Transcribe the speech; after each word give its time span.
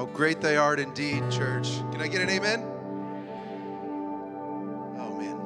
How 0.00 0.06
great 0.06 0.40
they 0.40 0.56
are 0.56 0.74
indeed, 0.76 1.30
church. 1.30 1.68
Can 1.92 2.00
I 2.00 2.08
get 2.08 2.22
an 2.22 2.30
amen? 2.30 2.64
Oh, 4.98 5.14
man. 5.14 5.36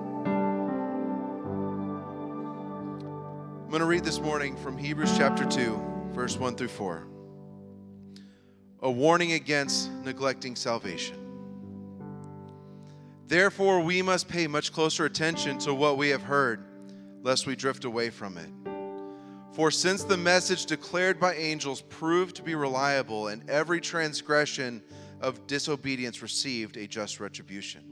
I'm 3.64 3.68
going 3.68 3.80
to 3.80 3.86
read 3.86 4.04
this 4.04 4.20
morning 4.20 4.56
from 4.56 4.78
Hebrews 4.78 5.16
chapter 5.16 5.44
2, 5.44 6.12
verse 6.12 6.36
1 6.36 6.54
through 6.54 6.68
4. 6.68 7.04
A 8.82 8.90
warning 8.92 9.32
against 9.32 9.90
neglecting 10.04 10.54
salvation. 10.54 11.16
Therefore, 13.26 13.80
we 13.80 14.02
must 14.02 14.28
pay 14.28 14.46
much 14.46 14.72
closer 14.72 15.04
attention 15.04 15.58
to 15.58 15.74
what 15.74 15.98
we 15.98 16.10
have 16.10 16.22
heard, 16.22 16.64
lest 17.22 17.48
we 17.48 17.56
drift 17.56 17.84
away 17.84 18.08
from 18.08 18.38
it. 18.38 18.63
For 19.54 19.70
since 19.70 20.02
the 20.02 20.16
message 20.16 20.66
declared 20.66 21.20
by 21.20 21.34
angels 21.34 21.80
proved 21.82 22.34
to 22.36 22.42
be 22.42 22.56
reliable, 22.56 23.28
and 23.28 23.48
every 23.48 23.80
transgression 23.80 24.82
of 25.20 25.46
disobedience 25.46 26.22
received 26.22 26.76
a 26.76 26.88
just 26.88 27.20
retribution, 27.20 27.84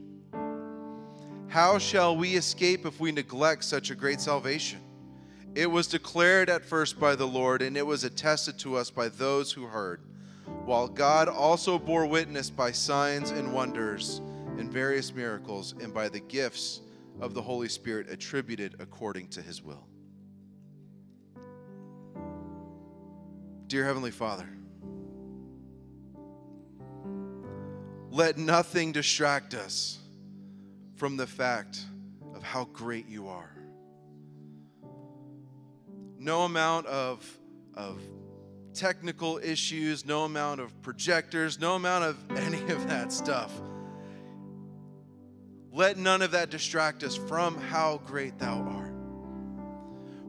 how 1.47 1.77
shall 1.77 2.17
we 2.17 2.35
escape 2.35 2.85
if 2.85 2.99
we 2.99 3.13
neglect 3.13 3.63
such 3.63 3.91
a 3.91 3.95
great 3.95 4.19
salvation? 4.19 4.81
It 5.55 5.71
was 5.71 5.87
declared 5.87 6.49
at 6.49 6.65
first 6.65 6.99
by 6.99 7.15
the 7.15 7.27
Lord, 7.27 7.61
and 7.61 7.77
it 7.77 7.85
was 7.85 8.03
attested 8.03 8.59
to 8.59 8.75
us 8.75 8.89
by 8.89 9.07
those 9.07 9.53
who 9.53 9.65
heard, 9.65 10.01
while 10.65 10.89
God 10.89 11.29
also 11.29 11.79
bore 11.79 12.05
witness 12.05 12.49
by 12.49 12.73
signs 12.73 13.29
and 13.29 13.53
wonders 13.53 14.19
and 14.57 14.69
various 14.69 15.13
miracles, 15.13 15.75
and 15.81 15.93
by 15.93 16.09
the 16.09 16.19
gifts 16.19 16.81
of 17.21 17.33
the 17.33 17.41
Holy 17.41 17.69
Spirit 17.69 18.09
attributed 18.09 18.75
according 18.79 19.29
to 19.29 19.41
his 19.41 19.63
will. 19.63 19.87
Dear 23.73 23.85
Heavenly 23.85 24.11
Father, 24.11 24.47
let 28.11 28.37
nothing 28.37 28.91
distract 28.91 29.55
us 29.55 29.97
from 30.93 31.17
the 31.17 31.25
fact 31.25 31.79
of 32.35 32.43
how 32.43 32.65
great 32.65 33.07
you 33.07 33.29
are. 33.29 33.49
No 36.19 36.43
amount 36.43 36.85
of, 36.85 37.27
of 37.73 37.99
technical 38.75 39.39
issues, 39.39 40.05
no 40.05 40.25
amount 40.25 40.61
of 40.61 40.79
projectors, 40.83 41.59
no 41.59 41.73
amount 41.73 42.03
of 42.03 42.17
any 42.37 42.61
of 42.71 42.87
that 42.89 43.11
stuff. 43.11 43.51
Let 45.71 45.97
none 45.97 46.21
of 46.21 46.29
that 46.29 46.51
distract 46.51 47.01
us 47.01 47.15
from 47.15 47.59
how 47.59 48.01
great 48.05 48.37
thou 48.37 48.53
art. 48.67 48.93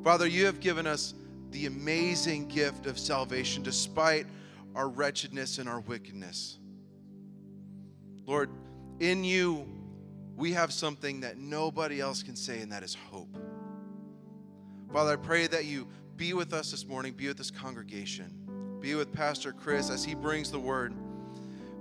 Father, 0.02 0.27
you 0.27 0.46
have 0.46 0.61
given 0.61 0.86
us 0.86 1.12
the 1.55 1.66
amazing 1.66 2.48
gift 2.48 2.86
of 2.86 2.98
salvation 2.98 3.62
despite 3.62 4.27
our 4.74 4.88
wretchedness 4.88 5.58
and 5.58 5.69
our 5.69 5.78
wickedness. 5.78 6.58
Lord, 8.27 8.50
in 8.98 9.22
you, 9.22 9.64
we 10.36 10.52
have 10.52 10.72
something 10.72 11.20
that 11.20 11.38
nobody 11.38 12.00
else 12.00 12.24
can 12.24 12.34
say, 12.34 12.58
and 12.58 12.72
that 12.72 12.83
is 12.83 12.96
hope. 13.08 13.38
Father, 14.92 15.12
I 15.12 15.16
pray 15.16 15.46
that 15.46 15.64
you 15.64 15.86
be 16.16 16.34
with 16.34 16.52
us 16.52 16.72
this 16.72 16.86
morning, 16.86 17.12
be 17.12 17.28
with 17.28 17.38
this 17.38 17.52
congregation, 17.52 18.78
be 18.80 18.96
with 18.96 19.12
Pastor 19.12 19.52
Chris 19.52 19.91
as 19.91 20.05
he 20.05 20.16
brings 20.16 20.50
the 20.50 20.58
word. 20.58 20.92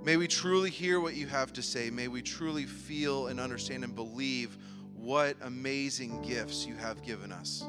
May 0.04 0.16
we 0.16 0.28
truly 0.28 0.70
hear 0.70 1.00
what 1.00 1.14
you 1.14 1.26
have 1.26 1.52
to 1.54 1.62
say. 1.62 1.90
May 1.90 2.06
we 2.06 2.22
truly 2.22 2.64
feel 2.64 3.26
and 3.26 3.40
understand 3.40 3.82
and 3.82 3.96
believe 3.96 4.56
what 4.94 5.36
amazing 5.42 6.22
gifts 6.22 6.64
you 6.64 6.76
have 6.76 7.02
given 7.02 7.32
us 7.32 7.64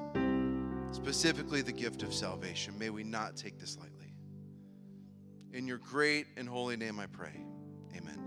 specifically 0.91 1.61
the 1.61 1.71
gift 1.71 2.03
of 2.03 2.13
salvation. 2.13 2.77
May 2.77 2.89
we 2.89 3.03
not 3.03 3.35
take 3.35 3.59
this 3.59 3.77
lightly. 3.77 4.13
In 5.53 5.67
your 5.67 5.77
great 5.77 6.27
and 6.37 6.47
holy 6.47 6.77
name 6.77 6.99
I 6.99 7.05
pray. 7.05 7.41
Amen. 7.95 8.19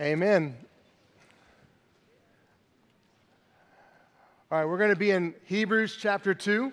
Amen. 0.00 0.56
All 4.50 4.58
right, 4.58 4.64
we're 4.66 4.78
going 4.78 4.90
to 4.90 4.96
be 4.96 5.10
in 5.10 5.34
Hebrews 5.44 5.96
chapter 5.98 6.34
2, 6.34 6.70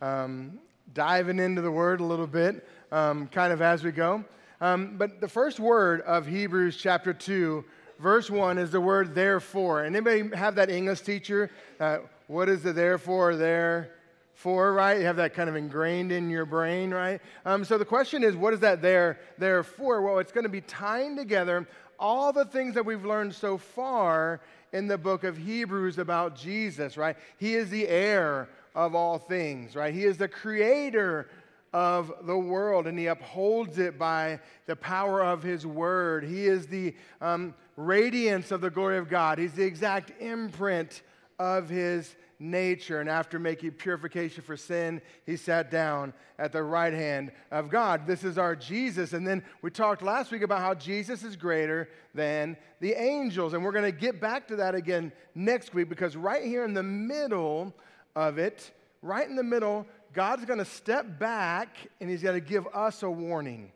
um, 0.00 0.58
diving 0.92 1.38
into 1.38 1.62
the 1.62 1.70
word 1.70 2.00
a 2.00 2.04
little 2.04 2.26
bit, 2.26 2.66
um, 2.90 3.28
kind 3.28 3.52
of 3.52 3.62
as 3.62 3.84
we 3.84 3.92
go. 3.92 4.24
Um, 4.60 4.96
but 4.96 5.20
the 5.20 5.28
first 5.28 5.60
word 5.60 6.00
of 6.00 6.26
Hebrews 6.26 6.76
chapter 6.76 7.12
2 7.12 7.64
verse 7.98 8.30
1 8.30 8.58
is 8.58 8.70
the 8.70 8.80
word 8.80 9.14
therefore. 9.14 9.84
Anybody 9.84 10.34
have 10.36 10.54
that 10.56 10.70
English 10.70 11.00
teacher? 11.00 11.50
Uh, 11.78 11.98
what 12.26 12.48
is 12.48 12.62
the 12.62 12.72
therefore 12.72 13.36
there 13.36 13.90
for, 14.34 14.72
right? 14.72 14.98
You 14.98 15.06
have 15.06 15.16
that 15.16 15.34
kind 15.34 15.48
of 15.48 15.56
ingrained 15.56 16.10
in 16.10 16.30
your 16.30 16.44
brain, 16.44 16.92
right? 16.92 17.20
Um, 17.44 17.64
so 17.64 17.78
the 17.78 17.84
question 17.84 18.24
is, 18.24 18.34
what 18.34 18.54
is 18.54 18.60
that 18.60 18.82
there, 18.82 19.20
there 19.38 19.62
for? 19.62 20.02
Well, 20.02 20.18
it's 20.18 20.32
going 20.32 20.44
to 20.44 20.50
be 20.50 20.62
tying 20.62 21.16
together 21.16 21.66
all 21.98 22.32
the 22.32 22.44
things 22.44 22.74
that 22.74 22.84
we've 22.84 23.04
learned 23.04 23.34
so 23.34 23.56
far 23.56 24.40
in 24.72 24.88
the 24.88 24.98
book 24.98 25.22
of 25.24 25.36
Hebrews 25.36 25.98
about 25.98 26.34
Jesus, 26.34 26.96
right? 26.96 27.16
He 27.38 27.54
is 27.54 27.70
the 27.70 27.86
heir 27.86 28.48
of 28.74 28.94
all 28.94 29.18
things, 29.18 29.76
right? 29.76 29.94
He 29.94 30.04
is 30.04 30.16
the 30.16 30.28
creator 30.28 31.28
of 31.72 32.12
the 32.24 32.36
world 32.36 32.86
and 32.86 32.98
he 32.98 33.06
upholds 33.06 33.78
it 33.78 33.98
by 33.98 34.40
the 34.66 34.76
power 34.76 35.22
of 35.22 35.42
his 35.42 35.66
word. 35.66 36.24
He 36.24 36.46
is 36.46 36.66
the 36.66 36.94
um, 37.20 37.54
radiance 37.76 38.50
of 38.50 38.60
the 38.60 38.70
glory 38.70 38.98
of 38.98 39.08
God. 39.08 39.38
He's 39.38 39.54
the 39.54 39.64
exact 39.64 40.12
imprint 40.20 41.02
of 41.38 41.68
his 41.68 42.14
nature. 42.38 43.00
And 43.00 43.08
after 43.08 43.38
making 43.38 43.72
purification 43.72 44.42
for 44.42 44.56
sin, 44.56 45.00
he 45.24 45.36
sat 45.36 45.70
down 45.70 46.12
at 46.38 46.52
the 46.52 46.62
right 46.62 46.92
hand 46.92 47.32
of 47.50 47.70
God. 47.70 48.06
This 48.06 48.24
is 48.24 48.36
our 48.36 48.56
Jesus. 48.56 49.12
And 49.12 49.26
then 49.26 49.42
we 49.62 49.70
talked 49.70 50.02
last 50.02 50.32
week 50.32 50.42
about 50.42 50.60
how 50.60 50.74
Jesus 50.74 51.22
is 51.22 51.36
greater 51.36 51.88
than 52.14 52.56
the 52.80 52.92
angels. 52.94 53.54
And 53.54 53.64
we're 53.64 53.72
going 53.72 53.90
to 53.90 53.98
get 53.98 54.20
back 54.20 54.48
to 54.48 54.56
that 54.56 54.74
again 54.74 55.12
next 55.34 55.72
week 55.72 55.88
because 55.88 56.16
right 56.16 56.44
here 56.44 56.64
in 56.64 56.74
the 56.74 56.82
middle 56.82 57.72
of 58.16 58.38
it, 58.38 58.72
right 59.00 59.28
in 59.28 59.36
the 59.36 59.42
middle, 59.42 59.86
God's 60.12 60.44
going 60.44 60.58
to 60.58 60.64
step 60.64 61.18
back 61.18 61.76
and 62.00 62.10
he's 62.10 62.22
going 62.22 62.40
to 62.40 62.46
give 62.46 62.66
us 62.74 63.02
a 63.02 63.10
warning. 63.10 63.72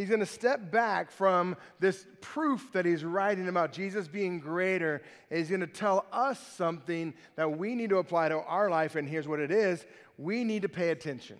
He's 0.00 0.08
going 0.08 0.20
to 0.20 0.26
step 0.26 0.70
back 0.70 1.10
from 1.10 1.58
this 1.78 2.06
proof 2.22 2.72
that 2.72 2.86
he's 2.86 3.04
writing 3.04 3.48
about 3.48 3.70
Jesus 3.70 4.08
being 4.08 4.40
greater. 4.40 5.02
He's 5.28 5.50
going 5.50 5.60
to 5.60 5.66
tell 5.66 6.06
us 6.10 6.40
something 6.56 7.12
that 7.36 7.58
we 7.58 7.74
need 7.74 7.90
to 7.90 7.98
apply 7.98 8.30
to 8.30 8.38
our 8.38 8.70
life. 8.70 8.96
And 8.96 9.06
here's 9.06 9.28
what 9.28 9.40
it 9.40 9.50
is 9.50 9.84
we 10.16 10.42
need 10.42 10.62
to 10.62 10.70
pay 10.70 10.88
attention. 10.88 11.36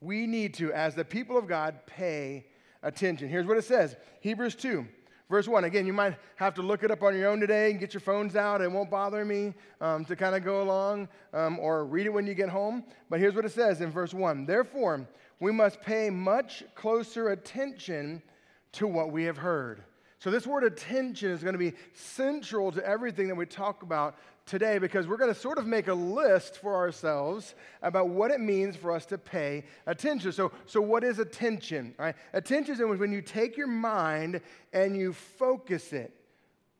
We 0.00 0.28
need 0.28 0.54
to, 0.54 0.72
as 0.72 0.94
the 0.94 1.04
people 1.04 1.36
of 1.36 1.48
God, 1.48 1.84
pay 1.84 2.46
attention. 2.80 3.28
Here's 3.28 3.46
what 3.46 3.56
it 3.56 3.64
says 3.64 3.96
Hebrews 4.20 4.54
2. 4.54 4.86
Verse 5.28 5.48
1, 5.48 5.64
again, 5.64 5.84
you 5.84 5.94
might 5.94 6.14
have 6.36 6.54
to 6.54 6.62
look 6.62 6.84
it 6.84 6.92
up 6.92 7.02
on 7.02 7.16
your 7.16 7.28
own 7.28 7.40
today 7.40 7.70
and 7.72 7.80
get 7.80 7.92
your 7.92 8.02
phones 8.02 8.36
out. 8.36 8.60
It 8.60 8.70
won't 8.70 8.90
bother 8.90 9.24
me 9.24 9.54
um, 9.80 10.04
to 10.04 10.14
kind 10.14 10.36
of 10.36 10.44
go 10.44 10.62
along 10.62 11.08
um, 11.32 11.58
or 11.58 11.86
read 11.86 12.06
it 12.06 12.12
when 12.12 12.26
you 12.26 12.34
get 12.34 12.50
home. 12.50 12.84
But 13.10 13.18
here's 13.18 13.34
what 13.34 13.46
it 13.46 13.52
says 13.52 13.80
in 13.80 13.90
verse 13.90 14.14
1 14.14 14.46
Therefore, 14.46 15.08
we 15.42 15.50
must 15.50 15.80
pay 15.80 16.08
much 16.08 16.62
closer 16.76 17.30
attention 17.30 18.22
to 18.70 18.86
what 18.86 19.10
we 19.10 19.24
have 19.24 19.36
heard. 19.36 19.82
So, 20.20 20.30
this 20.30 20.46
word 20.46 20.62
attention 20.62 21.32
is 21.32 21.42
going 21.42 21.54
to 21.54 21.58
be 21.58 21.72
central 21.94 22.70
to 22.70 22.86
everything 22.86 23.26
that 23.26 23.34
we 23.34 23.44
talk 23.44 23.82
about 23.82 24.14
today 24.46 24.78
because 24.78 25.08
we're 25.08 25.16
going 25.16 25.34
to 25.34 25.38
sort 25.38 25.58
of 25.58 25.66
make 25.66 25.88
a 25.88 25.94
list 25.94 26.58
for 26.58 26.76
ourselves 26.76 27.56
about 27.82 28.08
what 28.08 28.30
it 28.30 28.38
means 28.38 28.76
for 28.76 28.92
us 28.92 29.04
to 29.06 29.18
pay 29.18 29.64
attention. 29.86 30.30
So, 30.30 30.52
so 30.64 30.80
what 30.80 31.02
is 31.02 31.18
attention? 31.18 31.96
Attention 32.32 32.74
is 32.74 33.00
when 33.00 33.10
you 33.10 33.20
take 33.20 33.56
your 33.56 33.66
mind 33.66 34.40
and 34.72 34.96
you 34.96 35.12
focus 35.12 35.92
it 35.92 36.14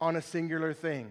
on 0.01 0.15
a 0.15 0.22
singular 0.22 0.72
thing. 0.72 1.11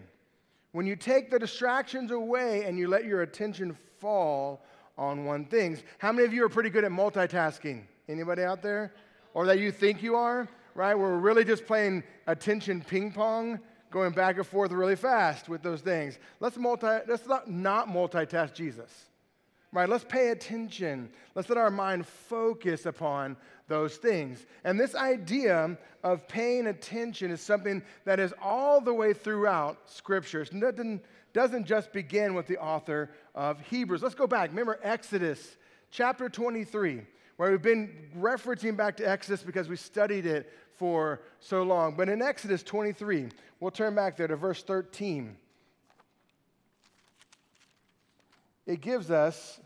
When 0.72 0.86
you 0.86 0.96
take 0.96 1.30
the 1.30 1.38
distractions 1.38 2.12
away 2.12 2.64
and 2.64 2.78
you 2.78 2.88
let 2.88 3.04
your 3.04 3.20
attention 3.20 3.76
fall 4.00 4.64
on 4.98 5.24
one 5.24 5.44
thing. 5.44 5.78
How 5.98 6.12
many 6.12 6.26
of 6.26 6.32
you 6.32 6.44
are 6.44 6.48
pretty 6.48 6.70
good 6.70 6.84
at 6.84 6.90
multitasking? 6.90 7.82
Anybody 8.08 8.42
out 8.42 8.62
there? 8.62 8.92
Or 9.34 9.46
that 9.46 9.58
you 9.58 9.72
think 9.72 10.02
you 10.02 10.16
are? 10.16 10.48
Right? 10.74 10.94
We're 10.94 11.18
really 11.18 11.44
just 11.44 11.66
playing 11.66 12.02
attention 12.26 12.82
ping 12.82 13.12
pong, 13.12 13.60
going 13.90 14.12
back 14.12 14.36
and 14.36 14.46
forth 14.46 14.72
really 14.72 14.96
fast 14.96 15.48
with 15.48 15.62
those 15.62 15.80
things. 15.80 16.18
Let's 16.40 16.56
multi 16.56 16.86
let's 17.06 17.26
not, 17.26 17.50
not 17.50 17.88
multitask 17.88 18.54
Jesus. 18.54 18.90
Right? 19.72 19.88
Let's 19.88 20.04
pay 20.04 20.28
attention. 20.30 21.10
Let's 21.34 21.48
let 21.48 21.56
our 21.56 21.70
mind 21.70 22.06
focus 22.06 22.84
upon 22.84 23.36
those 23.68 23.96
things. 23.96 24.44
And 24.64 24.78
this 24.78 24.94
idea 24.94 25.78
of 26.04 26.28
paying 26.28 26.66
attention 26.66 27.30
is 27.30 27.40
something 27.40 27.82
that 28.04 28.20
is 28.20 28.34
all 28.42 28.82
the 28.82 28.92
way 28.92 29.14
throughout 29.14 29.78
Scripture. 29.90 30.42
It 30.42 30.60
doesn't, 30.60 31.02
doesn't 31.32 31.66
just 31.66 31.92
begin 31.92 32.34
with 32.34 32.46
the 32.46 32.58
author 32.58 33.10
of 33.34 33.60
Hebrews. 33.60 34.02
Let's 34.02 34.14
go 34.14 34.26
back. 34.26 34.50
Remember 34.50 34.78
Exodus 34.82 35.56
chapter 35.90 36.28
23, 36.28 37.02
where 37.36 37.50
we've 37.50 37.62
been 37.62 38.10
referencing 38.18 38.76
back 38.76 38.96
to 38.98 39.08
Exodus 39.08 39.42
because 39.42 39.68
we 39.68 39.76
studied 39.76 40.26
it 40.26 40.52
for 40.74 41.22
so 41.40 41.62
long. 41.62 41.96
But 41.96 42.08
in 42.08 42.20
Exodus 42.20 42.62
23, 42.62 43.28
we'll 43.60 43.70
turn 43.70 43.94
back 43.94 44.16
there 44.16 44.26
to 44.26 44.36
verse 44.36 44.62
13. 44.62 45.36
It 48.66 48.80
gives 48.80 49.10
us 49.10 49.60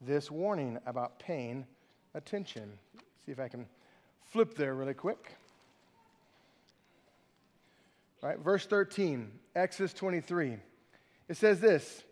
this 0.00 0.30
warning 0.30 0.78
about 0.86 1.18
paying 1.18 1.66
attention. 2.14 2.78
See 3.24 3.32
if 3.32 3.40
I 3.40 3.48
can 3.48 3.66
flip 4.30 4.54
there 4.54 4.74
really 4.74 4.94
quick. 4.94 5.36
Verse 8.42 8.66
13, 8.66 9.30
Exodus 9.54 9.92
23. 9.92 10.56
It 11.28 11.36
says 11.36 11.60
this 11.60 12.04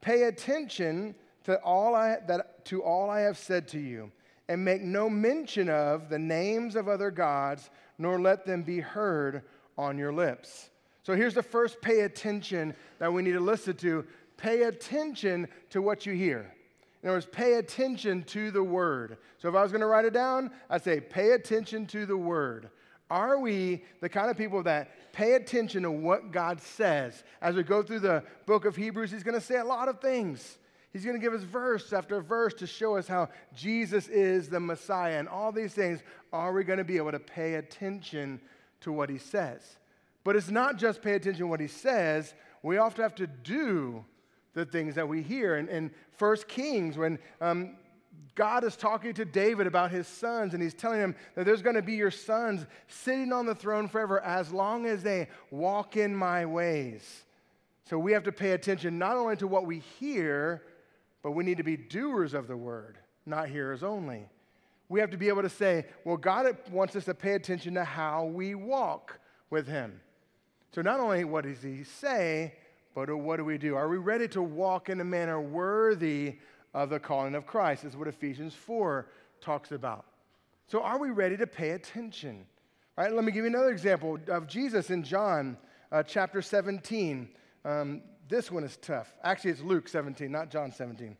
Pay 0.00 0.24
attention 0.24 1.14
to 1.44 1.60
all 1.62 1.94
I, 1.94 2.18
that, 2.26 2.64
to 2.66 2.82
all 2.82 3.10
I 3.10 3.20
have 3.20 3.38
said 3.38 3.68
to 3.68 3.78
you, 3.78 4.10
and 4.48 4.64
make 4.64 4.82
no 4.82 5.08
mention 5.08 5.68
of 5.68 6.08
the 6.08 6.18
names 6.18 6.76
of 6.76 6.88
other 6.88 7.10
gods, 7.10 7.70
nor 7.98 8.20
let 8.20 8.44
them 8.44 8.62
be 8.62 8.80
heard 8.80 9.42
on 9.78 9.98
your 9.98 10.12
lips. 10.12 10.70
So 11.04 11.14
here's 11.14 11.34
the 11.34 11.42
first 11.42 11.80
pay 11.80 12.00
attention 12.00 12.74
that 12.98 13.12
we 13.12 13.22
need 13.22 13.32
to 13.32 13.40
listen 13.40 13.76
to. 13.78 14.04
Pay 14.36 14.62
attention 14.62 15.48
to 15.70 15.82
what 15.82 16.06
you 16.06 16.12
hear. 16.14 16.52
In 17.02 17.08
other 17.08 17.16
words, 17.16 17.26
pay 17.26 17.54
attention 17.54 18.22
to 18.24 18.50
the 18.52 18.62
word. 18.62 19.18
So 19.38 19.48
if 19.48 19.54
I 19.56 19.62
was 19.62 19.72
going 19.72 19.80
to 19.80 19.86
write 19.86 20.04
it 20.04 20.12
down, 20.12 20.52
I'd 20.70 20.84
say 20.84 21.00
pay 21.00 21.32
attention 21.32 21.86
to 21.86 22.06
the 22.06 22.16
word. 22.16 22.70
Are 23.12 23.38
we 23.38 23.84
the 24.00 24.08
kind 24.08 24.30
of 24.30 24.38
people 24.38 24.62
that 24.62 25.12
pay 25.12 25.34
attention 25.34 25.82
to 25.82 25.90
what 25.90 26.32
God 26.32 26.62
says? 26.62 27.24
As 27.42 27.54
we 27.54 27.62
go 27.62 27.82
through 27.82 28.00
the 28.00 28.24
book 28.46 28.64
of 28.64 28.74
Hebrews, 28.74 29.10
He's 29.10 29.22
going 29.22 29.38
to 29.38 29.46
say 29.46 29.58
a 29.58 29.64
lot 29.64 29.90
of 29.90 30.00
things. 30.00 30.56
He's 30.94 31.04
going 31.04 31.20
to 31.20 31.20
give 31.20 31.34
us 31.34 31.42
verse 31.42 31.92
after 31.92 32.22
verse 32.22 32.54
to 32.54 32.66
show 32.66 32.96
us 32.96 33.06
how 33.06 33.28
Jesus 33.54 34.08
is 34.08 34.48
the 34.48 34.60
Messiah 34.60 35.18
and 35.18 35.28
all 35.28 35.52
these 35.52 35.74
things. 35.74 36.00
Are 36.32 36.54
we 36.54 36.64
going 36.64 36.78
to 36.78 36.84
be 36.84 36.96
able 36.96 37.12
to 37.12 37.18
pay 37.18 37.56
attention 37.56 38.40
to 38.80 38.90
what 38.90 39.10
He 39.10 39.18
says? 39.18 39.60
But 40.24 40.34
it's 40.34 40.48
not 40.48 40.78
just 40.78 41.02
pay 41.02 41.12
attention 41.12 41.40
to 41.40 41.48
what 41.48 41.60
He 41.60 41.68
says, 41.68 42.32
we 42.62 42.78
often 42.78 43.02
have 43.02 43.14
to 43.16 43.26
do 43.26 44.06
the 44.54 44.64
things 44.64 44.94
that 44.94 45.06
we 45.06 45.20
hear. 45.20 45.56
And 45.56 45.68
in 45.68 45.90
First 46.12 46.48
Kings, 46.48 46.96
when 46.96 47.18
um, 47.42 47.76
God 48.34 48.64
is 48.64 48.76
talking 48.76 49.14
to 49.14 49.24
David 49.24 49.66
about 49.66 49.90
his 49.90 50.06
sons, 50.06 50.54
and 50.54 50.62
he's 50.62 50.74
telling 50.74 51.00
him 51.00 51.14
that 51.34 51.44
there's 51.44 51.62
going 51.62 51.76
to 51.76 51.82
be 51.82 51.94
your 51.94 52.10
sons 52.10 52.64
sitting 52.88 53.32
on 53.32 53.46
the 53.46 53.54
throne 53.54 53.88
forever 53.88 54.20
as 54.20 54.52
long 54.52 54.86
as 54.86 55.02
they 55.02 55.28
walk 55.50 55.96
in 55.96 56.14
my 56.14 56.46
ways. 56.46 57.24
So 57.84 57.98
we 57.98 58.12
have 58.12 58.22
to 58.24 58.32
pay 58.32 58.52
attention 58.52 58.98
not 58.98 59.16
only 59.16 59.36
to 59.36 59.46
what 59.46 59.66
we 59.66 59.80
hear, 59.98 60.62
but 61.22 61.32
we 61.32 61.44
need 61.44 61.58
to 61.58 61.62
be 61.62 61.76
doers 61.76 62.32
of 62.32 62.46
the 62.46 62.56
word, 62.56 62.98
not 63.26 63.48
hearers 63.48 63.82
only. 63.82 64.28
We 64.88 65.00
have 65.00 65.10
to 65.10 65.16
be 65.16 65.28
able 65.28 65.42
to 65.42 65.48
say, 65.48 65.86
well, 66.04 66.16
God 66.16 66.56
wants 66.70 66.96
us 66.96 67.04
to 67.06 67.14
pay 67.14 67.32
attention 67.34 67.74
to 67.74 67.84
how 67.84 68.24
we 68.24 68.54
walk 68.54 69.18
with 69.50 69.66
him. 69.66 70.00
So 70.74 70.80
not 70.80 71.00
only 71.00 71.24
what 71.24 71.44
does 71.44 71.62
he 71.62 71.84
say, 71.84 72.54
but 72.94 73.14
what 73.14 73.36
do 73.36 73.44
we 73.44 73.58
do? 73.58 73.74
Are 73.74 73.88
we 73.88 73.96
ready 73.96 74.28
to 74.28 74.42
walk 74.42 74.88
in 74.88 75.00
a 75.00 75.04
manner 75.04 75.40
worthy 75.40 76.38
of 76.74 76.90
the 76.90 76.98
calling 76.98 77.34
of 77.34 77.46
Christ, 77.46 77.84
is 77.84 77.96
what 77.96 78.08
Ephesians 78.08 78.54
4 78.54 79.06
talks 79.40 79.72
about. 79.72 80.06
So, 80.68 80.82
are 80.82 80.98
we 80.98 81.10
ready 81.10 81.36
to 81.36 81.46
pay 81.46 81.70
attention? 81.70 82.46
Right, 82.96 83.12
let 83.12 83.24
me 83.24 83.32
give 83.32 83.44
you 83.44 83.50
another 83.50 83.70
example 83.70 84.18
of 84.28 84.46
Jesus 84.46 84.90
in 84.90 85.02
John 85.02 85.56
uh, 85.90 86.02
chapter 86.02 86.42
17. 86.42 87.28
Um, 87.64 88.02
this 88.28 88.50
one 88.50 88.64
is 88.64 88.76
tough. 88.78 89.14
Actually, 89.24 89.52
it's 89.52 89.60
Luke 89.62 89.88
17, 89.88 90.30
not 90.30 90.50
John 90.50 90.72
17. 90.72 91.16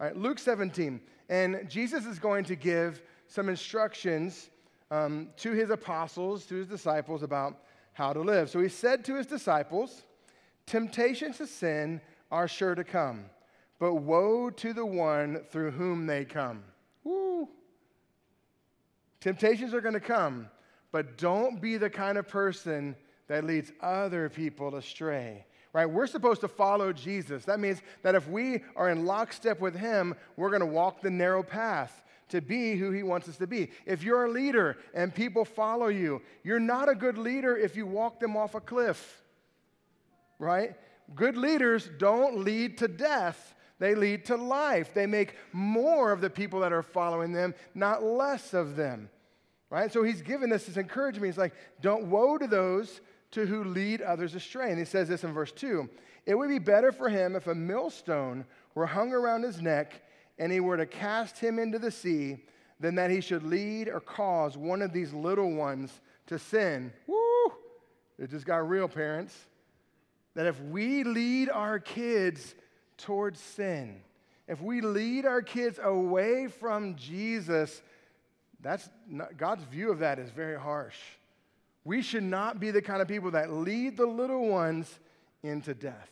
All 0.00 0.06
right, 0.06 0.16
Luke 0.16 0.38
17. 0.38 1.00
And 1.28 1.68
Jesus 1.68 2.06
is 2.06 2.18
going 2.18 2.44
to 2.44 2.56
give 2.56 3.02
some 3.26 3.48
instructions 3.48 4.50
um, 4.90 5.28
to 5.36 5.52
his 5.52 5.70
apostles, 5.70 6.46
to 6.46 6.56
his 6.56 6.66
disciples 6.66 7.22
about 7.22 7.58
how 7.92 8.12
to 8.12 8.20
live. 8.20 8.50
So 8.50 8.60
he 8.60 8.68
said 8.68 9.04
to 9.04 9.16
his 9.16 9.26
disciples, 9.26 10.02
Temptations 10.66 11.38
to 11.38 11.46
sin 11.46 12.00
are 12.30 12.48
sure 12.48 12.74
to 12.74 12.84
come 12.84 13.24
but 13.80 13.94
woe 13.94 14.50
to 14.50 14.72
the 14.72 14.86
one 14.86 15.40
through 15.50 15.72
whom 15.72 16.06
they 16.06 16.24
come. 16.24 16.62
Woo. 17.02 17.48
Temptations 19.20 19.74
are 19.74 19.80
going 19.80 19.94
to 19.94 20.00
come, 20.00 20.48
but 20.92 21.16
don't 21.16 21.60
be 21.60 21.78
the 21.78 21.90
kind 21.90 22.18
of 22.18 22.28
person 22.28 22.94
that 23.26 23.44
leads 23.44 23.72
other 23.80 24.28
people 24.28 24.76
astray. 24.76 25.46
Right? 25.72 25.86
We're 25.86 26.08
supposed 26.08 26.42
to 26.42 26.48
follow 26.48 26.92
Jesus. 26.92 27.44
That 27.46 27.58
means 27.58 27.80
that 28.02 28.14
if 28.14 28.28
we 28.28 28.60
are 28.76 28.90
in 28.90 29.06
lockstep 29.06 29.60
with 29.60 29.74
him, 29.74 30.14
we're 30.36 30.50
going 30.50 30.60
to 30.60 30.66
walk 30.66 31.00
the 31.00 31.10
narrow 31.10 31.42
path 31.42 32.02
to 32.28 32.40
be 32.40 32.76
who 32.76 32.90
he 32.90 33.02
wants 33.02 33.28
us 33.28 33.36
to 33.38 33.46
be. 33.46 33.70
If 33.86 34.02
you're 34.02 34.26
a 34.26 34.30
leader 34.30 34.76
and 34.94 35.14
people 35.14 35.44
follow 35.44 35.88
you, 35.88 36.22
you're 36.44 36.60
not 36.60 36.88
a 36.88 36.94
good 36.94 37.16
leader 37.16 37.56
if 37.56 37.76
you 37.76 37.86
walk 37.86 38.20
them 38.20 38.36
off 38.36 38.54
a 38.54 38.60
cliff. 38.60 39.22
Right? 40.38 40.74
Good 41.14 41.36
leaders 41.36 41.88
don't 41.98 42.44
lead 42.44 42.78
to 42.78 42.88
death 42.88 43.54
they 43.80 43.94
lead 43.94 44.26
to 44.26 44.36
life. 44.36 44.94
They 44.94 45.06
make 45.06 45.34
more 45.52 46.12
of 46.12 46.20
the 46.20 46.30
people 46.30 46.60
that 46.60 46.72
are 46.72 46.82
following 46.82 47.32
them, 47.32 47.54
not 47.74 48.04
less 48.04 48.54
of 48.54 48.76
them. 48.76 49.08
Right? 49.70 49.90
So 49.90 50.02
he's 50.02 50.22
given 50.22 50.52
us 50.52 50.66
this 50.66 50.76
encouragement. 50.76 51.26
He's 51.26 51.38
like, 51.38 51.54
don't 51.80 52.10
woe 52.10 52.38
to 52.38 52.46
those 52.46 53.00
to 53.32 53.46
who 53.46 53.64
lead 53.64 54.02
others 54.02 54.34
astray. 54.34 54.70
And 54.70 54.78
he 54.78 54.84
says 54.84 55.08
this 55.08 55.24
in 55.24 55.32
verse 55.32 55.52
2 55.52 55.88
It 56.26 56.34
would 56.34 56.50
be 56.50 56.58
better 56.58 56.92
for 56.92 57.08
him 57.08 57.34
if 57.34 57.46
a 57.46 57.54
millstone 57.54 58.44
were 58.74 58.86
hung 58.86 59.12
around 59.12 59.42
his 59.42 59.60
neck 59.60 60.02
and 60.38 60.52
he 60.52 60.60
were 60.60 60.76
to 60.76 60.86
cast 60.86 61.38
him 61.38 61.58
into 61.58 61.78
the 61.78 61.90
sea 61.90 62.44
than 62.80 62.94
that 62.96 63.10
he 63.10 63.20
should 63.20 63.42
lead 63.44 63.88
or 63.88 64.00
cause 64.00 64.56
one 64.56 64.82
of 64.82 64.92
these 64.92 65.12
little 65.12 65.54
ones 65.54 66.00
to 66.26 66.38
sin. 66.38 66.92
Woo! 67.06 67.52
It 68.18 68.30
just 68.30 68.46
got 68.46 68.68
real, 68.68 68.88
parents. 68.88 69.34
That 70.34 70.46
if 70.46 70.60
we 70.60 71.04
lead 71.04 71.48
our 71.48 71.78
kids 71.78 72.54
towards 73.00 73.40
sin, 73.40 74.02
if 74.46 74.60
we 74.60 74.80
lead 74.80 75.26
our 75.26 75.42
kids 75.42 75.78
away 75.82 76.48
from 76.48 76.96
Jesus, 76.96 77.82
that's 78.60 78.88
not, 79.08 79.36
God's 79.36 79.64
view 79.64 79.90
of 79.90 80.00
that 80.00 80.18
is 80.18 80.30
very 80.30 80.58
harsh. 80.58 80.98
We 81.84 82.02
should 82.02 82.24
not 82.24 82.60
be 82.60 82.70
the 82.70 82.82
kind 82.82 83.00
of 83.00 83.08
people 83.08 83.30
that 83.30 83.52
lead 83.52 83.96
the 83.96 84.06
little 84.06 84.48
ones 84.48 84.98
into 85.42 85.72
death. 85.74 86.10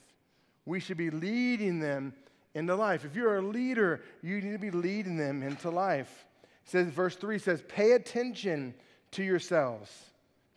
We 0.64 0.80
should 0.80 0.96
be 0.96 1.10
leading 1.10 1.80
them 1.80 2.14
into 2.54 2.74
life. 2.74 3.04
If 3.04 3.14
you're 3.14 3.36
a 3.36 3.42
leader, 3.42 4.02
you 4.22 4.40
need 4.40 4.52
to 4.52 4.58
be 4.58 4.70
leading 4.70 5.16
them 5.16 5.42
into 5.42 5.70
life. 5.70 6.26
It 6.64 6.70
says 6.70 6.88
verse 6.88 7.16
3 7.16 7.38
says, 7.38 7.62
"Pay 7.68 7.92
attention 7.92 8.74
to 9.12 9.22
yourselves. 9.22 9.90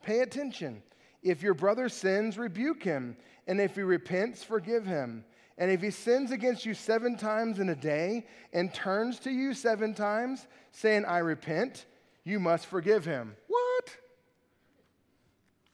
Pay 0.04 0.20
attention. 0.20 0.84
If 1.22 1.44
your 1.44 1.54
brother 1.54 1.90
sins, 1.90 2.38
rebuke 2.38 2.84
him, 2.84 3.18
and 3.48 3.62
if 3.62 3.76
he 3.76 3.82
repents, 3.82 4.44
forgive 4.44 4.86
him. 4.86 5.24
And 5.62 5.70
if 5.70 5.84
he 5.84 5.92
sins 5.92 6.32
against 6.32 6.66
you 6.66 6.74
seven 6.74 7.16
times 7.16 7.60
in 7.60 7.70
a 7.70 7.76
day 7.76 8.26
and 8.52 8.74
turns 8.74 9.20
to 9.20 9.30
you 9.30 9.54
seven 9.54 9.94
times, 9.94 10.48
saying, 10.72 11.06
I 11.06 11.20
repent, 11.20 11.86
you 12.24 12.40
must 12.40 12.66
forgive 12.66 13.06
him. 13.06 13.36
What? 13.48 13.96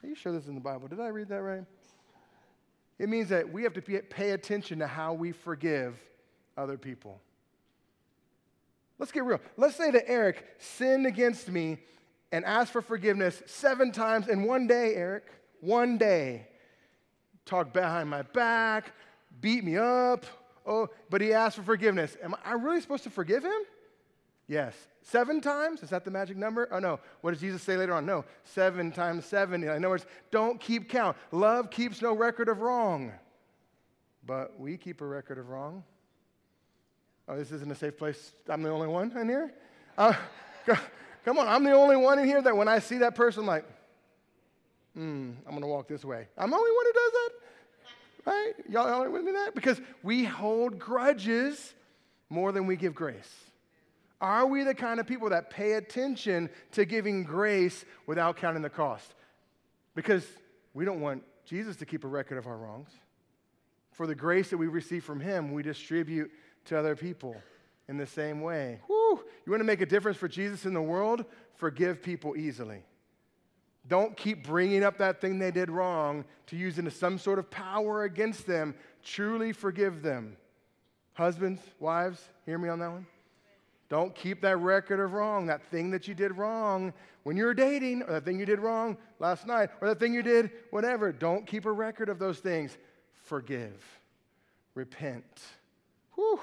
Are 0.03 0.09
you 0.09 0.13
sure 0.13 0.33
this 0.33 0.43
is 0.43 0.49
in 0.49 0.55
the 0.55 0.61
Bible? 0.61 0.89
Did 0.89 0.99
I 0.99 1.07
read 1.07 1.29
that 1.29 1.41
right? 1.41 1.63
It 2.99 3.07
means 3.07 3.29
that 3.29 3.49
we 3.49 3.63
have 3.63 3.71
to 3.75 3.81
pay 3.81 4.31
attention 4.31 4.79
to 4.79 4.87
how 4.87 5.13
we 5.13 5.31
forgive 5.31 5.97
other 6.57 6.77
people. 6.77 7.21
Let's 8.99 9.13
get 9.13 9.23
real. 9.23 9.39
Let's 9.55 9.77
say 9.77 9.89
that 9.91 10.11
Eric 10.11 10.45
sinned 10.57 11.05
against 11.05 11.49
me 11.49 11.77
and 12.33 12.43
asked 12.43 12.73
for 12.73 12.81
forgiveness 12.81 13.41
seven 13.45 13.93
times 13.93 14.27
in 14.27 14.43
one 14.43 14.67
day, 14.67 14.95
Eric. 14.95 15.27
One 15.61 15.97
day. 15.97 16.45
Talk 17.45 17.71
behind 17.71 18.09
my 18.09 18.23
back, 18.23 18.91
beat 19.41 19.63
me 19.63 19.77
up. 19.77 20.25
Oh, 20.65 20.89
but 21.09 21.21
he 21.21 21.33
asked 21.33 21.55
for 21.55 21.63
forgiveness. 21.63 22.17
Am 22.21 22.35
I 22.43 22.53
really 22.53 22.81
supposed 22.81 23.03
to 23.03 23.09
forgive 23.09 23.43
him? 23.43 23.61
Yes. 24.47 24.73
Seven 25.03 25.39
times? 25.39 25.83
Is 25.83 25.89
that 25.89 26.03
the 26.03 26.11
magic 26.11 26.35
number? 26.37 26.67
Oh, 26.71 26.79
no. 26.79 26.99
What 27.21 27.31
does 27.31 27.39
Jesus 27.39 27.61
say 27.61 27.77
later 27.77 27.93
on? 27.93 28.05
No. 28.05 28.25
Seven 28.43 28.91
times 28.91 29.25
seven. 29.25 29.63
In 29.63 29.69
other 29.69 29.89
words, 29.89 30.05
don't 30.31 30.59
keep 30.59 30.89
count. 30.89 31.15
Love 31.31 31.69
keeps 31.69 32.01
no 32.01 32.13
record 32.13 32.49
of 32.49 32.59
wrong. 32.59 33.13
But 34.25 34.59
we 34.59 34.77
keep 34.77 34.99
a 35.01 35.05
record 35.05 35.37
of 35.37 35.49
wrong. 35.49 35.83
Oh, 37.29 37.37
this 37.37 37.51
isn't 37.51 37.71
a 37.71 37.75
safe 37.75 37.97
place. 37.97 38.33
I'm 38.49 38.61
the 38.61 38.69
only 38.69 38.87
one 38.87 39.11
in 39.17 39.29
here? 39.29 39.53
Uh, 39.97 40.13
come 41.25 41.37
on. 41.37 41.47
I'm 41.47 41.63
the 41.63 41.73
only 41.73 41.95
one 41.95 42.19
in 42.19 42.25
here 42.25 42.41
that 42.41 42.55
when 42.55 42.67
I 42.67 42.79
see 42.79 42.97
that 42.99 43.15
person, 43.15 43.41
I'm 43.41 43.47
like, 43.47 43.65
hmm, 44.93 45.31
I'm 45.45 45.51
going 45.51 45.61
to 45.61 45.67
walk 45.67 45.87
this 45.87 46.03
way. 46.03 46.27
I'm 46.37 46.49
the 46.49 46.57
only 46.57 46.71
one 46.71 46.85
who 46.85 46.93
does 46.93 47.11
that? 47.11 47.29
Right? 48.27 48.53
Y'all, 48.69 48.89
y'all 48.89 49.09
with 49.09 49.23
me 49.23 49.31
that? 49.31 49.55
Because 49.55 49.79
we 50.03 50.25
hold 50.25 50.77
grudges 50.77 51.73
more 52.29 52.51
than 52.51 52.67
we 52.67 52.75
give 52.75 52.93
grace. 52.93 53.33
Are 54.19 54.45
we 54.45 54.63
the 54.63 54.75
kind 54.75 54.99
of 54.99 55.07
people 55.07 55.29
that 55.29 55.49
pay 55.49 55.73
attention 55.73 56.49
to 56.73 56.83
giving 56.83 57.23
grace 57.23 57.85
without 58.05 58.35
counting 58.35 58.63
the 58.63 58.69
cost? 58.69 59.13
Because 59.95 60.25
we 60.73 60.83
don't 60.83 60.99
want 60.99 61.23
Jesus 61.45 61.77
to 61.77 61.85
keep 61.85 62.03
a 62.03 62.07
record 62.07 62.37
of 62.37 62.47
our 62.47 62.57
wrongs. 62.57 62.89
For 63.93 64.05
the 64.05 64.15
grace 64.15 64.49
that 64.49 64.57
we 64.57 64.67
receive 64.67 65.05
from 65.05 65.21
Him, 65.21 65.53
we 65.53 65.63
distribute 65.63 66.29
to 66.65 66.77
other 66.77 66.97
people 66.97 67.33
in 67.87 67.95
the 67.95 68.05
same 68.05 68.41
way. 68.41 68.81
Whew. 68.87 69.23
You 69.45 69.51
want 69.51 69.61
to 69.61 69.65
make 69.65 69.79
a 69.79 69.85
difference 69.85 70.17
for 70.17 70.27
Jesus 70.27 70.65
in 70.65 70.73
the 70.73 70.81
world? 70.81 71.23
Forgive 71.55 72.03
people 72.03 72.35
easily. 72.35 72.83
Don't 73.87 74.17
keep 74.17 74.45
bringing 74.45 74.83
up 74.83 74.97
that 74.97 75.21
thing 75.21 75.39
they 75.39 75.51
did 75.51 75.69
wrong 75.69 76.25
to 76.47 76.57
use 76.57 76.77
into 76.77 76.91
some 76.91 77.17
sort 77.17 77.39
of 77.39 77.49
power 77.49 78.03
against 78.03 78.45
them. 78.45 78.75
Truly 79.03 79.53
forgive 79.53 80.01
them. 80.01 80.35
Husbands, 81.13 81.61
wives, 81.79 82.29
hear 82.45 82.57
me 82.57 82.69
on 82.69 82.79
that 82.79 82.91
one. 82.91 83.07
Don't 83.89 84.13
keep 84.13 84.41
that 84.41 84.57
record 84.57 84.99
of 84.99 85.13
wrong, 85.13 85.45
that 85.45 85.63
thing 85.63 85.91
that 85.91 86.07
you 86.07 86.13
did 86.13 86.37
wrong 86.37 86.93
when 87.23 87.37
you 87.37 87.45
were 87.45 87.53
dating, 87.53 88.03
or 88.03 88.13
that 88.13 88.25
thing 88.25 88.39
you 88.39 88.45
did 88.45 88.59
wrong 88.59 88.97
last 89.19 89.47
night, 89.47 89.69
or 89.81 89.87
that 89.87 89.99
thing 89.99 90.13
you 90.13 90.21
did 90.21 90.51
whatever. 90.71 91.13
Don't 91.13 91.47
keep 91.47 91.65
a 91.65 91.71
record 91.71 92.09
of 92.09 92.19
those 92.19 92.39
things. 92.39 92.77
Forgive, 93.23 93.81
repent. 94.75 95.41
Whew. 96.15 96.41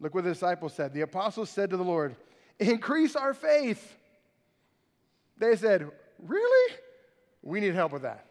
Look 0.00 0.14
what 0.14 0.24
the 0.24 0.30
disciples 0.30 0.72
said. 0.72 0.94
The 0.94 1.02
apostles 1.02 1.50
said 1.50 1.70
to 1.70 1.76
the 1.76 1.84
Lord, 1.84 2.16
Increase 2.58 3.14
our 3.14 3.34
faith. 3.34 3.97
They 5.38 5.56
said, 5.56 5.90
Really? 6.18 6.74
We 7.42 7.60
need 7.60 7.74
help 7.74 7.92
with 7.92 8.02
that. 8.02 8.26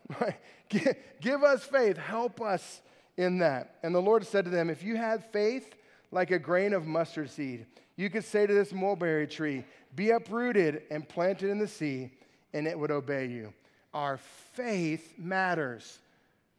Give 1.21 1.43
us 1.43 1.63
faith. 1.63 1.97
Help 1.97 2.41
us 2.41 2.81
in 3.15 3.39
that. 3.39 3.75
And 3.83 3.95
the 3.95 4.01
Lord 4.01 4.25
said 4.25 4.45
to 4.45 4.51
them, 4.51 4.69
If 4.69 4.83
you 4.83 4.95
had 4.95 5.23
faith 5.31 5.75
like 6.11 6.31
a 6.31 6.39
grain 6.39 6.73
of 6.73 6.85
mustard 6.85 7.29
seed, 7.29 7.65
you 7.95 8.09
could 8.09 8.23
say 8.23 8.45
to 8.45 8.53
this 8.53 8.73
mulberry 8.73 9.27
tree, 9.27 9.63
Be 9.95 10.11
uprooted 10.11 10.83
and 10.91 11.07
planted 11.07 11.49
in 11.49 11.57
the 11.57 11.67
sea, 11.67 12.11
and 12.53 12.67
it 12.67 12.77
would 12.77 12.91
obey 12.91 13.27
you. 13.27 13.53
Our 13.93 14.17
faith 14.53 15.13
matters. 15.17 15.99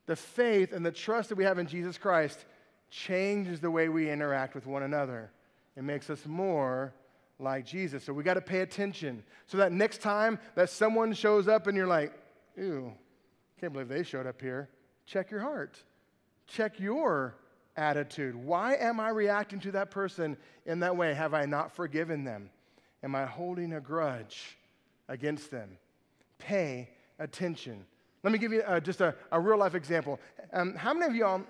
The 0.07 0.17
faith 0.17 0.73
and 0.73 0.85
the 0.85 0.91
trust 0.91 1.29
that 1.29 1.37
we 1.37 1.45
have 1.45 1.59
in 1.59 1.67
Jesus 1.67 1.99
Christ 1.99 2.45
changes 2.91 3.61
the 3.61 3.71
way 3.71 3.89
we 3.89 4.11
interact 4.11 4.55
with 4.55 4.67
one 4.67 4.83
another. 4.83 5.31
It 5.77 5.85
makes 5.85 6.09
us 6.11 6.25
more 6.27 6.95
like 7.39 7.65
Jesus. 7.65 8.05
So 8.05 8.13
we 8.13 8.23
got 8.23 8.35
to 8.35 8.41
pay 8.41 8.61
attention 8.61 9.23
so 9.47 9.59
that 9.59 9.73
next 9.73 10.01
time 10.01 10.39
that 10.55 10.71
someone 10.71 11.13
shows 11.13 11.49
up 11.49 11.67
and 11.67 11.77
you're 11.77 11.87
like, 11.87 12.13
ew, 12.57 12.93
can't 13.61 13.73
believe 13.73 13.89
they 13.89 14.03
showed 14.03 14.27
up 14.27 14.41
here, 14.41 14.69
check 15.07 15.31
your 15.31 15.41
heart. 15.41 15.83
Check 16.47 16.81
your 16.81 17.37
attitude. 17.77 18.35
Why 18.35 18.75
am 18.77 19.01
I 19.01 19.11
reacting 19.11 19.61
to 19.61 19.73
that 19.73 19.91
person 19.91 20.37
in 20.67 20.81
that 20.81 20.97
way? 20.97 21.15
Have 21.15 21.35
I 21.35 21.45
not 21.45 21.73
forgiven 21.73 22.25
them? 22.25 22.51
Am 23.03 23.15
I 23.15 23.27
holding 23.27 23.75
a 23.75 23.81
grudge 23.81 24.57
against 25.09 25.51
them? 25.51 25.79
Pay 26.39 26.89
attention. 27.19 27.85
Let 28.23 28.33
me 28.33 28.39
give 28.39 28.53
you 28.53 28.63
uh, 28.63 28.81
just 28.81 29.01
a, 29.01 29.15
a, 29.31 29.39
real 29.39 29.59
life 29.59 29.75
example. 29.75 30.19
Um, 30.53 30.75
how 30.75 30.93
many 30.93 31.07
of 31.07 31.15
y'all 31.15 31.43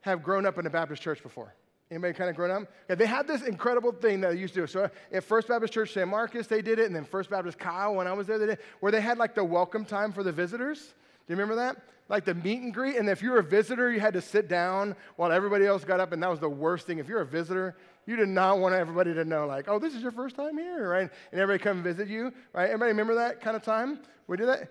have 0.00 0.22
grown 0.22 0.46
up 0.46 0.58
in 0.58 0.66
a 0.66 0.70
Baptist 0.70 1.02
church 1.02 1.22
before? 1.22 1.54
Anybody 1.90 2.12
kind 2.12 2.28
of 2.28 2.36
grown 2.36 2.50
up? 2.50 2.68
Yeah, 2.88 2.96
they 2.96 3.06
had 3.06 3.26
this 3.26 3.42
incredible 3.42 3.92
thing 3.92 4.20
that 4.20 4.32
they 4.32 4.38
used 4.38 4.52
to 4.54 4.60
do. 4.60 4.66
So 4.66 4.90
at 5.10 5.24
First 5.24 5.48
Baptist 5.48 5.72
Church 5.72 5.94
San 5.94 6.10
Marcos, 6.10 6.46
they 6.46 6.60
did 6.60 6.78
it, 6.78 6.86
and 6.86 6.94
then 6.94 7.04
First 7.04 7.30
Baptist 7.30 7.58
Kyle, 7.58 7.94
when 7.94 8.06
I 8.06 8.12
was 8.12 8.26
there, 8.26 8.38
they 8.38 8.46
did, 8.46 8.58
where 8.80 8.92
they 8.92 9.00
had 9.00 9.16
like 9.16 9.34
the 9.34 9.44
welcome 9.44 9.86
time 9.86 10.12
for 10.12 10.22
the 10.22 10.32
visitors. 10.32 10.78
Do 10.78 11.34
you 11.34 11.36
remember 11.36 11.56
that? 11.56 11.82
Like 12.10 12.26
the 12.26 12.34
meet 12.34 12.60
and 12.60 12.74
greet, 12.74 12.96
and 12.96 13.08
if 13.08 13.22
you 13.22 13.30
were 13.30 13.38
a 13.38 13.42
visitor, 13.42 13.90
you 13.90 14.00
had 14.00 14.14
to 14.14 14.20
sit 14.20 14.48
down 14.48 14.96
while 15.16 15.32
everybody 15.32 15.66
else 15.66 15.84
got 15.84 15.98
up, 15.98 16.12
and 16.12 16.22
that 16.22 16.30
was 16.30 16.40
the 16.40 16.48
worst 16.48 16.86
thing. 16.86 16.98
If 16.98 17.08
you're 17.08 17.22
a 17.22 17.26
visitor, 17.26 17.74
you 18.06 18.16
did 18.16 18.28
not 18.28 18.58
want 18.58 18.74
everybody 18.74 19.14
to 19.14 19.24
know, 19.24 19.46
like, 19.46 19.66
oh, 19.68 19.78
this 19.78 19.94
is 19.94 20.02
your 20.02 20.12
first 20.12 20.36
time 20.36 20.58
here, 20.58 20.88
right? 20.88 21.10
And 21.32 21.40
everybody 21.40 21.62
come 21.62 21.82
visit 21.82 22.08
you, 22.08 22.32
right? 22.52 22.66
Everybody 22.66 22.90
remember 22.90 23.14
that 23.14 23.40
kind 23.40 23.56
of 23.56 23.62
time? 23.62 24.00
We 24.26 24.36
did 24.36 24.48
that. 24.48 24.70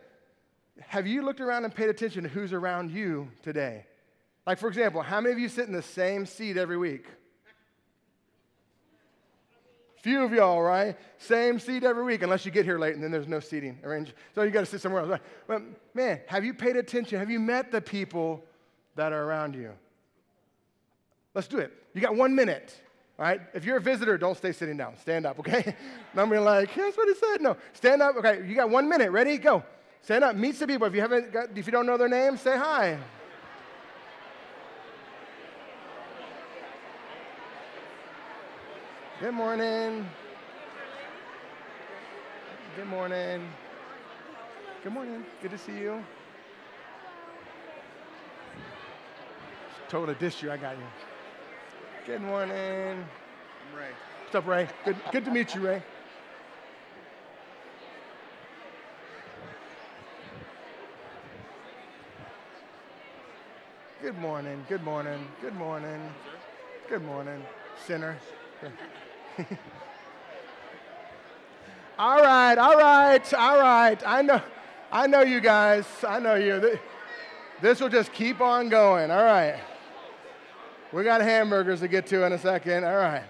Have 0.82 1.08
you 1.08 1.24
looked 1.24 1.42
around 1.42 1.64
and 1.64 1.74
paid 1.74 1.90
attention 1.90 2.24
to 2.24 2.30
who's 2.30 2.54
around 2.54 2.92
you 2.92 3.30
today? 3.42 3.86
Like, 4.48 4.60
for 4.60 4.70
example, 4.70 5.02
how 5.02 5.20
many 5.20 5.34
of 5.34 5.40
you 5.40 5.50
sit 5.50 5.68
in 5.68 5.74
the 5.74 5.82
same 5.82 6.26
seat 6.26 6.56
every 6.56 6.78
week? 6.78 7.06
Few 9.98 10.24
of 10.24 10.32
y'all, 10.32 10.62
right? 10.62 10.96
Same 11.18 11.60
seat 11.60 11.84
every 11.84 12.06
week, 12.06 12.22
unless 12.22 12.46
you 12.46 12.52
get 12.52 12.64
here 12.64 12.80
late 12.80 12.96
and 12.96 13.04
then 13.04 13.12
there's 13.12 13.28
no 13.28 13.42
seating 13.42 13.78
arranged. 13.84 14.14
So 14.34 14.44
you 14.44 14.52
got 14.52 14.62
to 14.62 14.66
sit 14.66 14.80
somewhere 14.80 15.04
else. 15.04 15.20
But 15.48 15.64
man, 15.94 16.22
have 16.28 16.46
you 16.46 16.54
paid 16.54 16.78
attention? 16.78 17.20
Have 17.20 17.30
you 17.30 17.42
met 17.42 17.72
the 17.72 17.82
people 17.82 18.42
that 18.96 19.12
are 19.12 19.22
around 19.22 19.54
you? 19.54 19.74
Let's 21.34 21.50
do 21.50 21.58
it. 21.58 21.74
You 21.94 22.00
got 22.00 22.16
one 22.16 22.34
minute, 22.34 22.74
all 23.20 23.26
right? 23.26 23.42
If 23.54 23.66
you're 23.66 23.78
a 23.78 23.82
visitor, 23.82 24.18
don't 24.18 24.38
stay 24.38 24.54
sitting 24.54 24.78
down. 24.78 24.96
Stand 25.02 25.26
up, 25.26 25.40
okay? 25.40 25.76
Don't 26.16 26.30
be 26.30 26.38
like, 26.38 26.74
that's 26.74 26.96
what 26.96 27.08
he 27.10 27.16
said. 27.16 27.42
No, 27.42 27.58
stand 27.74 28.02
up. 28.02 28.16
Okay, 28.16 28.48
you 28.48 28.56
got 28.56 28.70
one 28.70 28.88
minute. 28.88 29.12
Ready? 29.12 29.38
Go. 29.38 29.62
Stand 30.04 30.24
up. 30.24 30.38
Meet 30.38 30.56
some 30.56 30.70
people. 30.70 30.88
If 30.88 30.96
you 30.96 31.02
haven't 31.02 31.34
got, 31.34 31.50
if 31.54 31.66
you 31.66 31.72
don't 31.72 31.86
know 31.86 31.98
their 31.98 32.08
name, 32.08 32.38
say 32.38 32.58
hi. 32.58 32.98
Good 39.20 39.34
morning. 39.34 40.08
Good 42.76 42.86
morning. 42.86 43.50
Good 44.84 44.94
morning. 44.94 45.26
Good 45.42 45.50
to 45.50 45.58
see 45.58 45.76
you. 45.76 46.04
Told 49.90 50.10
to 50.10 50.14
dish 50.14 50.44
you. 50.44 50.52
I 50.52 50.58
got 50.58 50.78
you. 50.78 50.84
Good 52.06 52.22
morning. 52.22 52.54
I'm 52.54 53.76
Ray. 53.76 53.90
What's 54.26 54.36
up, 54.36 54.46
Ray? 54.46 54.70
Good, 54.86 54.98
good 55.12 55.26
to 55.26 55.32
meet 55.32 55.56
you, 55.56 55.62
Ray. 55.62 55.82
Good 64.00 64.18
morning. 64.20 64.64
Good 64.70 64.84
morning. 64.84 65.28
Good 65.42 65.56
morning. 65.56 66.14
Good 66.88 67.04
morning, 67.04 67.44
sinner. 67.88 68.20
all 72.00 72.22
right, 72.22 72.58
all 72.58 72.76
right, 72.76 73.34
all 73.34 73.60
right. 73.60 74.02
I 74.06 74.22
know, 74.22 74.42
I 74.92 75.08
know 75.08 75.22
you 75.22 75.40
guys. 75.40 75.86
I 76.08 76.20
know 76.20 76.36
you. 76.36 76.80
This 77.62 77.80
will 77.80 77.90
just 77.90 78.14
keep 78.14 78.42
on 78.42 78.70
going. 78.70 79.12
All 79.12 79.24
right. 79.24 79.60
We 80.92 81.04
got 81.04 81.22
hamburgers 81.22 81.82
to 81.82 81.88
get 81.88 82.08
to 82.08 82.26
in 82.26 82.34
a 82.34 82.40
second. 82.40 82.84
All 82.84 82.96
right. 82.96 83.24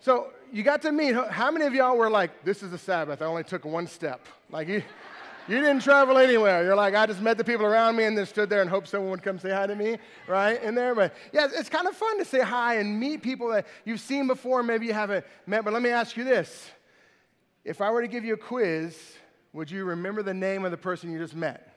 So 0.00 0.28
you 0.52 0.62
got 0.62 0.82
to 0.82 0.92
meet. 0.92 1.14
How 1.14 1.50
many 1.50 1.66
of 1.66 1.74
y'all 1.74 1.96
were 1.96 2.08
like, 2.08 2.44
"This 2.44 2.62
is 2.62 2.70
the 2.70 2.78
Sabbath. 2.78 3.20
I 3.20 3.24
only 3.24 3.44
took 3.44 3.64
one 3.64 3.86
step." 3.86 4.24
Like 4.50 4.68
you. 4.68 4.82
You 5.48 5.60
didn't 5.60 5.82
travel 5.82 6.18
anywhere. 6.18 6.64
You're 6.64 6.74
like, 6.74 6.94
I 6.94 7.06
just 7.06 7.20
met 7.20 7.38
the 7.38 7.44
people 7.44 7.66
around 7.66 7.94
me 7.94 8.04
and 8.04 8.18
then 8.18 8.26
stood 8.26 8.50
there 8.50 8.62
and 8.62 8.68
hoped 8.68 8.88
someone 8.88 9.10
would 9.10 9.22
come 9.22 9.38
say 9.38 9.50
hi 9.50 9.66
to 9.66 9.76
me, 9.76 9.98
right? 10.26 10.60
In 10.62 10.74
there. 10.74 10.94
But 10.94 11.14
yeah, 11.32 11.46
it's 11.52 11.68
kind 11.68 11.86
of 11.86 11.94
fun 11.94 12.18
to 12.18 12.24
say 12.24 12.40
hi 12.40 12.76
and 12.76 12.98
meet 12.98 13.22
people 13.22 13.48
that 13.50 13.66
you've 13.84 14.00
seen 14.00 14.26
before, 14.26 14.62
maybe 14.62 14.86
you 14.86 14.92
haven't 14.92 15.24
met. 15.46 15.64
But 15.64 15.72
let 15.72 15.82
me 15.82 15.90
ask 15.90 16.16
you 16.16 16.24
this 16.24 16.70
if 17.64 17.80
I 17.80 17.90
were 17.90 18.02
to 18.02 18.08
give 18.08 18.24
you 18.24 18.34
a 18.34 18.38
quiz, 18.38 18.96
would 19.52 19.70
you 19.70 19.84
remember 19.84 20.22
the 20.22 20.34
name 20.34 20.64
of 20.64 20.70
the 20.70 20.76
person 20.76 21.12
you 21.12 21.18
just 21.18 21.34
met? 21.34 21.72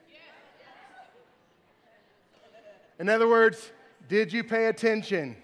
In 3.00 3.08
other 3.08 3.28
words, 3.28 3.72
did 4.08 4.34
you 4.34 4.44
pay 4.44 4.66
attention? 4.66 5.38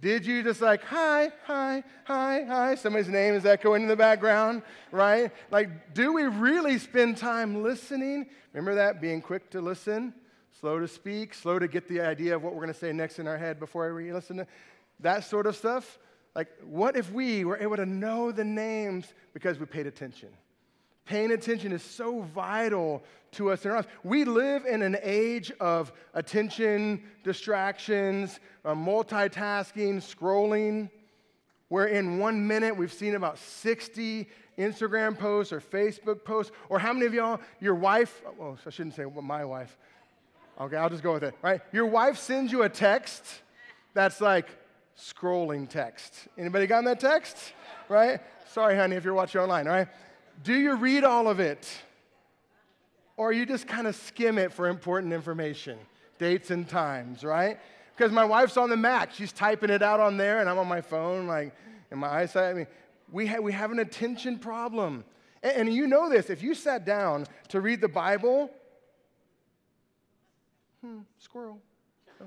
Did 0.00 0.26
you 0.26 0.44
just 0.44 0.60
like, 0.60 0.84
hi, 0.84 1.32
hi, 1.44 1.82
hi, 2.04 2.44
hi? 2.44 2.74
Somebody's 2.76 3.08
name 3.08 3.34
is 3.34 3.44
echoing 3.44 3.82
in 3.82 3.88
the 3.88 3.96
background, 3.96 4.62
right? 4.92 5.32
Like, 5.50 5.92
do 5.92 6.12
we 6.12 6.22
really 6.24 6.78
spend 6.78 7.16
time 7.16 7.64
listening? 7.64 8.26
Remember 8.52 8.76
that? 8.76 9.00
Being 9.00 9.20
quick 9.20 9.50
to 9.50 9.60
listen, 9.60 10.14
slow 10.60 10.78
to 10.78 10.86
speak, 10.86 11.34
slow 11.34 11.58
to 11.58 11.66
get 11.66 11.88
the 11.88 12.00
idea 12.00 12.36
of 12.36 12.44
what 12.44 12.52
we're 12.54 12.62
going 12.62 12.72
to 12.72 12.78
say 12.78 12.92
next 12.92 13.18
in 13.18 13.26
our 13.26 13.38
head 13.38 13.58
before 13.58 13.92
we 13.92 14.12
listen 14.12 14.36
to 14.36 14.46
that 15.00 15.24
sort 15.24 15.46
of 15.46 15.56
stuff. 15.56 15.98
Like, 16.32 16.48
what 16.62 16.96
if 16.96 17.10
we 17.10 17.44
were 17.44 17.58
able 17.58 17.76
to 17.76 17.86
know 17.86 18.30
the 18.30 18.44
names 18.44 19.12
because 19.34 19.58
we 19.58 19.66
paid 19.66 19.88
attention? 19.88 20.28
Paying 21.06 21.32
attention 21.32 21.72
is 21.72 21.82
so 21.82 22.20
vital 22.20 23.02
to 23.32 23.50
us 23.50 23.64
in 23.64 23.70
our 23.70 23.76
lives. 23.78 23.88
We 24.04 24.24
live 24.24 24.66
in 24.66 24.82
an 24.82 24.96
age 25.02 25.52
of 25.60 25.92
attention, 26.14 27.02
distractions, 27.24 28.40
uh, 28.64 28.74
multitasking, 28.74 29.96
scrolling, 29.96 30.90
where 31.68 31.86
in 31.86 32.18
one 32.18 32.46
minute 32.46 32.76
we've 32.76 32.92
seen 32.92 33.14
about 33.14 33.38
60 33.38 34.28
Instagram 34.58 35.16
posts 35.16 35.52
or 35.52 35.60
Facebook 35.60 36.24
posts. 36.24 36.52
Or 36.68 36.78
how 36.78 36.92
many 36.92 37.06
of 37.06 37.14
y'all, 37.14 37.40
your 37.60 37.74
wife, 37.74 38.22
oh, 38.40 38.58
I 38.66 38.70
shouldn't 38.70 38.94
say 38.94 39.04
my 39.04 39.44
wife. 39.44 39.76
Okay, 40.60 40.76
I'll 40.76 40.90
just 40.90 41.04
go 41.04 41.12
with 41.12 41.22
it, 41.22 41.34
right? 41.40 41.60
Your 41.72 41.86
wife 41.86 42.18
sends 42.18 42.50
you 42.50 42.62
a 42.64 42.68
text 42.68 43.24
that's 43.94 44.20
like 44.20 44.48
scrolling 44.98 45.68
text. 45.68 46.26
Anybody 46.36 46.66
gotten 46.66 46.84
that 46.86 46.98
text? 46.98 47.36
Right? 47.88 48.20
Sorry, 48.48 48.76
honey, 48.76 48.96
if 48.96 49.04
you're 49.04 49.14
watching 49.14 49.40
online, 49.40 49.68
all 49.68 49.74
right? 49.74 49.88
Do 50.42 50.54
you 50.54 50.74
read 50.74 51.04
all 51.04 51.28
of 51.28 51.38
it? 51.38 51.68
Or 53.18 53.32
you 53.32 53.44
just 53.44 53.66
kind 53.66 53.88
of 53.88 53.96
skim 53.96 54.38
it 54.38 54.52
for 54.52 54.68
important 54.68 55.12
information, 55.12 55.76
dates 56.18 56.52
and 56.52 56.68
times, 56.68 57.24
right? 57.24 57.58
Because 57.96 58.12
my 58.12 58.24
wife's 58.24 58.56
on 58.56 58.70
the 58.70 58.76
Mac. 58.76 59.12
She's 59.12 59.32
typing 59.32 59.70
it 59.70 59.82
out 59.82 59.98
on 59.98 60.16
there, 60.16 60.38
and 60.38 60.48
I'm 60.48 60.56
on 60.56 60.68
my 60.68 60.80
phone, 60.80 61.26
like, 61.26 61.52
in 61.90 61.98
my 61.98 62.06
eyesight. 62.06 62.44
I 62.44 62.54
mean, 62.54 62.66
we, 63.10 63.26
ha- 63.26 63.40
we 63.40 63.52
have 63.52 63.72
an 63.72 63.80
attention 63.80 64.38
problem. 64.38 65.04
And, 65.42 65.68
and 65.68 65.74
you 65.74 65.88
know 65.88 66.08
this. 66.08 66.30
If 66.30 66.44
you 66.44 66.54
sat 66.54 66.84
down 66.84 67.26
to 67.48 67.60
read 67.60 67.80
the 67.80 67.88
Bible, 67.88 68.50
hmm, 70.80 71.00
squirrel. 71.18 71.58
Oh, 72.20 72.26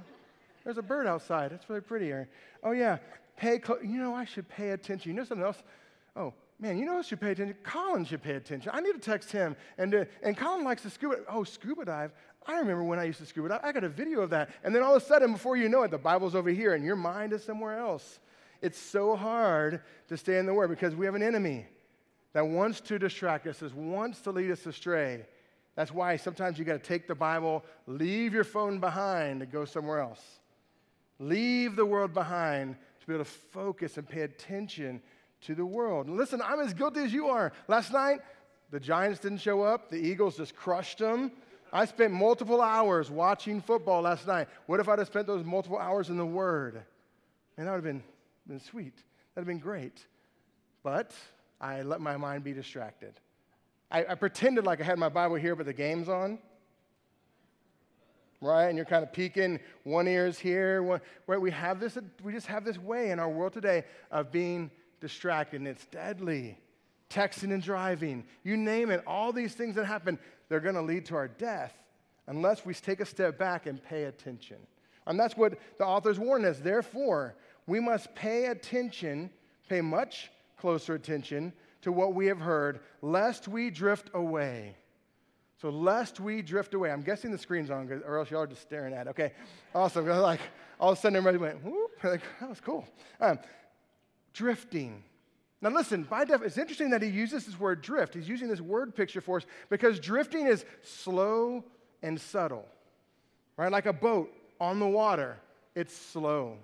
there's 0.66 0.78
a 0.78 0.84
bird 0.84 1.08
outside. 1.08 1.54
It's 1.54 1.70
really 1.70 1.82
pretty. 1.82 2.14
Oh, 2.64 2.72
yeah, 2.72 2.98
pay 3.38 3.60
close. 3.60 3.80
You 3.82 3.98
know, 3.98 4.14
I 4.14 4.26
should 4.26 4.50
pay 4.50 4.72
attention. 4.72 5.12
You 5.12 5.16
know 5.16 5.24
something 5.24 5.46
else? 5.46 5.64
Oh, 6.18 6.34
man, 6.62 6.78
you 6.78 6.86
know 6.86 6.98
who 6.98 7.04
should 7.04 7.20
pay 7.20 7.32
attention? 7.32 7.58
Colin 7.64 8.06
should 8.06 8.22
pay 8.22 8.36
attention. 8.36 8.72
I 8.74 8.82
need 8.82 8.94
to 8.94 9.00
text 9.00 9.32
him. 9.32 9.56
And, 9.78 9.94
uh, 9.94 10.06
and 10.22 10.38
Colin 10.38 10.64
likes 10.64 10.84
to 10.84 10.90
scuba. 10.90 11.18
Oh, 11.28 11.44
scuba 11.44 11.84
dive. 11.86 12.12
I 12.48 12.60
remember 12.60 12.84
when 12.84 13.00
I 13.00 13.04
used 13.04 13.20
to 13.20 13.26
scuba 13.26 13.50
dive. 13.50 13.62
I 13.64 13.72
got 13.72 13.84
a 13.84 13.90
video 13.90 14.22
of 14.22 14.30
that. 14.30 14.52
And 14.64 14.74
then 14.74 14.84
all 14.84 14.96
of 14.96 15.02
a 15.02 15.06
sudden, 15.06 15.34
before 15.34 15.58
you 15.58 15.68
know 15.68 15.82
it, 15.84 15.92
the 15.92 15.98
Bible's 15.98 16.36
over 16.36 16.50
here 16.50 16.76
and 16.76 16.86
your 16.86 16.96
mind 16.96 17.34
is 17.34 17.44
somewhere 17.44 17.78
else. 17.78 18.20
It's 18.62 18.80
so 18.80 19.16
hard 19.16 19.82
to 20.08 20.18
stay 20.18 20.38
in 20.38 20.46
the 20.46 20.54
Word 20.54 20.70
because 20.70 20.96
we 20.96 21.06
have 21.06 21.16
an 21.16 21.24
enemy 21.24 21.66
that 22.34 22.46
wants 22.46 22.80
to 22.82 23.00
distract 23.00 23.48
us, 23.48 23.60
that 23.60 23.76
wants 23.76 24.22
to 24.22 24.32
lead 24.32 24.52
us 24.52 24.66
astray. 24.68 25.26
That's 25.76 25.92
why 25.92 26.16
sometimes 26.18 26.60
you 26.60 26.66
got 26.66 26.74
to 26.74 26.88
take 26.88 27.08
the 27.08 27.16
Bible, 27.16 27.66
leave 27.88 28.34
your 28.34 28.44
phone 28.44 28.80
behind, 28.80 29.42
and 29.42 29.52
go 29.52 29.66
somewhere 29.66 30.00
else. 30.00 30.22
Leave 31.18 31.76
the 31.76 31.86
world 31.86 32.14
behind 32.14 32.76
to 33.00 33.08
be 33.08 33.14
able 33.14 33.26
to 33.26 33.30
focus 33.32 33.98
and 33.98 34.08
pay 34.08 34.22
attention 34.22 35.02
to 35.42 35.56
the 35.56 35.66
world. 35.66 36.08
And 36.08 36.18
listen, 36.18 36.42
I'm 36.42 36.60
as 36.60 36.74
guilty 36.74 37.02
as 37.02 37.14
you 37.14 37.28
are. 37.28 37.52
Last 37.68 37.92
night, 37.92 38.20
the 38.70 38.80
Giants 38.80 39.20
didn't 39.20 39.40
show 39.40 39.64
up, 39.64 39.90
the 39.90 39.98
Eagles 39.98 40.38
just 40.38 40.56
crushed 40.56 41.00
them. 41.00 41.32
I 41.74 41.86
spent 41.86 42.12
multiple 42.14 42.62
hours 42.62 43.10
watching 43.10 43.62
football 43.62 44.02
last 44.02 44.28
night. 44.28 44.48
What 44.66 44.80
if 44.80 44.90
I'd 44.90 45.00
have 45.00 45.08
spent 45.08 45.26
those 45.26 45.46
multiple 45.46 45.78
hours 45.78 46.10
in 46.10 46.18
the 46.18 46.26
Word? 46.26 46.84
And 47.58 47.68
that 47.68 47.72
would 47.72 47.78
have 47.78 47.84
been, 47.84 48.04
been 48.48 48.60
sweet. 48.60 48.96
That 48.96 49.42
would 49.42 49.42
have 49.42 49.48
been 49.48 49.60
great. 49.60 50.06
But 50.84 51.14
I 51.62 51.82
let 51.84 52.02
my 52.02 52.18
mind 52.18 52.44
be 52.44 52.54
distracted. 52.54 53.14
I, 53.90 54.06
I 54.06 54.16
pretended 54.16 54.66
like 54.66 54.82
I 54.82 54.84
had 54.84 55.00
my 55.00 55.10
Bible 55.10 55.36
here, 55.36 55.56
but 55.56 55.66
the 55.66 55.74
game's 55.74 56.10
on. 56.10 56.40
Right? 58.42 58.66
And 58.66 58.76
you're 58.76 58.86
kind 58.86 59.04
of 59.04 59.14
peeking, 59.14 59.60
one 59.84 60.08
ear's 60.08 60.40
here. 60.40 60.82
One, 60.82 61.00
right? 61.28 61.40
We 61.40 61.52
have 61.52 61.80
this, 61.80 61.98
we 62.24 62.34
just 62.34 62.48
have 62.48 62.66
this 62.66 62.78
way 62.78 63.12
in 63.12 63.20
our 63.20 63.30
world 63.30 63.54
today 63.54 63.86
of 64.10 64.32
being 64.32 64.72
distracted, 65.02 65.60
and 65.60 65.68
it's 65.68 65.86
deadly. 65.88 66.58
Texting 67.10 67.54
and 67.54 67.62
driving, 67.62 68.24
you 68.44 68.56
name 68.56 68.90
it, 68.90 69.04
all 69.06 69.34
these 69.34 69.54
things 69.54 69.76
that 69.76 69.86
happen, 69.86 70.18
they're 70.48 70.62
going 70.62 70.76
to 70.76 70.82
lead 70.82 71.06
to 71.08 71.16
our 71.16 71.28
death 71.28 71.74
unless 72.28 72.66
we 72.66 72.74
take 72.74 73.02
a 73.02 73.06
step 73.06 73.38
back 73.38 73.66
and 73.66 73.84
pay 73.84 74.06
attention. 74.06 74.56
And 75.06 75.20
that's 75.20 75.36
what 75.36 75.60
the 75.78 75.86
authors 75.86 76.18
warn 76.18 76.46
us. 76.46 76.60
Therefore, 76.60 77.36
we 77.68 77.82
must 77.82 78.16
pay 78.16 78.46
attention, 78.46 79.30
pay 79.68 79.82
much 79.82 80.32
closer 80.58 80.96
attention 80.96 81.52
to 81.82 81.92
what 81.92 82.14
we 82.14 82.28
have 82.28 82.40
heard, 82.40 82.80
lest 83.02 83.48
we 83.48 83.70
drift 83.70 84.10
away. 84.14 84.76
So, 85.62 85.70
lest 85.70 86.20
we 86.20 86.42
drift 86.42 86.74
away. 86.74 86.92
I'm 86.92 87.02
guessing 87.02 87.32
the 87.32 87.38
screen's 87.38 87.70
on, 87.70 88.02
or 88.06 88.18
else 88.18 88.32
y'all 88.32 88.42
are 88.42 88.48
just 88.48 88.62
staring 88.62 88.94
at 88.94 89.08
it. 89.08 89.10
Okay, 89.12 89.34
awesome. 89.76 90.06
Like, 90.22 90.40
all 90.80 90.94
of 90.94 90.98
a 90.98 91.02
sudden, 91.02 91.18
everybody 91.18 91.38
went, 91.38 91.64
whoop, 91.64 91.92
like, 92.04 92.22
that 92.40 92.50
was 92.50 92.60
cool. 92.60 92.88
Um, 93.20 93.38
drifting. 94.34 95.04
Now, 95.62 95.70
listen, 95.70 96.04
by 96.04 96.26
def- 96.26 96.42
it's 96.42 96.58
interesting 96.58 96.90
that 96.90 97.02
he 97.02 97.10
uses 97.10 97.46
this 97.46 97.60
word 97.60 97.82
drift. 97.82 98.16
He's 98.16 98.28
using 98.28 98.48
this 98.48 98.62
word 98.62 98.96
picture 98.96 99.22
for 99.22 99.38
us 99.38 99.46
because 99.70 100.00
drifting 100.00 100.48
is 100.48 100.66
slow 100.82 101.64
and 102.02 102.20
subtle, 102.20 102.66
right? 103.58 103.72
Like 103.72 103.86
a 103.86 103.94
boat 103.94 104.32
on 104.60 104.80
the 104.80 104.88
water, 104.88 105.38
it's 105.76 105.96
slow. 105.96 106.58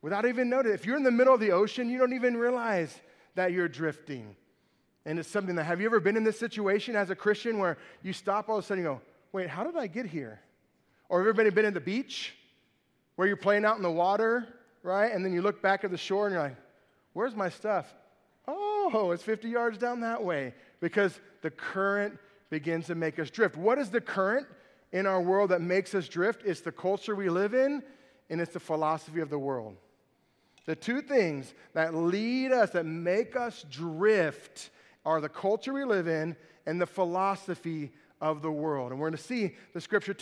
Without 0.00 0.26
even 0.26 0.48
noticing, 0.48 0.74
if 0.74 0.86
you're 0.86 0.96
in 0.96 1.02
the 1.02 1.10
middle 1.10 1.34
of 1.34 1.40
the 1.40 1.52
ocean, 1.52 1.88
you 1.88 1.98
don't 1.98 2.12
even 2.12 2.36
realize 2.36 2.94
that 3.34 3.52
you're 3.52 3.68
drifting. 3.68 4.34
And 5.06 5.18
it's 5.18 5.28
something 5.28 5.54
that, 5.56 5.64
have 5.64 5.80
you 5.80 5.86
ever 5.86 6.00
been 6.00 6.16
in 6.16 6.24
this 6.24 6.38
situation 6.38 6.96
as 6.96 7.10
a 7.10 7.14
Christian 7.14 7.58
where 7.58 7.76
you 8.02 8.12
stop 8.12 8.48
all 8.48 8.58
of 8.58 8.64
a 8.64 8.66
sudden 8.66 8.86
and 8.86 8.96
go, 8.96 9.02
wait, 9.32 9.48
how 9.48 9.64
did 9.64 9.76
I 9.76 9.86
get 9.86 10.06
here? 10.06 10.40
Or 11.08 11.18
have 11.18 11.28
everybody 11.28 11.50
been 11.50 11.66
at 11.66 11.74
the 11.74 11.80
beach 11.80 12.34
where 13.16 13.28
you're 13.28 13.36
playing 13.36 13.64
out 13.64 13.76
in 13.76 13.82
the 13.82 13.90
water, 13.90 14.46
right? 14.82 15.12
And 15.12 15.24
then 15.24 15.32
you 15.32 15.42
look 15.42 15.60
back 15.60 15.84
at 15.84 15.90
the 15.90 15.98
shore 15.98 16.26
and 16.26 16.34
you're 16.34 16.42
like, 16.42 16.56
where's 17.14 17.34
my 17.34 17.48
stuff? 17.48 17.92
Oh, 18.46 19.10
it's 19.12 19.22
50 19.22 19.48
yards 19.48 19.78
down 19.78 20.00
that 20.00 20.22
way 20.22 20.52
because 20.80 21.18
the 21.40 21.50
current 21.50 22.18
begins 22.50 22.86
to 22.86 22.94
make 22.94 23.18
us 23.18 23.30
drift. 23.30 23.56
What 23.56 23.78
is 23.78 23.90
the 23.90 24.00
current 24.00 24.46
in 24.92 25.06
our 25.06 25.20
world 25.20 25.50
that 25.50 25.62
makes 25.62 25.94
us 25.94 26.06
drift? 26.06 26.42
It's 26.44 26.60
the 26.60 26.72
culture 26.72 27.14
we 27.14 27.30
live 27.30 27.54
in 27.54 27.82
and 28.28 28.40
it's 28.40 28.52
the 28.52 28.60
philosophy 28.60 29.20
of 29.20 29.30
the 29.30 29.38
world. 29.38 29.76
The 30.66 30.76
two 30.76 31.00
things 31.00 31.54
that 31.72 31.94
lead 31.94 32.52
us, 32.52 32.70
that 32.70 32.86
make 32.86 33.36
us 33.36 33.64
drift, 33.70 34.70
are 35.04 35.20
the 35.20 35.28
culture 35.28 35.72
we 35.72 35.84
live 35.84 36.08
in 36.08 36.36
and 36.66 36.80
the 36.80 36.86
philosophy 36.86 37.92
of 38.24 38.40
the 38.40 38.50
world. 38.50 38.90
And 38.90 38.98
we're 38.98 39.10
going 39.10 39.18
to 39.18 39.22
see 39.22 39.54
the 39.74 39.80
scripture 39.82 40.14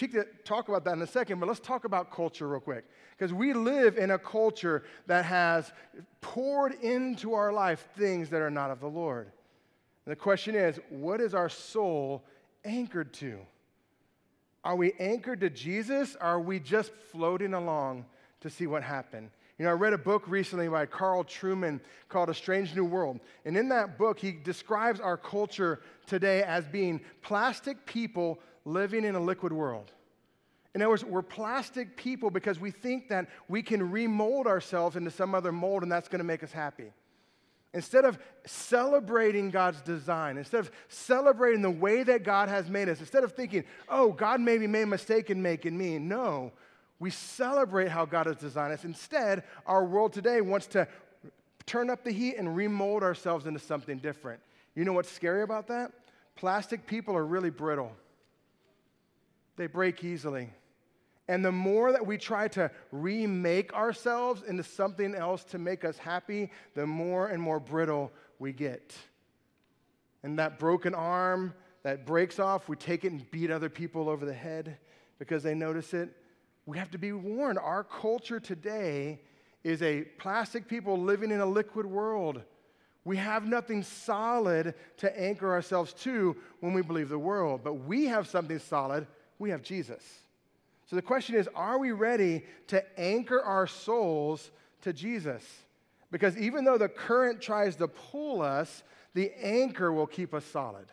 talk 0.45 0.69
about 0.69 0.85
that 0.87 0.95
in 0.95 1.03
a 1.03 1.07
second, 1.07 1.39
but 1.39 1.47
let's 1.47 1.61
talk 1.61 1.85
about 1.85 2.11
culture 2.11 2.49
real 2.49 2.59
quick. 2.59 2.85
Because 3.17 3.33
we 3.33 3.53
live 3.53 3.97
in 3.97 4.11
a 4.11 4.19
culture 4.19 4.83
that 5.07 5.25
has 5.25 5.73
poured 6.21 6.73
into 6.83 7.35
our 7.35 7.53
life 7.53 7.87
things 7.97 8.29
that 8.31 8.43
are 8.43 8.51
not 8.51 8.73
of 8.73 8.81
the 8.81 8.89
Lord. 8.89 9.31
And 10.05 10.11
the 10.11 10.17
question 10.17 10.57
is 10.57 10.81
what 10.91 11.21
is 11.21 11.33
our 11.33 11.49
soul 11.49 12.25
anchored 12.65 13.13
to? 13.15 13.39
Are 14.65 14.75
we 14.75 14.95
anchored 14.99 15.41
to 15.41 15.51
Jesus? 15.51 16.17
Or 16.17 16.27
are 16.27 16.41
we 16.41 16.59
just 16.59 16.91
floating 17.13 17.55
along 17.55 18.07
to 18.41 18.51
see 18.51 18.67
what 18.67 18.83
happened? 18.83 19.31
You 19.63 19.69
know, 19.69 19.75
I 19.75 19.77
read 19.77 19.93
a 19.93 19.99
book 19.99 20.25
recently 20.27 20.67
by 20.67 20.87
Carl 20.87 21.23
Trueman 21.23 21.79
called 22.09 22.29
A 22.29 22.35
Strange 22.35 22.75
New 22.75 22.85
World. 22.85 23.21
And 23.45 23.57
in 23.57 23.69
that 23.69 23.97
book, 23.97 24.19
he 24.19 24.33
describes 24.33 24.99
our 24.99 25.17
culture 25.17 25.83
today 26.05 26.43
as 26.43 26.67
being 26.67 27.01
plastic 27.23 27.87
people 27.87 28.41
living 28.65 29.05
in 29.05 29.15
a 29.15 29.21
liquid 29.21 29.53
world. 29.53 29.93
In 30.75 30.83
other 30.83 30.89
words, 30.89 31.05
we're 31.05 31.23
plastic 31.23 31.97
people 31.97 32.29
because 32.29 32.59
we 32.59 32.73
think 32.73 33.07
that 33.11 33.29
we 33.47 33.63
can 33.63 33.93
remold 33.93 34.49
ourselves 34.49 34.97
into 34.97 35.13
some 35.13 35.33
other 35.33 35.53
mold 35.53 35.85
and 35.85 35.93
that's 35.93 36.09
going 36.09 36.19
to 36.19 36.25
make 36.25 36.43
us 36.43 36.51
happy. 36.51 36.93
Instead 37.73 38.05
of 38.05 38.19
celebrating 38.45 39.51
God's 39.51 39.81
design, 39.83 40.39
instead 40.39 40.59
of 40.59 40.73
celebrating 40.89 41.63
the 41.63 41.71
way 41.71 42.03
that 42.03 42.25
God 42.25 42.49
has 42.49 42.69
made 42.69 42.89
us, 42.89 42.99
instead 42.99 43.23
of 43.23 43.31
thinking, 43.31 43.63
oh, 43.89 44.11
God 44.11 44.41
maybe 44.41 44.67
made 44.67 44.83
a 44.83 44.87
mistake 44.87 45.31
in 45.31 45.41
making 45.41 45.79
me, 45.79 46.01
no, 46.01 46.51
we 47.03 47.11
celebrate 47.11 47.89
how 47.89 48.05
God 48.05 48.27
has 48.27 48.37
designed 48.37 48.73
us. 48.73 48.85
Instead, 48.85 49.43
our 49.67 49.85
world 49.85 50.13
today 50.13 50.41
wants 50.41 50.69
to 50.69 50.87
turn 51.67 51.91
up 51.91 52.05
the 52.05 52.13
heat 52.13 52.37
and 52.37 52.55
remold 52.55 53.03
ourselves 53.03 53.45
into 53.45 53.59
something 53.59 53.99
different. 53.99 54.41
You 54.77 54.85
know 54.85 54.93
what's 54.93 55.11
scary 55.11 55.43
about 55.43 55.67
that? 55.67 55.91
Plastic 56.37 56.87
people 56.87 57.17
are 57.17 57.27
really 57.27 57.51
brittle, 57.51 57.91
they 59.57 59.67
break 59.67 60.05
easily. 60.05 60.51
And 61.27 61.45
the 61.45 61.51
more 61.51 61.91
that 61.91 62.07
we 62.07 62.19
try 62.19 62.47
to 62.49 62.71
remake 62.93 63.75
ourselves 63.75 64.45
into 64.45 64.63
something 64.63 65.17
else 65.17 65.43
to 65.45 65.59
make 65.59 65.85
us 65.85 65.99
happy, 65.99 66.51
the 66.77 66.87
more 66.87 67.29
and 67.29 67.43
more 67.43 67.59
brittle 67.59 68.13
we 68.39 68.53
get. 68.53 68.95
And 70.23 70.39
that 70.39 70.61
broken 70.61 70.95
arm 70.95 71.53
that 71.83 72.07
breaks 72.07 72.39
off, 72.39 72.69
we 72.69 72.77
take 72.77 73.05
it 73.05 73.11
and 73.11 73.29
beat 73.33 73.51
other 73.51 73.69
people 73.69 74.09
over 74.09 74.25
the 74.25 74.33
head 74.33 74.77
because 75.19 75.43
they 75.43 75.55
notice 75.55 75.95
it 75.95 76.17
we 76.67 76.79
have 76.79 76.91
to 76.93 76.99
be 76.99 77.13
warned. 77.13 77.59
Our 77.59 77.85
culture 77.85 78.41
today 78.41 79.21
is 79.65 79.83
a 79.83 80.03
plastic 80.19 80.69
people 80.69 80.99
living 80.99 81.31
in 81.31 81.41
a 81.41 81.47
liquid 81.47 81.87
world. 81.87 82.43
We 83.05 83.17
have 83.17 83.47
nothing 83.47 83.83
solid 83.83 84.75
to 84.99 85.21
anchor 85.21 85.51
ourselves 85.51 85.93
to 86.05 86.37
when 86.61 86.73
we 86.73 86.83
believe 86.83 87.09
the 87.09 87.19
world, 87.19 87.63
but 87.65 87.75
we 87.75 88.07
have 88.07 88.29
something 88.29 88.61
solid. 88.61 89.07
We 89.39 89.51
have 89.51 89.63
Jesus. 89.63 90.03
So 90.87 90.95
the 90.95 91.03
question 91.03 91.35
is 91.35 91.49
are 91.55 91.79
we 91.79 91.91
ready 91.91 92.45
to 92.69 93.01
anchor 93.01 93.41
our 93.43 93.67
souls 93.67 94.51
to 94.83 94.93
Jesus? 94.93 95.43
Because 96.13 96.37
even 96.37 96.65
though 96.65 96.79
the 96.79 96.89
current 96.89 97.41
tries 97.41 97.77
to 97.77 97.89
pull 97.89 98.43
us, 98.43 98.83
the 99.15 99.33
anchor 99.43 99.93
will 99.93 100.07
keep 100.07 100.35
us 100.35 100.45
solid. 100.45 100.87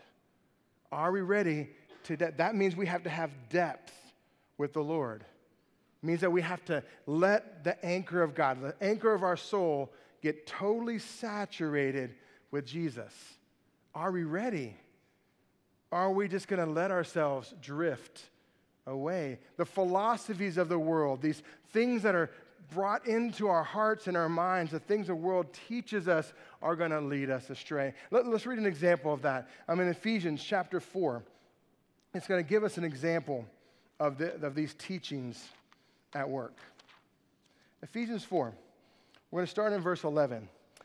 Are 0.92 1.12
we 1.12 1.22
ready 1.22 1.70
to 2.06 2.18
that? 2.18 2.38
That 2.38 2.56
means 2.56 2.76
we 2.76 2.88
have 2.88 3.04
to 3.04 3.10
have 3.10 3.30
depth 3.50 3.94
with 4.58 4.74
the 4.74 4.82
Lord 4.82 5.26
means 6.02 6.22
that 6.22 6.32
we 6.32 6.42
have 6.42 6.64
to 6.66 6.84
let 7.06 7.64
the 7.64 7.84
anchor 7.86 8.22
of 8.22 8.34
God, 8.34 8.62
the 8.62 8.76
anchor 8.82 9.14
of 9.14 9.24
our 9.24 9.38
soul, 9.38 9.92
get 10.22 10.48
totally 10.48 11.00
saturated 11.00 12.16
with 12.52 12.66
Jesus. 12.66 13.14
Are 13.94 14.12
we 14.12 14.24
ready? 14.24 14.76
Are 15.92 16.12
we 16.12 16.28
just 16.28 16.48
going 16.48 16.64
to 16.64 16.72
let 16.72 16.92
ourselves 16.92 17.54
drift 17.62 18.30
away? 18.86 19.40
The 19.58 19.66
philosophies 19.66 20.58
of 20.58 20.70
the 20.70 20.80
world, 20.80 21.22
these 21.22 21.42
things 21.72 22.04
that 22.04 22.16
are 22.16 22.30
brought 22.74 23.08
into 23.08 23.48
our 23.48 23.64
hearts 23.64 24.08
and 24.08 24.16
our 24.16 24.30
minds, 24.30 24.72
the 24.72 24.80
things 24.80 25.08
the 25.08 25.16
world 25.16 25.48
teaches 25.68 26.08
us, 26.08 26.34
are 26.62 26.76
going 26.76 26.92
to 26.92 27.02
lead 27.02 27.30
us 27.30 27.50
astray. 27.50 27.94
Let, 28.12 28.26
us 28.26 28.46
read 28.46 28.60
an 28.60 28.66
example 28.66 29.14
of 29.14 29.24
that. 29.24 29.50
I'm 29.68 29.80
in 29.80 29.88
Ephesians 29.88 30.44
chapter 30.44 30.80
4. 30.80 31.24
It's 32.14 32.28
going 32.28 32.44
to 32.44 32.50
give 32.50 32.64
us 32.64 32.78
an 32.78 32.84
example 32.84 33.46
of, 34.00 34.18
the, 34.18 34.34
of 34.46 34.56
these 34.56 34.74
teachings 34.76 35.44
at 36.14 36.30
work. 36.30 36.58
Ephesians 37.82 38.24
4. 38.24 38.54
We're 39.32 39.38
going 39.38 39.46
to 39.46 39.52
start 39.52 39.74
in 39.74 39.82
verse 39.82 40.04
11. 40.04 40.38
It 40.38 40.84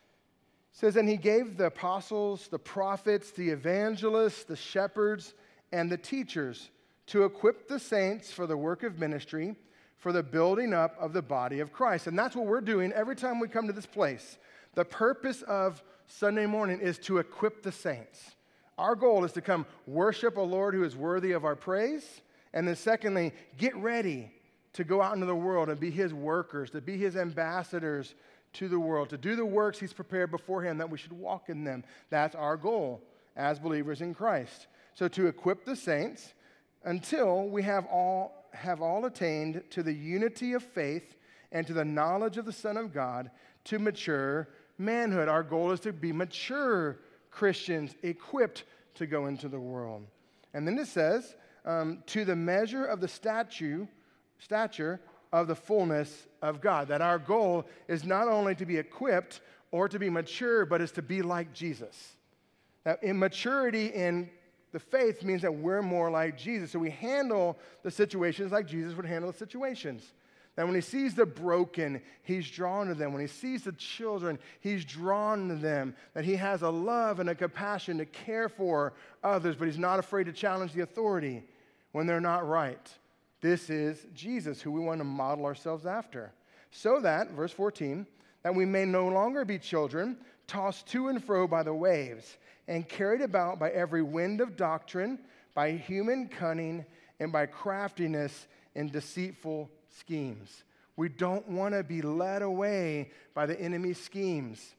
says, 0.73 0.97
And 0.97 1.09
he 1.09 1.17
gave 1.17 1.57
the 1.57 1.67
apostles, 1.67 2.49
the 2.49 2.59
prophets, 2.59 3.31
the 3.31 3.51
evangelists, 3.51 4.45
the 4.45 4.57
shepherds, 4.57 5.35
and 5.73 5.91
the 5.91 5.97
teachers 5.97 6.71
to 7.07 7.25
equip 7.25 7.69
the 7.69 7.79
saints 7.79 8.31
for 8.31 8.47
the 8.47 8.57
work 8.57 8.83
of 8.83 8.99
ministry, 8.99 9.57
for 9.99 10.13
the 10.13 10.23
building 10.23 10.75
up 10.75 10.97
of 11.01 11.13
the 11.13 11.23
body 11.23 11.61
of 11.61 11.73
Christ. 11.73 12.07
And 12.07 12.19
that's 12.19 12.37
what 12.37 12.47
we're 12.47 12.61
doing 12.61 12.93
every 12.93 13.17
time 13.17 13.41
we 13.41 13.49
come 13.49 13.67
to 13.67 13.73
this 13.73 13.87
place. 13.87 14.39
The 14.75 14.85
purpose 14.85 15.43
of 15.43 15.83
Sunday 16.07 16.47
morning 16.47 16.81
is 16.81 16.99
to 17.01 17.19
equip 17.19 17.63
the 17.63 17.73
saints. 17.73 18.37
Our 18.77 18.95
goal 18.95 19.25
is 19.25 19.33
to 19.33 19.41
come 19.41 19.67
worship 19.87 20.37
a 20.37 20.41
Lord 20.41 20.75
who 20.75 20.85
is 20.85 20.97
worthy 20.97 21.33
of 21.33 21.45
our 21.45 21.57
praise. 21.57 22.23
And 22.53 22.69
then, 22.69 22.77
secondly, 22.77 23.33
get 23.57 23.75
ready 23.77 24.31
to 24.75 24.85
go 24.85 25.01
out 25.01 25.15
into 25.15 25.27
the 25.27 25.35
world 25.35 25.69
and 25.69 25.81
be 25.81 25.91
his 25.91 26.13
workers, 26.13 26.71
to 26.71 26.81
be 26.81 26.97
his 26.97 27.17
ambassadors 27.17 28.15
to 28.55 28.69
the 28.69 28.79
world, 28.79 29.09
to 29.11 29.19
do 29.19 29.35
the 29.35 29.45
works 29.45 29.79
he's 29.79 29.93
prepared 29.93 30.31
beforehand 30.31 30.81
that 30.81 30.91
we 30.91 30.99
should 30.99 31.13
walk 31.13 31.49
in 31.49 31.65
them. 31.65 31.83
That's 32.11 32.35
our 32.35 32.57
goal 32.57 33.03
as 33.37 33.59
believers 33.59 34.01
in 34.01 34.15
Christ. 34.15 34.67
So, 34.95 35.09
to 35.09 35.27
equip 35.27 35.65
the 35.65 35.75
saints 35.75 36.35
until 36.85 37.49
we 37.49 37.63
have 37.63 37.87
all, 37.87 38.47
have 38.53 38.81
all 38.81 39.07
attained 39.07 39.63
to 39.71 39.83
the 39.83 39.93
unity 39.93 40.53
of 40.53 40.63
faith 40.63 41.17
and 41.51 41.67
to 41.67 41.73
the 41.73 41.85
knowledge 41.85 42.37
of 42.37 42.45
the 42.45 42.53
Son 42.53 42.77
of 42.77 42.93
God, 42.93 43.31
to 43.65 43.79
mature 43.79 44.49
manhood. 44.79 45.29
Our 45.29 45.43
goal 45.43 45.71
is 45.73 45.81
to 45.81 45.93
be 45.93 46.13
mature 46.13 46.99
Christians 47.31 47.95
equipped 48.03 48.65
to 48.95 49.07
go 49.07 49.27
into 49.27 49.49
the 49.49 49.59
world. 49.59 50.05
And 50.53 50.67
then 50.67 50.79
it 50.79 50.87
says, 50.87 51.35
um, 51.65 52.03
to 52.07 52.25
the 52.25 52.37
measure 52.37 52.85
of 52.85 53.01
the 53.01 53.09
statue, 53.09 53.87
stature 54.39 55.01
of 55.33 55.49
the 55.49 55.55
fullness 55.55 56.27
of 56.43 56.61
God. 56.61 56.89
That 56.89 57.01
our 57.01 57.19
goal 57.19 57.67
is 57.89 58.05
not 58.05 58.29
only 58.29 58.55
to 58.57 58.67
be 58.67 58.77
equipped 58.77 59.41
or 59.71 59.89
to 59.89 59.99
be 59.99 60.09
mature, 60.09 60.65
but 60.65 60.81
is 60.81 60.93
to 60.93 61.03
be 61.03 61.23
like 61.23 61.53
Jesus. 61.53 62.17
That 62.85 63.03
immaturity 63.03 63.87
in 63.87 64.31
the 64.73 64.79
faith 64.79 65.23
means 65.23 65.43
that 65.43 65.55
we're 65.55 65.83
more 65.83 66.11
like 66.11 66.37
Jesus. 66.37 66.73
So 66.73 66.79
we 66.79 66.91
handle 66.91 67.59
the 67.83 67.91
situations 67.91 68.53
like 68.53 68.67
Jesus 68.67 68.95
would 68.97 69.07
handle 69.07 69.31
the 69.31 69.39
situations. 69.39 70.13
That 70.57 70.67
when 70.67 70.77
he 70.77 70.81
sees 70.81 71.15
the 71.15 71.27
broken, 71.27 72.01
he's 72.23 72.49
drawn 72.49 72.87
to 72.87 72.95
them. 72.95 73.13
When 73.13 73.21
he 73.21 73.27
sees 73.27 73.65
the 73.65 73.73
children, 73.73 74.39
he's 74.61 74.85
drawn 74.85 75.49
to 75.49 75.57
them. 75.57 75.97
That 76.15 76.25
he 76.25 76.37
has 76.37 76.63
a 76.63 76.71
love 76.71 77.19
and 77.19 77.29
a 77.29 77.35
compassion 77.35 77.99
to 77.99 78.07
care 78.07 78.49
for 78.49 78.93
others, 79.25 79.57
but 79.57 79.67
he's 79.67 79.79
not 79.79 79.99
afraid 79.99 80.27
to 80.27 80.33
challenge 80.33 80.73
the 80.73 80.83
authority 80.83 81.43
when 81.91 82.07
they're 82.07 82.21
not 82.21 82.47
right. 82.47 82.89
This 83.45 83.69
is 83.69 84.07
Jesus, 84.15 84.63
who 84.63 84.73
we 84.73 84.81
want 84.81 85.01
to 85.01 85.05
model 85.05 85.45
ourselves 85.45 85.85
after. 85.85 86.33
So 86.71 86.99
that, 87.01 87.33
verse 87.33 87.53
14, 87.53 88.07
that 88.43 88.55
we 88.55 88.65
may 88.65 88.87
no 88.87 89.07
longer 89.09 89.45
be 89.45 89.59
children, 89.59 90.17
tossed 90.47 90.87
to 90.87 91.09
and 91.09 91.23
fro 91.23 91.47
by 91.47 91.63
the 91.63 91.75
waves, 91.75 92.39
and 92.69 92.89
carried 92.89 93.21
about 93.21 93.59
by 93.59 93.69
every 93.69 94.01
wind 94.01 94.41
of 94.41 94.57
doctrine, 94.57 95.19
by 95.53 95.73
human 95.73 96.29
cunning, 96.29 96.87
and 97.21 97.31
by 97.31 97.45
craftiness 97.45 98.47
in 98.75 98.89
deceitful 98.89 99.71
schemes. 99.91 100.65
We 100.97 101.11
don't 101.11 101.47
want 101.47 101.75
to 101.75 101.85
be 101.85 102.01
led 102.01 102.41
away 102.41 103.11
by 103.35 103.45
the 103.45 103.61
enemy's 103.61 104.01
schemes, 104.01 104.75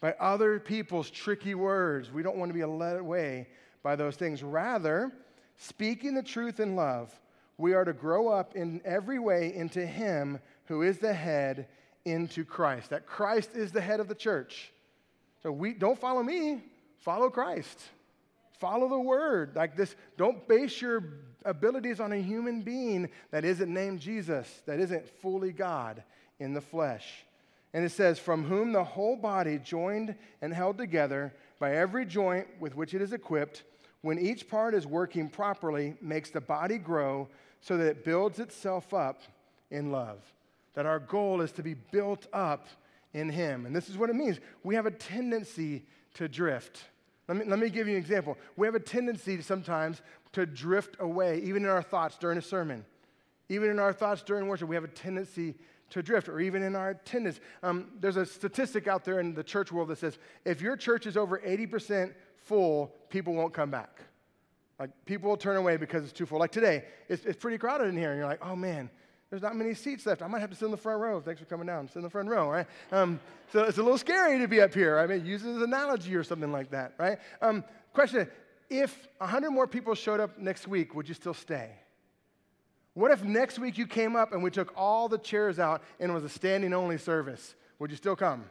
by 0.00 0.14
other 0.18 0.58
people's 0.58 1.10
tricky 1.10 1.54
words. 1.54 2.10
We 2.10 2.22
don't 2.22 2.38
want 2.38 2.48
to 2.48 2.58
be 2.58 2.64
led 2.64 2.96
away 2.96 3.48
by 3.82 3.96
those 3.96 4.16
things. 4.16 4.42
Rather, 4.42 5.12
speaking 5.58 6.14
the 6.14 6.22
truth 6.22 6.58
in 6.58 6.74
love, 6.74 7.12
we 7.58 7.74
are 7.74 7.84
to 7.84 7.92
grow 7.92 8.28
up 8.28 8.54
in 8.54 8.80
every 8.84 9.18
way 9.18 9.52
into 9.54 9.84
Him 9.84 10.38
who 10.66 10.82
is 10.82 10.98
the 10.98 11.12
head, 11.12 11.66
into 12.04 12.44
Christ. 12.44 12.90
That 12.90 13.06
Christ 13.06 13.50
is 13.54 13.72
the 13.72 13.80
head 13.80 14.00
of 14.00 14.08
the 14.08 14.14
church. 14.14 14.72
So 15.42 15.52
we 15.52 15.74
don't 15.74 15.98
follow 15.98 16.22
me, 16.22 16.62
follow 17.00 17.28
Christ. 17.28 17.80
Follow 18.58 18.88
the 18.88 18.98
word. 18.98 19.54
Like 19.54 19.76
this, 19.76 19.94
don't 20.16 20.46
base 20.48 20.80
your 20.80 21.04
abilities 21.44 22.00
on 22.00 22.12
a 22.12 22.20
human 22.20 22.62
being 22.62 23.08
that 23.30 23.44
isn't 23.44 23.72
named 23.72 24.00
Jesus, 24.00 24.62
that 24.66 24.80
isn't 24.80 25.08
fully 25.20 25.52
God 25.52 26.02
in 26.40 26.54
the 26.54 26.60
flesh. 26.60 27.24
And 27.72 27.84
it 27.84 27.92
says, 27.92 28.18
From 28.18 28.44
whom 28.44 28.72
the 28.72 28.82
whole 28.82 29.16
body, 29.16 29.58
joined 29.58 30.14
and 30.42 30.52
held 30.52 30.78
together 30.78 31.34
by 31.60 31.76
every 31.76 32.04
joint 32.04 32.48
with 32.58 32.74
which 32.74 32.94
it 32.94 33.02
is 33.02 33.12
equipped, 33.12 33.62
when 34.00 34.18
each 34.18 34.48
part 34.48 34.74
is 34.74 34.86
working 34.86 35.28
properly, 35.28 35.94
makes 36.00 36.30
the 36.30 36.40
body 36.40 36.78
grow 36.78 37.28
so 37.60 37.76
that 37.76 37.86
it 37.86 38.04
builds 38.04 38.38
itself 38.38 38.94
up 38.94 39.22
in 39.70 39.90
love. 39.90 40.20
That 40.74 40.86
our 40.86 40.98
goal 40.98 41.40
is 41.40 41.52
to 41.52 41.62
be 41.62 41.74
built 41.74 42.26
up 42.32 42.66
in 43.12 43.28
Him. 43.28 43.66
And 43.66 43.74
this 43.74 43.88
is 43.88 43.96
what 43.96 44.10
it 44.10 44.16
means. 44.16 44.38
We 44.62 44.74
have 44.74 44.86
a 44.86 44.90
tendency 44.90 45.84
to 46.14 46.28
drift. 46.28 46.84
Let 47.26 47.36
me, 47.36 47.44
let 47.44 47.58
me 47.58 47.68
give 47.68 47.86
you 47.86 47.94
an 47.94 48.00
example. 48.00 48.38
We 48.56 48.66
have 48.66 48.74
a 48.74 48.80
tendency 48.80 49.36
to 49.36 49.42
sometimes 49.42 50.02
to 50.32 50.46
drift 50.46 50.96
away, 51.00 51.40
even 51.44 51.64
in 51.64 51.68
our 51.68 51.82
thoughts 51.82 52.16
during 52.16 52.38
a 52.38 52.42
sermon. 52.42 52.84
Even 53.48 53.70
in 53.70 53.78
our 53.78 53.92
thoughts 53.92 54.22
during 54.22 54.46
worship, 54.46 54.68
we 54.68 54.76
have 54.76 54.84
a 54.84 54.88
tendency 54.88 55.54
to 55.90 56.02
drift, 56.02 56.28
or 56.28 56.38
even 56.38 56.62
in 56.62 56.76
our 56.76 56.90
attendance. 56.90 57.40
Um, 57.62 57.92
there's 57.98 58.16
a 58.16 58.26
statistic 58.26 58.86
out 58.86 59.04
there 59.04 59.20
in 59.20 59.34
the 59.34 59.42
church 59.42 59.72
world 59.72 59.88
that 59.88 59.98
says 59.98 60.18
if 60.44 60.60
your 60.60 60.76
church 60.76 61.06
is 61.06 61.16
over 61.16 61.38
80% 61.38 62.12
full, 62.36 62.94
people 63.08 63.34
won't 63.34 63.54
come 63.54 63.70
back. 63.70 64.02
Like 64.78 64.90
people 65.06 65.28
will 65.28 65.36
turn 65.36 65.56
away 65.56 65.76
because 65.76 66.04
it's 66.04 66.12
too 66.12 66.26
full. 66.26 66.38
Like 66.38 66.52
today, 66.52 66.84
it's, 67.08 67.24
it's 67.24 67.38
pretty 67.38 67.58
crowded 67.58 67.88
in 67.88 67.96
here, 67.96 68.10
and 68.10 68.18
you're 68.18 68.28
like, 68.28 68.44
oh 68.44 68.54
man, 68.54 68.90
there's 69.30 69.42
not 69.42 69.56
many 69.56 69.74
seats 69.74 70.06
left. 70.06 70.22
I 70.22 70.26
might 70.26 70.40
have 70.40 70.50
to 70.50 70.56
sit 70.56 70.64
in 70.66 70.70
the 70.70 70.76
front 70.76 71.00
row. 71.00 71.20
Thanks 71.20 71.40
for 71.40 71.46
coming 71.46 71.66
down. 71.66 71.88
Sit 71.88 71.96
in 71.96 72.02
the 72.02 72.10
front 72.10 72.28
row, 72.28 72.48
right? 72.48 72.66
Um, 72.92 73.20
so 73.52 73.64
it's 73.64 73.78
a 73.78 73.82
little 73.82 73.98
scary 73.98 74.38
to 74.38 74.48
be 74.48 74.60
up 74.60 74.72
here. 74.72 74.98
I 74.98 75.06
mean, 75.06 75.26
use 75.26 75.44
it 75.44 75.50
as 75.50 75.56
an 75.56 75.64
analogy 75.64 76.14
or 76.14 76.24
something 76.24 76.52
like 76.52 76.70
that, 76.70 76.94
right? 76.98 77.18
Um, 77.42 77.64
question 77.92 78.28
if 78.70 79.08
100 79.18 79.50
more 79.50 79.66
people 79.66 79.94
showed 79.94 80.20
up 80.20 80.38
next 80.38 80.68
week, 80.68 80.94
would 80.94 81.08
you 81.08 81.14
still 81.14 81.34
stay? 81.34 81.70
What 82.94 83.10
if 83.10 83.22
next 83.22 83.58
week 83.58 83.78
you 83.78 83.86
came 83.86 84.16
up 84.16 84.32
and 84.32 84.42
we 84.42 84.50
took 84.50 84.72
all 84.76 85.08
the 85.08 85.18
chairs 85.18 85.58
out 85.58 85.82
and 86.00 86.10
it 86.10 86.14
was 86.14 86.24
a 86.24 86.28
standing 86.28 86.74
only 86.74 86.98
service? 86.98 87.54
Would 87.78 87.90
you 87.90 87.96
still 87.96 88.16
come? 88.16 88.44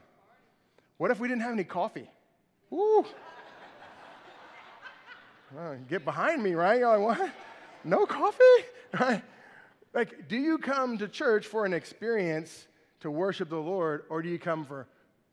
What 0.98 1.12
if 1.12 1.20
we 1.20 1.28
didn't 1.28 1.42
have 1.42 1.52
any 1.52 1.64
coffee? 1.64 2.10
Woo! 2.70 3.06
Get 5.88 6.06
behind 6.06 6.44
me, 6.44 6.54
right? 6.54 6.80
You're 6.80 6.98
like, 6.98 7.20
what? 7.20 7.32
No 7.84 8.06
coffee? 8.06 8.44
Right? 8.98 9.22
Like, 9.94 10.30
do 10.30 10.38
you 10.38 10.60
come 10.60 10.98
to 11.00 11.10
church 11.10 11.46
for 11.46 11.66
an 11.66 11.74
experience 11.74 12.68
to 13.02 13.12
worship 13.12 13.50
the 13.50 13.58
Lord, 13.58 14.04
or 14.10 14.22
do 14.22 14.30
you 14.30 14.40
come 14.40 14.64
for 14.64 14.88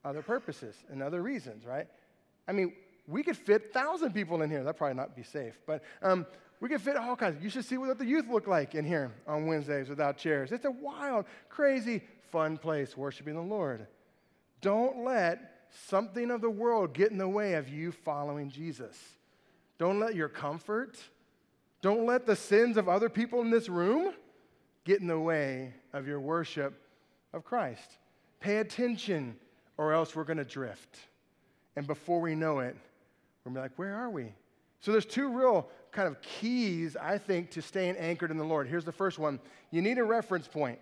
other 0.05 0.23
purposes 0.23 0.75
and 0.91 1.01
other 1.01 1.23
reasons, 1.23 1.65
right? 1.65 1.87
I 2.49 2.53
mean, 2.53 2.73
we 3.07 3.23
could 3.23 3.37
fit 3.37 3.73
thousand 3.73 4.13
people 4.13 4.43
in 4.43 4.51
here. 4.51 4.65
That'd 4.65 4.77
probably 4.77 4.97
not 4.97 5.15
be 5.15 5.23
safe, 5.23 5.61
but 5.67 5.83
um, 6.03 6.27
we 6.61 6.69
could 6.69 6.81
fit 6.81 6.97
all 6.97 7.17
kinds. 7.17 7.43
You 7.43 7.51
should 7.51 7.65
see 7.65 7.77
what 7.79 7.99
the 7.99 8.07
youth 8.07 8.27
look 8.29 8.47
like 8.47 8.75
in 8.75 8.85
here 8.85 9.13
on 9.27 9.47
Wednesdays 9.47 9.89
without 9.89 10.17
chairs. 10.17 10.51
It's 10.51 10.65
a 10.65 10.71
wild, 10.71 11.27
crazy, 11.49 12.03
fun 12.31 12.59
place 12.59 12.97
worshiping 12.97 13.35
the 13.35 13.43
Lord. 13.43 13.87
Don't 14.61 15.05
let 15.05 15.69
something 15.89 16.31
of 16.31 16.41
the 16.41 16.51
world 16.51 16.95
get 16.95 17.11
in 17.11 17.19
the 17.19 17.29
way 17.29 17.55
of 17.55 17.69
you 17.69 17.93
following 17.93 18.51
Jesus. 18.51 18.97
Don't 19.79 19.99
let 19.99 20.15
your 20.15 20.29
comfort, 20.29 20.99
don't 21.83 22.07
let 22.07 22.27
the 22.27 22.37
sins 22.37 22.77
of 22.77 22.89
other 22.89 23.09
people 23.09 23.41
in 23.41 23.51
this 23.51 23.69
room 23.69 24.15
get 24.85 25.01
in 25.01 25.07
the 25.07 25.19
way 25.19 25.75
of 25.93 26.07
your 26.07 26.21
worship 26.21 26.75
of 27.33 27.45
Christ. 27.45 27.99
Pay 28.41 28.59
attention, 28.59 29.37
or 29.77 29.93
else 29.93 30.15
we're 30.15 30.25
going 30.25 30.39
to 30.39 30.45
drift. 30.45 30.99
And 31.77 31.87
before 31.87 32.21
we 32.21 32.35
know 32.35 32.61
it, 32.61 32.77
we're 33.45 33.53
going 33.53 33.55
to 33.55 33.61
be 33.61 33.63
like, 33.63 33.79
where 33.79 33.97
are 33.97 34.11
we? 34.11 34.33
So 34.81 34.93
there's 34.93 35.07
two 35.07 35.29
real 35.29 35.69
kind 35.91 36.07
of 36.07 36.21
keys, 36.21 36.97
I 36.97 37.19
think, 37.19 37.51
to 37.53 37.63
staying 37.63 37.97
anchored 37.97 38.31
in 38.31 38.37
the 38.37 38.45
Lord. 38.45 38.69
Here's 38.69 38.85
the 38.85 38.93
first 38.93 39.19
one 39.19 39.41
you 39.71 39.83
need 39.83 39.99
a 39.99 40.05
reference 40.05 40.47
point. 40.47 40.79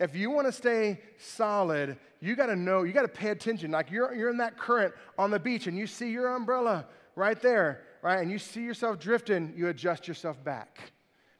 If 0.00 0.14
you 0.14 0.30
want 0.30 0.46
to 0.46 0.52
stay 0.52 1.00
solid, 1.18 1.98
you 2.20 2.36
got 2.36 2.46
to 2.46 2.56
know, 2.56 2.84
you 2.84 2.92
got 2.92 3.02
to 3.02 3.08
pay 3.08 3.30
attention. 3.30 3.72
Like 3.72 3.90
you're, 3.90 4.14
you're 4.14 4.30
in 4.30 4.36
that 4.38 4.56
current 4.56 4.94
on 5.18 5.30
the 5.30 5.40
beach 5.40 5.66
and 5.66 5.76
you 5.76 5.88
see 5.88 6.10
your 6.10 6.34
umbrella 6.34 6.86
right 7.18 7.40
there, 7.42 7.82
right? 8.00 8.20
And 8.20 8.30
you 8.30 8.38
see 8.38 8.62
yourself 8.62 8.98
drifting, 8.98 9.52
you 9.56 9.68
adjust 9.68 10.08
yourself 10.08 10.42
back 10.42 10.92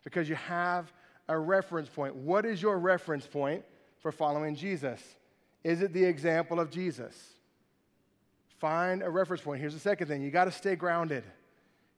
because 0.05 0.29
you 0.29 0.35
have 0.35 0.93
a 1.29 1.39
reference 1.39 1.89
point. 1.89 2.15
What 2.15 2.45
is 2.45 2.61
your 2.61 2.79
reference 2.79 3.27
point 3.27 3.65
for 4.01 4.11
following 4.11 4.55
Jesus? 4.55 5.01
Is 5.65 5.81
it 5.81 5.93
the 5.93 6.05
example 6.05 6.59
of 6.61 6.71
Jesus? 6.71 7.15
Find 8.59 9.03
a 9.03 9.11
reference 9.11 9.43
point. 9.43 9.61
Here's 9.61 9.75
the 9.75 9.81
second 9.81 10.09
thing 10.09 10.21
you 10.21 10.31
got 10.31 10.47
to 10.47 10.53
stay 10.53 10.75
grounded. 10.75 11.25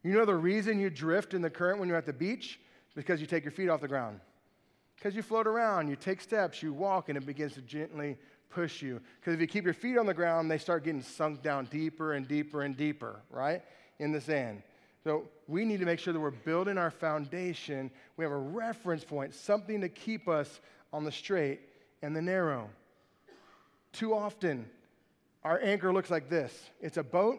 You 0.03 0.13
know 0.13 0.25
the 0.25 0.35
reason 0.35 0.79
you 0.79 0.91
drift 0.91 1.35
in 1.35 1.43
the 1.43 1.51
current 1.51 1.79
when 1.79 1.89
you're 1.89 1.99
at 1.99 2.07
the 2.07 2.13
beach? 2.13 2.61
Because 2.95 3.21
you 3.21 3.27
take 3.27 3.45
your 3.45 3.53
feet 3.53 3.69
off 3.69 3.81
the 3.81 3.89
ground. 3.89 4.21
Because 4.97 5.15
you 5.15 5.23
float 5.23 5.47
around, 5.47 5.89
you 5.89 5.97
take 5.97 6.21
steps, 6.21 6.63
you 6.63 6.73
walk, 6.75 7.09
and 7.09 7.17
it 7.17 7.25
begins 7.25 7.55
to 7.55 7.63
gently 7.63 8.19
push 8.51 8.83
you. 8.83 9.01
Because 9.21 9.35
if 9.35 9.41
you 9.41 9.47
keep 9.47 9.65
your 9.65 9.75
feet 9.75 9.97
on 9.97 10.07
the 10.07 10.15
ground, 10.15 10.51
they 10.51 10.59
start 10.59 10.85
getting 10.85 11.03
sunk 11.03 11.43
down 11.43 11.67
deeper 11.67 12.15
and 12.15 12.27
deeper 12.27 12.63
and 12.63 12.77
deeper, 12.77 13.21
right? 13.31 13.63
In 13.99 14.13
the 14.13 14.21
sand. 14.21 14.63
So 15.05 15.29
we 15.49 15.65
need 15.65 15.81
to 15.81 15.87
make 15.87 15.99
sure 15.99 16.13
that 16.13 16.21
we're 16.21 16.31
building 16.31 16.77
our 16.77 16.91
foundation. 16.91 17.91
We 18.17 18.25
have 18.25 18.33
a 18.33 18.39
reference 18.39 19.05
point, 19.05 19.35
something 19.35 19.81
to 19.81 19.89
keep 19.89 20.29
us 20.29 20.61
on 20.93 21.05
the 21.05 21.13
straight 21.13 21.61
and 22.03 22.15
the 22.15 22.23
narrow. 22.23 22.69
Too 23.93 24.15
often, 24.15 24.69
our 25.43 25.61
anchor 25.63 25.93
looks 25.93 26.11
like 26.11 26.29
this 26.29 26.53
it's 26.81 26.97
a 26.97 27.03
boat 27.03 27.39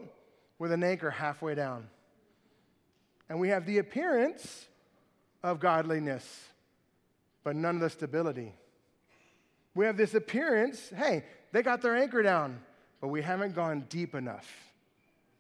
with 0.60 0.72
an 0.72 0.84
anchor 0.84 1.10
halfway 1.10 1.56
down. 1.56 1.88
And 3.30 3.40
we 3.40 3.50
have 3.50 3.66
the 3.66 3.78
appearance 3.78 4.68
of 5.44 5.60
godliness, 5.60 6.48
but 7.44 7.56
none 7.56 7.76
of 7.76 7.82
the 7.82 7.90
stability. 7.90 8.54
We 9.74 9.86
have 9.86 9.98
this 9.98 10.14
appearance 10.14 10.92
hey, 10.96 11.24
they 11.52 11.62
got 11.62 11.82
their 11.82 11.96
anchor 11.96 12.22
down, 12.22 12.60
but 13.00 13.10
we 13.10 13.22
haven't 13.22 13.56
gone 13.56 13.86
deep 13.90 14.16
enough. 14.16 14.48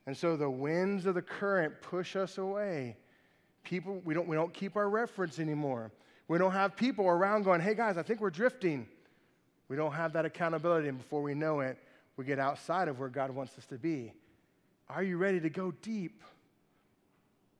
And 0.05 0.17
so 0.17 0.35
the 0.35 0.49
winds 0.49 1.05
of 1.05 1.15
the 1.15 1.21
current 1.21 1.81
push 1.81 2.15
us 2.15 2.37
away. 2.37 2.97
People, 3.63 4.01
we 4.03 4.13
don't, 4.13 4.27
we 4.27 4.35
don't 4.35 4.53
keep 4.53 4.75
our 4.75 4.89
reference 4.89 5.39
anymore. 5.39 5.91
We 6.27 6.37
don't 6.37 6.53
have 6.53 6.75
people 6.75 7.05
around 7.05 7.43
going, 7.43 7.61
hey 7.61 7.75
guys, 7.75 7.97
I 7.97 8.03
think 8.03 8.19
we're 8.19 8.31
drifting. 8.31 8.87
We 9.69 9.75
don't 9.75 9.93
have 9.93 10.13
that 10.13 10.25
accountability, 10.25 10.89
and 10.89 10.97
before 10.97 11.21
we 11.21 11.33
know 11.33 11.59
it, 11.59 11.77
we 12.17 12.25
get 12.25 12.39
outside 12.39 12.87
of 12.87 12.99
where 12.99 13.09
God 13.09 13.31
wants 13.31 13.57
us 13.57 13.65
to 13.67 13.75
be. 13.75 14.13
Are 14.89 15.03
you 15.03 15.17
ready 15.17 15.39
to 15.39 15.49
go 15.49 15.71
deep? 15.81 16.21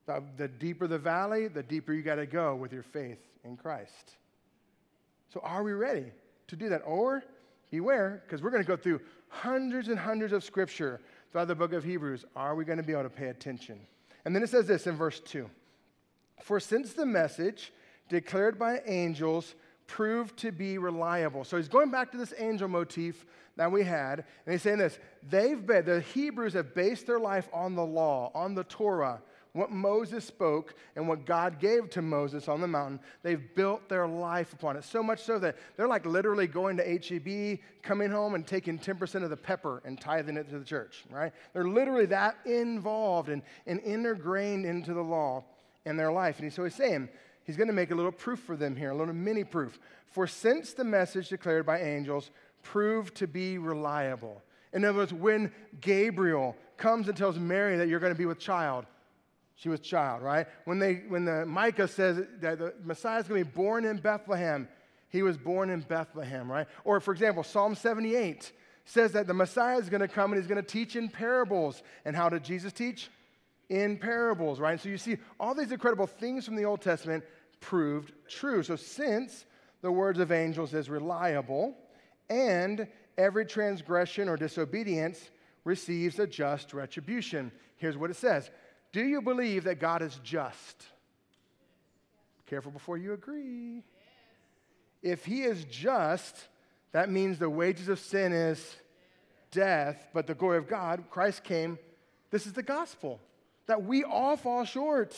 The, 0.08 0.24
the 0.36 0.48
deeper 0.48 0.88
the 0.88 0.98
valley, 0.98 1.48
the 1.48 1.64
deeper 1.64 1.94
you 1.94 2.02
got 2.02 2.16
to 2.16 2.26
go 2.26 2.56
with 2.56 2.74
your 2.74 2.84
faith 2.84 3.20
in 3.46 3.56
Christ. 3.56 4.16
So, 5.34 5.40
are 5.42 5.64
we 5.64 5.72
ready 5.72 6.12
to 6.52 6.56
do 6.56 6.70
that? 6.70 6.82
Or 6.86 7.24
beware, 7.72 8.22
because 8.26 8.42
we're 8.42 8.52
going 8.52 8.64
to 8.64 8.68
go 8.68 8.78
through 8.78 9.02
hundreds 9.30 9.88
and 9.88 9.98
hundreds 9.98 10.34
of 10.34 10.44
scripture 10.44 11.02
throughout 11.32 11.48
the 11.48 11.56
book 11.56 11.74
of 11.74 11.84
Hebrews. 11.84 12.26
Are 12.36 12.56
we 12.56 12.66
going 12.66 12.78
to 12.78 12.84
be 12.84 12.94
able 12.94 13.04
to 13.04 13.10
pay 13.10 13.28
attention? 13.28 13.80
And 14.26 14.36
then 14.36 14.44
it 14.44 14.50
says 14.50 14.68
this 14.68 14.86
in 14.86 14.96
verse 14.96 15.20
2 15.22 15.50
For 16.44 16.60
since 16.60 16.94
the 16.94 17.06
message 17.06 17.74
declared 18.10 18.60
by 18.60 18.82
angels 18.86 19.56
proved 19.88 20.38
to 20.38 20.52
be 20.52 20.78
reliable. 20.78 21.44
So 21.44 21.58
he's 21.58 21.68
going 21.68 21.90
back 21.90 22.12
to 22.12 22.18
this 22.18 22.34
angel 22.38 22.68
motif 22.68 23.26
that 23.58 23.72
we 23.72 23.84
had, 23.84 24.24
and 24.46 24.54
he's 24.54 24.62
saying 24.62 24.78
this 24.78 25.00
they've 25.30 25.66
been, 25.66 25.86
the 25.86 26.02
Hebrews 26.02 26.54
have 26.54 26.76
based 26.76 27.08
their 27.08 27.20
life 27.20 27.50
on 27.54 27.76
the 27.76 27.86
law, 27.86 28.32
on 28.36 28.56
the 28.56 28.64
Torah, 28.66 29.22
what 29.54 29.72
Moses 29.72 30.24
spoke 30.24 30.76
and 30.96 31.08
what 31.08 31.26
God 31.26 31.60
gave 31.60 31.90
to 31.92 32.02
Moses 32.02 32.48
on 32.48 32.62
the 32.62 32.68
mountain. 32.68 33.00
They've 33.22 33.54
built 33.56 33.90
their 33.90 34.08
life 34.08 34.54
upon 34.54 34.78
it. 34.78 34.86
So 34.86 35.04
much 35.04 35.22
so 35.24 35.40
that 35.40 35.58
they're 35.76 35.88
like 35.88 36.06
literally 36.06 36.48
going 36.48 36.78
to 36.78 36.84
HEB, 36.84 37.60
coming 37.82 38.12
home 38.12 38.36
and 38.36 38.48
taking 38.48 38.80
10% 38.80 39.24
of 39.24 39.30
the 39.30 39.38
pepper 39.38 39.82
and 39.84 40.00
tithing 40.00 40.38
it 40.38 40.50
to 40.50 40.60
the 40.60 40.66
church, 40.66 41.04
right? 41.10 41.34
They're 41.54 41.68
literally 41.68 42.06
that 42.08 42.38
involved 42.46 43.30
and, 43.30 43.42
and 43.66 43.82
ingrained 43.82 44.66
into 44.66 44.94
the 44.94 45.02
law 45.02 45.44
in 45.86 45.98
their 45.98 46.12
life. 46.12 46.40
And 46.40 46.52
so 46.54 46.64
he's 46.64 46.76
saying, 46.76 47.10
he's 47.44 47.58
going 47.58 47.68
to 47.68 47.74
make 47.74 47.92
a 47.92 47.96
little 47.96 48.12
proof 48.12 48.40
for 48.40 48.56
them 48.56 48.76
here, 48.76 48.92
a 48.92 48.96
little 48.96 49.14
mini 49.14 49.44
proof. 49.44 49.80
For 50.08 50.28
since 50.28 50.74
the 50.74 50.84
message 50.84 51.30
declared 51.30 51.66
by 51.66 51.82
angels 51.82 52.32
proved 52.64 53.16
to 53.16 53.28
be 53.28 53.58
reliable, 53.58 54.42
in 54.74 54.86
other 54.86 55.00
words, 55.00 55.14
when 55.14 55.52
Gabriel 55.82 56.56
comes 56.78 57.10
and 57.10 57.18
tells 57.18 57.38
Mary 57.38 57.76
that 57.78 57.90
you're 57.90 58.00
going 58.00 58.14
to 58.14 58.18
be 58.18 58.26
with 58.26 58.40
child, 58.40 58.86
she 59.62 59.69
was 59.69 59.80
a 59.80 59.84
child, 59.84 60.24
right? 60.24 60.47
When, 60.65 60.80
they, 60.80 61.04
when 61.08 61.26
the 61.26 61.45
Micah 61.45 61.88
says 61.88 62.19
that 62.39 62.58
the 62.58 62.74
Messiah 62.84 63.19
is 63.19 63.28
going 63.28 63.43
to 63.43 63.45
be 63.45 63.54
born 63.56 63.86
in 63.86 63.97
Bethlehem, 63.97 64.67
he 65.10 65.21
was 65.21 65.38
born 65.38 65.69
in 65.69 65.82
Bethlehem, 65.82 66.52
right? 66.52 66.65
Or, 66.84 67.00
for 67.00 67.12
example, 67.12 67.43
Psalm 67.43 67.76
78 67.76 68.52
says 68.86 69.12
that 69.12 69.28
the 69.28 69.36
Messiah 69.36 69.78
is 69.78 69.88
going 69.88 70.02
to 70.02 70.08
come 70.08 70.32
and 70.32 70.41
he's 70.41 70.47
going 70.47 70.63
to 70.63 70.67
teach 70.67 70.95
in 70.95 71.10
parables. 71.10 71.84
And 72.06 72.15
how 72.15 72.28
did 72.28 72.43
Jesus 72.43 72.74
teach? 72.74 73.12
In 73.69 74.00
parables, 74.00 74.60
right? 74.60 74.82
So 74.82 74.89
you 74.89 74.97
see 74.97 75.17
all 75.39 75.54
these 75.54 75.71
incredible 75.71 76.08
things 76.08 76.43
from 76.43 76.56
the 76.56 76.65
Old 76.65 76.82
Testament 76.82 77.24
proved 77.60 78.13
true. 78.28 78.63
So 78.63 78.76
since 78.76 79.45
the 79.84 79.91
words 79.91 80.17
of 80.17 80.32
angels 80.32 80.74
is 80.74 80.89
reliable, 80.89 81.76
and 82.32 82.88
every 83.15 83.45
transgression 83.45 84.28
or 84.28 84.38
disobedience 84.38 85.30
receives 85.65 86.17
a 86.17 86.26
just 86.26 86.74
retribution. 86.74 87.52
Here's 87.78 87.95
what 87.95 88.10
it 88.10 88.15
says 88.15 88.50
Do 88.91 89.01
you 89.01 89.21
believe 89.21 89.63
that 89.65 89.80
God 89.80 90.01
is 90.01 90.19
just? 90.23 90.86
Careful 92.45 92.71
before 92.71 92.97
you 92.97 93.13
agree. 93.13 93.84
If 95.01 95.25
he 95.25 95.43
is 95.43 95.63
just, 95.65 96.47
that 96.91 97.10
means 97.10 97.39
the 97.39 97.49
wages 97.49 97.88
of 97.88 97.99
sin 97.99 98.34
is 98.34 98.75
death, 99.51 100.08
but 100.13 100.27
the 100.27 100.34
glory 100.34 100.58
of 100.58 100.67
God, 100.67 101.06
Christ 101.10 101.43
came. 101.43 101.80
This 102.30 102.45
is 102.45 102.54
the 102.54 102.63
gospel 102.63 103.19
that 103.67 103.84
we 103.84 104.04
all 104.04 104.36
fall 104.36 104.65
short 104.65 105.15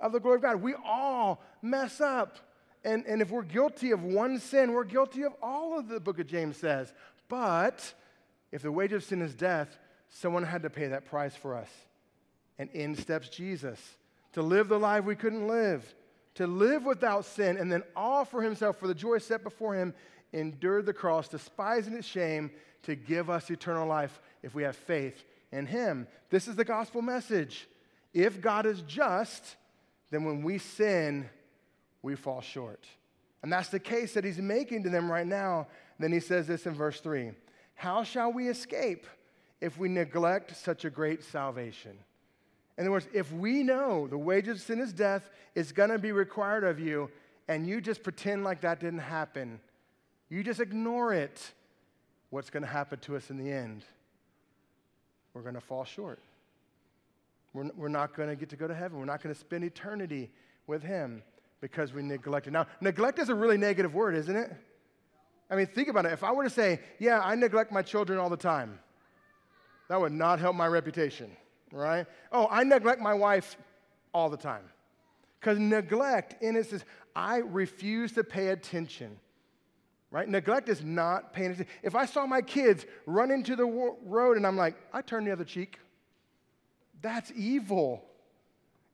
of 0.00 0.12
the 0.12 0.20
glory 0.20 0.36
of 0.36 0.42
God. 0.42 0.62
We 0.62 0.74
all 0.84 1.42
mess 1.62 2.00
up. 2.00 2.38
And, 2.84 3.06
and 3.06 3.22
if 3.22 3.30
we're 3.30 3.42
guilty 3.42 3.92
of 3.92 4.02
one 4.02 4.38
sin, 4.38 4.72
we're 4.72 4.84
guilty 4.84 5.22
of 5.22 5.32
all 5.42 5.78
of 5.78 5.88
the 5.88 6.00
book 6.00 6.18
of 6.18 6.26
James 6.26 6.58
says. 6.58 6.92
But 7.28 7.94
if 8.52 8.60
the 8.60 8.70
wage 8.70 8.92
of 8.92 9.02
sin 9.02 9.22
is 9.22 9.34
death, 9.34 9.78
someone 10.10 10.42
had 10.42 10.62
to 10.62 10.70
pay 10.70 10.88
that 10.88 11.06
price 11.06 11.34
for 11.34 11.54
us. 11.56 11.70
And 12.58 12.70
in 12.70 12.94
steps 12.94 13.28
Jesus 13.28 13.80
to 14.32 14.42
live 14.42 14.68
the 14.68 14.78
life 14.78 15.04
we 15.04 15.14
couldn't 15.14 15.46
live, 15.46 15.94
to 16.34 16.46
live 16.46 16.84
without 16.84 17.24
sin, 17.24 17.56
and 17.56 17.70
then 17.70 17.82
offer 17.94 18.42
himself 18.42 18.78
for 18.78 18.88
the 18.88 18.94
joy 18.94 19.18
set 19.18 19.44
before 19.44 19.74
him, 19.74 19.94
endured 20.32 20.86
the 20.86 20.92
cross, 20.92 21.28
despising 21.28 21.94
its 21.94 22.06
shame, 22.06 22.50
to 22.82 22.96
give 22.96 23.30
us 23.30 23.50
eternal 23.50 23.86
life 23.86 24.20
if 24.42 24.54
we 24.54 24.62
have 24.64 24.76
faith 24.76 25.24
in 25.52 25.66
him. 25.66 26.06
This 26.30 26.48
is 26.48 26.56
the 26.56 26.64
gospel 26.64 27.00
message. 27.00 27.68
If 28.12 28.40
God 28.40 28.66
is 28.66 28.82
just, 28.82 29.56
then 30.10 30.24
when 30.24 30.42
we 30.42 30.58
sin, 30.58 31.28
we 32.02 32.14
fall 32.16 32.40
short. 32.40 32.84
And 33.42 33.52
that's 33.52 33.68
the 33.68 33.80
case 33.80 34.14
that 34.14 34.24
he's 34.24 34.38
making 34.38 34.82
to 34.84 34.90
them 34.90 35.10
right 35.10 35.26
now. 35.26 35.68
Then 35.98 36.12
he 36.12 36.20
says 36.20 36.46
this 36.46 36.66
in 36.66 36.74
verse 36.74 37.00
3 37.00 37.32
How 37.74 38.02
shall 38.02 38.32
we 38.32 38.48
escape 38.48 39.06
if 39.60 39.78
we 39.78 39.88
neglect 39.88 40.56
such 40.56 40.84
a 40.84 40.90
great 40.90 41.22
salvation? 41.22 41.96
In 42.76 42.84
other 42.84 42.90
words, 42.90 43.06
if 43.12 43.32
we 43.32 43.62
know 43.62 44.06
the 44.06 44.18
wages 44.18 44.56
of 44.56 44.62
sin 44.62 44.80
is 44.80 44.92
death, 44.92 45.30
it's 45.54 45.72
going 45.72 45.90
to 45.90 45.98
be 45.98 46.12
required 46.12 46.64
of 46.64 46.80
you, 46.80 47.10
and 47.46 47.66
you 47.66 47.80
just 47.80 48.02
pretend 48.02 48.42
like 48.42 48.62
that 48.62 48.80
didn't 48.80 48.98
happen, 49.00 49.60
you 50.28 50.42
just 50.42 50.60
ignore 50.60 51.12
it, 51.12 51.52
what's 52.30 52.50
going 52.50 52.62
to 52.64 52.68
happen 52.68 52.98
to 53.00 53.16
us 53.16 53.30
in 53.30 53.36
the 53.36 53.50
end? 53.50 53.84
We're 55.34 55.42
going 55.42 55.54
to 55.54 55.60
fall 55.60 55.84
short. 55.84 56.18
We're, 57.52 57.70
we're 57.76 57.88
not 57.88 58.14
going 58.14 58.28
to 58.28 58.36
get 58.36 58.48
to 58.50 58.56
go 58.56 58.66
to 58.66 58.74
heaven. 58.74 58.98
We're 58.98 59.04
not 59.04 59.22
going 59.22 59.34
to 59.34 59.40
spend 59.40 59.64
eternity 59.64 60.30
with 60.66 60.82
Him 60.82 61.22
because 61.60 61.92
we 61.92 62.02
neglected. 62.02 62.52
Now, 62.52 62.66
neglect 62.80 63.18
is 63.18 63.28
a 63.28 63.34
really 63.34 63.56
negative 63.56 63.94
word, 63.94 64.14
isn't 64.16 64.36
it? 64.36 64.50
I 65.50 65.56
mean, 65.56 65.66
think 65.66 65.88
about 65.88 66.06
it. 66.06 66.12
If 66.12 66.24
I 66.24 66.32
were 66.32 66.44
to 66.44 66.50
say, 66.50 66.80
yeah, 66.98 67.20
I 67.20 67.34
neglect 67.34 67.70
my 67.70 67.82
children 67.82 68.18
all 68.18 68.30
the 68.30 68.36
time, 68.36 68.78
that 69.88 70.00
would 70.00 70.12
not 70.12 70.40
help 70.40 70.56
my 70.56 70.66
reputation, 70.66 71.30
right? 71.74 72.06
Oh, 72.32 72.46
I 72.50 72.64
neglect 72.64 73.00
my 73.00 73.14
wife 73.14 73.56
all 74.14 74.30
the 74.30 74.36
time. 74.36 74.64
Because 75.40 75.58
neglect, 75.58 76.42
in 76.42 76.56
it 76.56 76.66
says, 76.70 76.84
I 77.14 77.38
refuse 77.38 78.12
to 78.12 78.24
pay 78.24 78.48
attention, 78.48 79.18
right? 80.10 80.26
Neglect 80.26 80.68
is 80.68 80.82
not 80.82 81.32
paying 81.34 81.50
attention. 81.50 81.72
If 81.82 81.94
I 81.94 82.06
saw 82.06 82.26
my 82.26 82.40
kids 82.40 82.86
run 83.06 83.30
into 83.30 83.54
the 83.56 83.66
road 83.66 84.36
and 84.36 84.46
I'm 84.46 84.56
like, 84.56 84.76
I 84.92 85.02
turn 85.02 85.24
the 85.24 85.32
other 85.32 85.44
cheek, 85.44 85.78
that's 87.02 87.30
evil. 87.36 88.02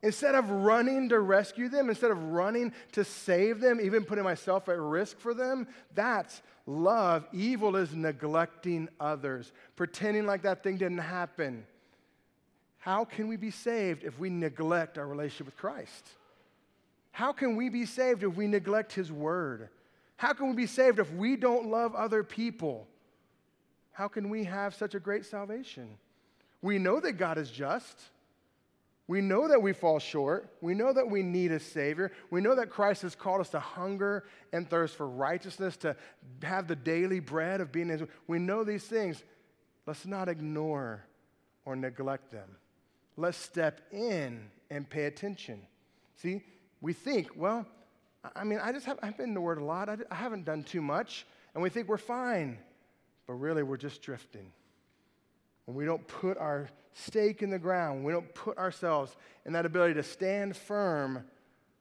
Instead 0.03 0.35
of 0.35 0.51
running 0.51 1.11
to 1.11 1.21
rescue 1.21 1.69
them, 1.69 1.91
instead 1.91 2.11
of 2.11 2.23
running 2.31 2.73
to 2.93 3.05
save 3.05 3.61
them, 3.61 3.79
even 3.81 4.05
putting 4.05 4.25
myself 4.25 4.69
at 4.71 4.79
risk 4.79 5.21
for 5.21 5.35
them, 5.35 5.69
that's 5.95 6.41
love. 6.67 7.27
Evil 7.33 7.77
is 7.77 7.95
neglecting 7.95 8.89
others, 8.99 9.53
pretending 9.77 10.25
like 10.25 10.43
that 10.43 10.63
thing 10.63 10.79
didn't 10.79 10.99
happen. 10.99 11.67
How 12.81 13.05
can 13.05 13.29
we 13.29 13.37
be 13.37 13.51
saved 13.51 14.05
if 14.05 14.19
we 14.19 14.31
neglect 14.31 14.99
our 14.99 15.07
relationship 15.07 15.47
with 15.47 15.57
Christ? 15.57 16.09
How 17.13 17.33
can 17.33 17.57
we 17.57 17.69
be 17.69 17.87
saved 17.87 18.23
if 18.23 18.35
we 18.35 18.47
neglect 18.47 18.93
His 18.93 19.13
Word? 19.13 19.69
How 20.17 20.33
can 20.33 20.49
we 20.49 20.55
be 20.55 20.67
saved 20.67 20.99
if 20.99 21.13
we 21.13 21.37
don't 21.37 21.71
love 21.71 21.95
other 21.95 22.25
people? 22.25 22.87
How 23.93 24.09
can 24.09 24.31
we 24.31 24.45
have 24.45 24.75
such 24.75 24.95
a 24.95 25.01
great 25.01 25.27
salvation? 25.27 25.99
We 26.63 26.79
know 26.79 27.01
that 27.01 27.13
God 27.13 27.37
is 27.37 27.51
just. 27.51 28.01
We 29.07 29.21
know 29.21 29.49
that 29.49 29.61
we 29.61 29.73
fall 29.73 29.99
short. 29.99 30.49
We 30.61 30.73
know 30.73 30.93
that 30.93 31.11
we 31.11 31.23
need 31.23 31.53
a 31.53 31.61
Savior. 31.61 32.13
We 32.31 32.41
know 32.41 32.55
that 32.55 32.71
Christ 32.71 33.03
has 33.03 33.15
called 33.15 33.41
us 33.41 33.51
to 33.51 33.61
hunger 33.61 34.25
and 34.53 34.71
thirst 34.71 34.97
for 34.97 35.09
righteousness, 35.09 35.77
to 35.79 35.97
have 36.43 36.69
the 36.69 36.77
daily 36.77 37.21
bread 37.21 37.61
of 37.61 37.73
being. 37.73 38.09
We 38.27 38.39
know 38.39 38.63
these 38.65 38.85
things. 38.85 39.23
Let's 39.85 40.07
not 40.07 40.29
ignore 40.29 41.05
or 41.65 41.77
neglect 41.77 42.31
them. 42.31 42.49
Let's 43.17 43.39
step 43.39 43.81
in 43.93 44.51
and 44.71 44.89
pay 44.89 45.05
attention. 45.05 45.61
See, 46.17 46.43
we 46.81 46.93
think, 46.93 47.31
well, 47.37 47.67
I 48.37 48.45
mean, 48.45 48.59
I 48.63 48.73
just 48.73 48.87
have, 48.87 48.99
I've 49.03 49.17
been 49.17 49.29
in 49.29 49.35
the 49.35 49.41
Word 49.41 49.59
a 49.59 49.65
lot. 49.65 49.89
I, 49.89 49.97
I 50.11 50.15
haven't 50.15 50.45
done 50.45 50.63
too 50.63 50.83
much. 50.83 51.27
And 51.55 51.63
we 51.63 51.71
think 51.71 51.89
we're 51.89 51.99
fine. 51.99 52.59
But 53.27 53.35
really, 53.35 53.63
we're 53.63 53.77
just 53.77 54.03
drifting 54.03 54.53
when 55.71 55.77
we 55.77 55.85
don't 55.85 56.05
put 56.09 56.37
our 56.37 56.69
stake 56.95 57.43
in 57.43 57.51
the 57.51 57.59
ground, 57.59 58.05
we 58.05 58.13
don't 58.13 58.35
put 58.35 58.59
ourselves 58.59 59.15
in 59.47 59.53
that 59.53 59.65
ability 59.65 59.95
to 59.95 60.03
stand 60.03 60.57
firm, 60.57 61.23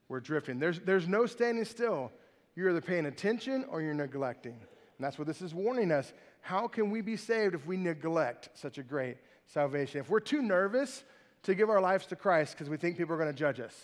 we're 0.10 0.20
drifting. 0.20 0.60
There's, 0.60 0.80
there's 0.82 1.08
no 1.08 1.26
standing 1.26 1.65
still. 1.65 2.12
You're 2.56 2.70
either 2.70 2.82
paying 2.82 3.08
attention 3.08 3.65
or 3.68 3.82
you're 3.82 3.96
neglecting. 3.96 4.52
And 4.52 5.06
that's 5.06 5.18
what 5.18 5.28
this 5.28 5.42
is 5.42 5.56
warning 5.56 5.92
us. 5.92 6.13
How 6.42 6.68
can 6.68 6.92
we 6.92 7.02
be 7.02 7.18
saved 7.18 7.56
if 7.56 7.65
we 7.65 7.78
neglect 7.78 8.50
such 8.54 8.78
a 8.78 8.84
great 8.84 9.18
salvation? 9.48 10.02
If 10.02 10.10
we're 10.12 10.20
too 10.20 10.44
nervous 10.44 11.04
to 11.43 11.56
give 11.56 11.69
our 11.69 11.82
lives 11.82 12.06
to 12.08 12.15
Christ 12.15 12.54
because 12.54 12.69
we 12.69 12.78
think 12.78 12.97
people 12.97 13.13
are 13.15 13.17
going 13.17 13.32
to 13.32 13.38
judge 13.38 13.60
us. 13.60 13.75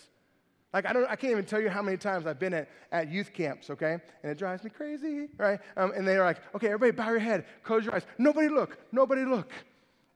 Like, 0.72 0.84
I, 0.84 0.92
don't, 0.92 1.06
I 1.06 1.16
can't 1.16 1.30
even 1.30 1.44
tell 1.44 1.60
you 1.60 1.70
how 1.70 1.80
many 1.80 1.96
times 1.96 2.26
I've 2.26 2.38
been 2.38 2.52
at, 2.52 2.68
at 2.92 3.10
youth 3.10 3.32
camps, 3.32 3.70
okay? 3.70 3.98
And 4.22 4.32
it 4.32 4.36
drives 4.36 4.62
me 4.62 4.70
crazy, 4.70 5.28
right? 5.38 5.58
Um, 5.76 5.92
and 5.96 6.06
they're 6.06 6.24
like, 6.24 6.38
okay, 6.54 6.66
everybody 6.66 6.90
bow 6.90 7.08
your 7.08 7.18
head, 7.18 7.46
close 7.62 7.84
your 7.84 7.94
eyes. 7.94 8.04
Nobody 8.18 8.48
look, 8.48 8.76
nobody 8.92 9.24
look. 9.24 9.52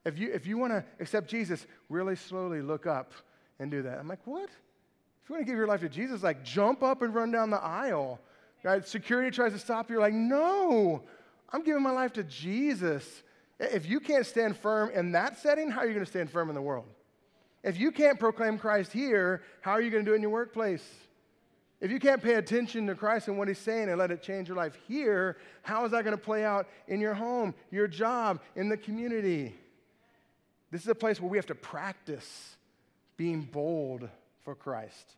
If 0.04 0.18
you, 0.18 0.30
if 0.32 0.46
you 0.46 0.58
want 0.58 0.72
to 0.72 0.84
accept 0.98 1.28
Jesus, 1.28 1.66
really 1.88 2.16
slowly 2.16 2.62
look 2.62 2.86
up 2.86 3.12
and 3.58 3.70
do 3.70 3.82
that. 3.82 3.98
I'm 3.98 4.08
like, 4.08 4.26
what? 4.26 4.50
If 4.50 5.28
you 5.28 5.34
want 5.34 5.46
to 5.46 5.50
give 5.50 5.56
your 5.56 5.66
life 5.66 5.80
to 5.80 5.88
Jesus, 5.88 6.22
like 6.22 6.44
jump 6.44 6.82
up 6.82 7.02
and 7.02 7.14
run 7.14 7.30
down 7.30 7.50
the 7.50 7.62
aisle. 7.62 8.20
Right? 8.62 8.86
Security 8.86 9.30
tries 9.30 9.52
to 9.52 9.58
stop 9.58 9.88
you. 9.88 9.94
You're 9.94 10.02
like, 10.02 10.12
no, 10.12 11.04
I'm 11.52 11.62
giving 11.62 11.82
my 11.82 11.90
life 11.90 12.12
to 12.14 12.24
Jesus. 12.24 13.22
If 13.58 13.88
you 13.88 14.00
can't 14.00 14.26
stand 14.26 14.56
firm 14.56 14.90
in 14.90 15.12
that 15.12 15.38
setting, 15.38 15.70
how 15.70 15.80
are 15.80 15.86
you 15.86 15.94
going 15.94 16.04
to 16.04 16.10
stand 16.10 16.30
firm 16.30 16.48
in 16.48 16.54
the 16.54 16.62
world? 16.62 16.86
If 17.62 17.78
you 17.78 17.90
can't 17.90 18.18
proclaim 18.18 18.58
Christ 18.58 18.92
here, 18.92 19.42
how 19.60 19.72
are 19.72 19.80
you 19.80 19.90
going 19.90 20.04
to 20.04 20.10
do 20.10 20.14
it 20.14 20.16
in 20.16 20.22
your 20.22 20.30
workplace? 20.30 20.84
If 21.80 21.90
you 21.90 21.98
can't 21.98 22.22
pay 22.22 22.34
attention 22.34 22.86
to 22.86 22.94
Christ 22.94 23.28
and 23.28 23.38
what 23.38 23.48
He's 23.48 23.58
saying 23.58 23.88
and 23.88 23.98
let 23.98 24.10
it 24.10 24.22
change 24.22 24.48
your 24.48 24.56
life 24.56 24.76
here, 24.86 25.38
how 25.62 25.84
is 25.84 25.92
that 25.92 26.04
going 26.04 26.16
to 26.16 26.22
play 26.22 26.44
out 26.44 26.68
in 26.88 27.00
your 27.00 27.14
home, 27.14 27.54
your 27.70 27.88
job, 27.88 28.40
in 28.54 28.68
the 28.68 28.76
community? 28.76 29.54
This 30.70 30.82
is 30.82 30.88
a 30.88 30.94
place 30.94 31.20
where 31.20 31.30
we 31.30 31.38
have 31.38 31.46
to 31.46 31.54
practice 31.54 32.56
being 33.16 33.42
bold 33.42 34.08
for 34.44 34.54
Christ. 34.54 35.16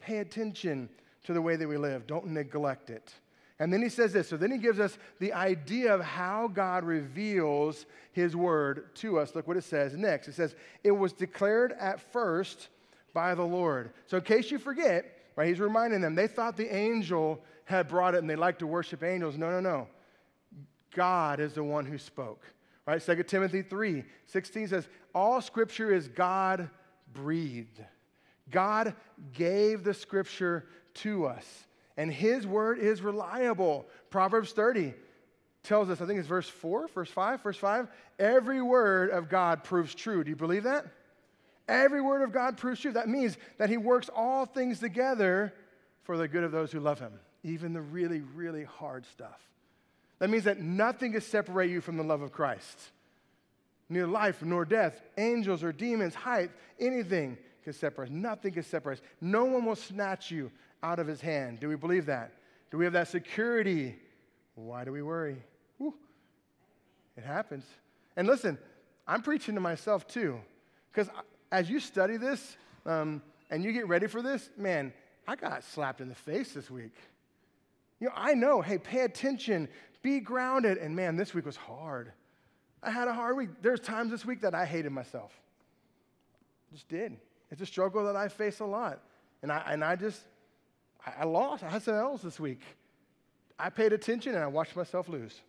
Pay 0.00 0.18
attention 0.18 0.88
to 1.24 1.32
the 1.32 1.42
way 1.42 1.56
that 1.56 1.68
we 1.68 1.76
live, 1.76 2.06
don't 2.06 2.28
neglect 2.28 2.90
it. 2.90 3.12
And 3.60 3.72
then 3.72 3.82
he 3.82 3.88
says 3.88 4.12
this. 4.12 4.28
So 4.28 4.36
then 4.36 4.52
he 4.52 4.58
gives 4.58 4.78
us 4.78 4.98
the 5.18 5.32
idea 5.32 5.92
of 5.92 6.00
how 6.00 6.48
God 6.48 6.84
reveals 6.84 7.86
his 8.12 8.36
word 8.36 8.94
to 8.96 9.18
us. 9.18 9.34
Look 9.34 9.48
what 9.48 9.56
it 9.56 9.64
says 9.64 9.96
next. 9.96 10.28
It 10.28 10.34
says, 10.34 10.54
It 10.84 10.92
was 10.92 11.12
declared 11.12 11.72
at 11.72 12.00
first 12.12 12.68
by 13.12 13.34
the 13.34 13.42
Lord. 13.42 13.92
So 14.06 14.18
in 14.18 14.22
case 14.22 14.50
you 14.50 14.58
forget, 14.58 15.04
right, 15.34 15.48
he's 15.48 15.60
reminding 15.60 16.00
them, 16.00 16.14
they 16.14 16.28
thought 16.28 16.56
the 16.56 16.72
angel 16.72 17.42
had 17.64 17.88
brought 17.88 18.14
it 18.14 18.18
and 18.18 18.30
they 18.30 18.36
like 18.36 18.58
to 18.60 18.66
worship 18.66 19.02
angels. 19.02 19.36
No, 19.36 19.50
no, 19.50 19.60
no. 19.60 19.88
God 20.94 21.40
is 21.40 21.54
the 21.54 21.64
one 21.64 21.84
who 21.84 21.98
spoke. 21.98 22.42
Right? 22.86 23.02
2 23.04 23.22
Timothy 23.24 23.62
3 23.62 24.04
16 24.26 24.68
says, 24.68 24.88
All 25.14 25.40
scripture 25.40 25.92
is 25.92 26.08
God 26.08 26.70
breathed. 27.12 27.80
God 28.50 28.94
gave 29.32 29.84
the 29.84 29.92
scripture 29.92 30.66
to 30.94 31.26
us, 31.26 31.66
and 31.98 32.12
his 32.12 32.46
word 32.46 32.78
is 32.78 33.02
reliable. 33.02 33.84
Proverbs 34.08 34.52
30 34.52 34.94
tells 35.64 35.90
us, 35.90 36.00
I 36.00 36.06
think 36.06 36.20
it's 36.20 36.28
verse 36.28 36.48
4, 36.48 36.88
verse 36.88 37.10
5, 37.10 37.42
verse 37.42 37.56
5, 37.58 37.88
every 38.20 38.62
word 38.62 39.10
of 39.10 39.28
God 39.28 39.64
proves 39.64 39.94
true. 39.94 40.22
Do 40.22 40.30
you 40.30 40.36
believe 40.36 40.62
that? 40.62 40.86
Every 41.68 42.00
word 42.00 42.22
of 42.22 42.32
God 42.32 42.56
proves 42.56 42.80
true. 42.80 42.92
That 42.92 43.08
means 43.08 43.36
that 43.58 43.68
he 43.68 43.76
works 43.76 44.08
all 44.14 44.46
things 44.46 44.78
together 44.78 45.52
for 46.04 46.16
the 46.16 46.28
good 46.28 46.44
of 46.44 46.52
those 46.52 46.70
who 46.70 46.78
love 46.78 47.00
him, 47.00 47.12
even 47.42 47.72
the 47.72 47.82
really, 47.82 48.20
really 48.20 48.64
hard 48.64 49.04
stuff. 49.04 49.42
That 50.20 50.30
means 50.30 50.44
that 50.44 50.60
nothing 50.60 51.12
can 51.12 51.20
separate 51.20 51.70
you 51.70 51.80
from 51.80 51.96
the 51.96 52.04
love 52.04 52.22
of 52.22 52.32
Christ. 52.32 52.78
Neither 53.88 54.06
life 54.06 54.42
nor 54.42 54.64
death, 54.64 55.00
angels 55.18 55.64
or 55.64 55.72
demons, 55.72 56.14
height, 56.14 56.50
anything 56.78 57.36
can 57.64 57.72
separate 57.72 58.06
us. 58.06 58.14
Nothing 58.14 58.52
can 58.52 58.62
separate 58.62 58.98
us. 58.98 59.04
No 59.20 59.44
one 59.44 59.64
will 59.64 59.76
snatch 59.76 60.30
you 60.30 60.52
out 60.82 60.98
of 60.98 61.06
his 61.06 61.20
hand. 61.20 61.60
Do 61.60 61.68
we 61.68 61.76
believe 61.76 62.06
that? 62.06 62.32
Do 62.70 62.78
we 62.78 62.84
have 62.84 62.92
that 62.94 63.08
security? 63.08 63.96
Why 64.54 64.84
do 64.84 64.92
we 64.92 65.02
worry? 65.02 65.42
Whew. 65.78 65.94
It 67.16 67.24
happens. 67.24 67.64
And 68.16 68.26
listen, 68.26 68.58
I'm 69.06 69.22
preaching 69.22 69.54
to 69.54 69.60
myself 69.60 70.06
too. 70.06 70.40
Because 70.92 71.08
as 71.50 71.70
you 71.70 71.80
study 71.80 72.16
this 72.16 72.56
um, 72.86 73.22
and 73.50 73.64
you 73.64 73.72
get 73.72 73.88
ready 73.88 74.06
for 74.06 74.22
this, 74.22 74.50
man, 74.56 74.92
I 75.26 75.36
got 75.36 75.64
slapped 75.64 76.00
in 76.00 76.08
the 76.08 76.14
face 76.14 76.52
this 76.52 76.70
week. 76.70 76.94
You 78.00 78.08
know, 78.08 78.14
I 78.16 78.34
know, 78.34 78.60
hey, 78.60 78.78
pay 78.78 79.00
attention, 79.00 79.68
be 80.02 80.20
grounded. 80.20 80.78
And 80.78 80.94
man, 80.94 81.16
this 81.16 81.34
week 81.34 81.46
was 81.46 81.56
hard. 81.56 82.12
I 82.82 82.90
had 82.90 83.08
a 83.08 83.12
hard 83.12 83.36
week. 83.36 83.50
There's 83.60 83.80
times 83.80 84.10
this 84.10 84.24
week 84.24 84.42
that 84.42 84.54
I 84.54 84.64
hated 84.64 84.92
myself. 84.92 85.32
Just 86.72 86.88
did. 86.88 87.16
It's 87.50 87.60
a 87.60 87.66
struggle 87.66 88.04
that 88.04 88.16
I 88.16 88.28
face 88.28 88.60
a 88.60 88.64
lot. 88.64 89.00
And 89.42 89.50
I, 89.50 89.62
and 89.66 89.84
I 89.84 89.96
just, 89.96 90.20
I, 91.04 91.22
I 91.22 91.24
lost. 91.24 91.62
I 91.62 91.68
had 91.68 91.82
some 91.82 91.94
L's 91.94 92.22
this 92.22 92.40
week. 92.40 92.62
I 93.58 93.70
paid 93.70 93.92
attention 93.92 94.34
and 94.34 94.42
I 94.42 94.46
watched 94.46 94.76
myself 94.76 95.08
lose. 95.08 95.40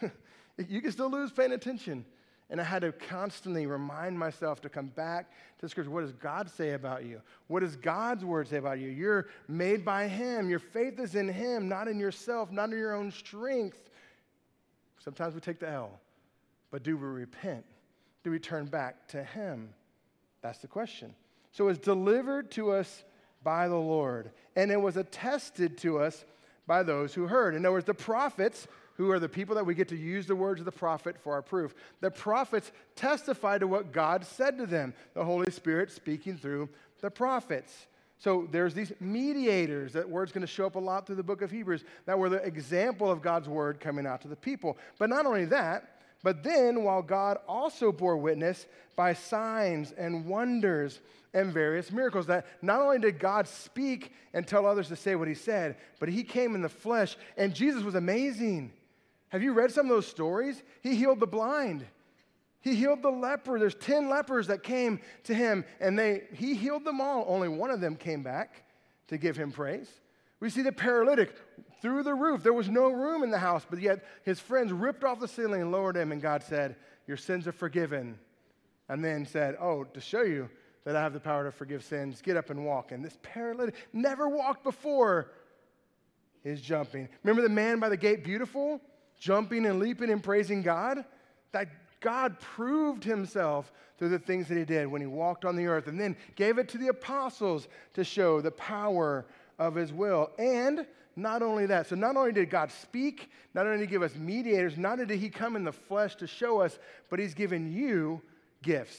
you 0.68 0.80
can 0.80 0.92
still 0.92 1.10
lose 1.10 1.30
paying 1.30 1.52
attention. 1.52 2.04
And 2.48 2.60
I 2.60 2.64
had 2.64 2.82
to 2.82 2.90
constantly 2.90 3.66
remind 3.66 4.18
myself 4.18 4.60
to 4.62 4.68
come 4.68 4.88
back 4.88 5.30
to 5.58 5.68
scripture. 5.68 5.90
What 5.90 6.00
does 6.00 6.12
God 6.12 6.50
say 6.50 6.72
about 6.72 7.04
you? 7.04 7.20
What 7.46 7.60
does 7.60 7.76
God's 7.76 8.24
word 8.24 8.48
say 8.48 8.56
about 8.56 8.80
you? 8.80 8.88
You're 8.88 9.28
made 9.46 9.84
by 9.84 10.08
Him. 10.08 10.50
Your 10.50 10.58
faith 10.58 10.98
is 10.98 11.14
in 11.14 11.28
Him, 11.28 11.68
not 11.68 11.86
in 11.86 12.00
yourself, 12.00 12.50
not 12.50 12.70
in 12.70 12.78
your 12.78 12.94
own 12.94 13.12
strength. 13.12 13.88
Sometimes 14.98 15.34
we 15.34 15.40
take 15.40 15.60
the 15.60 15.70
L, 15.70 16.00
but 16.72 16.82
do 16.82 16.96
we 16.96 17.06
repent? 17.06 17.64
Do 18.24 18.32
we 18.32 18.40
turn 18.40 18.66
back 18.66 19.06
to 19.08 19.22
Him? 19.22 19.72
That's 20.42 20.58
the 20.58 20.66
question. 20.66 21.14
So 21.52 21.68
it's 21.68 21.78
delivered 21.78 22.50
to 22.52 22.72
us 22.72 23.04
by 23.42 23.68
the 23.68 23.76
Lord, 23.76 24.30
and 24.56 24.70
it 24.70 24.80
was 24.80 24.96
attested 24.96 25.78
to 25.78 25.98
us 25.98 26.24
by 26.66 26.82
those 26.82 27.14
who 27.14 27.26
heard. 27.26 27.54
In 27.54 27.64
other 27.64 27.72
words, 27.72 27.86
the 27.86 27.94
prophets, 27.94 28.68
who 28.94 29.10
are 29.10 29.18
the 29.18 29.28
people 29.28 29.54
that 29.54 29.64
we 29.64 29.74
get 29.74 29.88
to 29.88 29.96
use 29.96 30.26
the 30.26 30.36
words 30.36 30.60
of 30.60 30.66
the 30.66 30.72
prophet 30.72 31.16
for 31.18 31.32
our 31.32 31.42
proof, 31.42 31.74
the 32.00 32.10
prophets 32.10 32.70
testified 32.96 33.60
to 33.60 33.66
what 33.66 33.92
God 33.92 34.24
said 34.24 34.58
to 34.58 34.66
them, 34.66 34.92
the 35.14 35.24
Holy 35.24 35.50
Spirit 35.50 35.90
speaking 35.90 36.36
through 36.36 36.68
the 37.00 37.10
prophets. 37.10 37.86
So 38.18 38.46
there's 38.52 38.74
these 38.74 38.92
mediators. 39.00 39.94
That 39.94 40.08
word's 40.08 40.32
going 40.32 40.42
to 40.42 40.46
show 40.46 40.66
up 40.66 40.74
a 40.74 40.78
lot 40.78 41.06
through 41.06 41.16
the 41.16 41.22
book 41.22 41.40
of 41.40 41.50
Hebrews 41.50 41.82
that 42.04 42.18
were 42.18 42.28
the 42.28 42.44
example 42.44 43.10
of 43.10 43.22
God's 43.22 43.48
word 43.48 43.80
coming 43.80 44.06
out 44.06 44.20
to 44.20 44.28
the 44.28 44.36
people. 44.36 44.76
But 44.98 45.08
not 45.08 45.24
only 45.24 45.46
that, 45.46 45.99
but 46.22 46.42
then 46.42 46.84
while 46.84 47.02
God 47.02 47.38
also 47.48 47.92
bore 47.92 48.16
witness 48.16 48.66
by 48.96 49.14
signs 49.14 49.92
and 49.92 50.26
wonders 50.26 51.00
and 51.32 51.52
various 51.52 51.92
miracles. 51.92 52.26
That 52.26 52.46
not 52.62 52.80
only 52.80 52.98
did 52.98 53.18
God 53.18 53.46
speak 53.46 54.12
and 54.34 54.46
tell 54.46 54.66
others 54.66 54.88
to 54.88 54.96
say 54.96 55.14
what 55.14 55.28
he 55.28 55.34
said, 55.34 55.76
but 55.98 56.08
he 56.08 56.22
came 56.22 56.54
in 56.54 56.62
the 56.62 56.68
flesh, 56.68 57.16
and 57.36 57.54
Jesus 57.54 57.82
was 57.82 57.94
amazing. 57.94 58.72
Have 59.28 59.42
you 59.42 59.52
read 59.52 59.70
some 59.70 59.86
of 59.86 59.90
those 59.90 60.06
stories? 60.06 60.62
He 60.82 60.96
healed 60.96 61.20
the 61.20 61.26
blind. 61.26 61.86
He 62.62 62.74
healed 62.74 63.02
the 63.02 63.10
leper. 63.10 63.58
There's 63.58 63.74
10 63.76 64.08
lepers 64.08 64.48
that 64.48 64.62
came 64.62 65.00
to 65.24 65.34
him, 65.34 65.64
and 65.80 65.98
they, 65.98 66.24
he 66.34 66.54
healed 66.54 66.84
them 66.84 67.00
all. 67.00 67.24
Only 67.26 67.48
one 67.48 67.70
of 67.70 67.80
them 67.80 67.96
came 67.96 68.22
back 68.22 68.64
to 69.08 69.16
give 69.16 69.36
him 69.36 69.50
praise. 69.52 69.88
We 70.40 70.48
see 70.50 70.62
the 70.62 70.72
paralytic 70.72 71.34
through 71.82 72.02
the 72.02 72.14
roof. 72.14 72.42
There 72.42 72.52
was 72.52 72.68
no 72.68 72.90
room 72.90 73.22
in 73.22 73.30
the 73.30 73.38
house, 73.38 73.66
but 73.68 73.80
yet 73.80 74.04
his 74.24 74.40
friends 74.40 74.72
ripped 74.72 75.04
off 75.04 75.20
the 75.20 75.28
ceiling 75.28 75.62
and 75.62 75.70
lowered 75.70 75.96
him, 75.96 76.12
and 76.12 76.20
God 76.20 76.42
said, 76.42 76.76
Your 77.06 77.16
sins 77.16 77.46
are 77.46 77.52
forgiven. 77.52 78.18
And 78.88 79.04
then 79.04 79.24
said, 79.24 79.56
Oh, 79.60 79.84
to 79.84 80.00
show 80.00 80.22
you 80.22 80.48
that 80.84 80.96
I 80.96 81.02
have 81.02 81.12
the 81.12 81.20
power 81.20 81.44
to 81.44 81.52
forgive 81.52 81.84
sins. 81.84 82.22
Get 82.22 82.36
up 82.36 82.50
and 82.50 82.64
walk. 82.64 82.90
And 82.90 83.04
this 83.04 83.18
paralytic 83.22 83.74
never 83.92 84.28
walked 84.28 84.64
before 84.64 85.30
is 86.42 86.60
jumping. 86.60 87.08
Remember 87.22 87.42
the 87.42 87.54
man 87.54 87.78
by 87.78 87.88
the 87.88 87.96
gate, 87.96 88.24
beautiful, 88.24 88.80
jumping 89.18 89.66
and 89.66 89.78
leaping 89.78 90.10
and 90.10 90.22
praising 90.22 90.62
God? 90.62 91.04
That 91.52 91.68
God 92.00 92.40
proved 92.40 93.04
himself 93.04 93.72
through 93.98 94.08
the 94.08 94.18
things 94.18 94.48
that 94.48 94.56
he 94.56 94.64
did 94.64 94.86
when 94.86 95.02
he 95.02 95.06
walked 95.06 95.44
on 95.44 95.54
the 95.54 95.66
earth 95.66 95.86
and 95.86 96.00
then 96.00 96.16
gave 96.34 96.58
it 96.58 96.68
to 96.70 96.78
the 96.78 96.88
apostles 96.88 97.68
to 97.92 98.02
show 98.02 98.40
the 98.40 98.50
power 98.50 99.26
of 99.60 99.74
his 99.76 99.92
will. 99.92 100.30
And 100.38 100.86
not 101.14 101.42
only 101.42 101.66
that, 101.66 101.86
so 101.86 101.94
not 101.94 102.16
only 102.16 102.32
did 102.32 102.50
God 102.50 102.72
speak, 102.72 103.30
not 103.54 103.66
only 103.66 103.78
did 103.78 103.88
he 103.88 103.90
give 103.90 104.02
us 104.02 104.16
mediators, 104.16 104.76
not 104.76 104.94
only 104.94 105.06
did 105.06 105.20
he 105.20 105.28
come 105.28 105.54
in 105.54 105.62
the 105.62 105.72
flesh 105.72 106.16
to 106.16 106.26
show 106.26 106.60
us, 106.60 106.78
but 107.10 107.20
he's 107.20 107.34
given 107.34 107.70
you 107.70 108.22
gifts. 108.62 108.98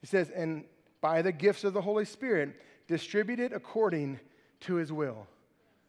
He 0.00 0.06
says, 0.06 0.30
and 0.30 0.64
by 1.00 1.20
the 1.20 1.32
gifts 1.32 1.64
of 1.64 1.74
the 1.74 1.80
Holy 1.80 2.04
Spirit, 2.04 2.54
distributed 2.86 3.52
according 3.52 4.20
to 4.60 4.76
his 4.76 4.92
will. 4.92 5.26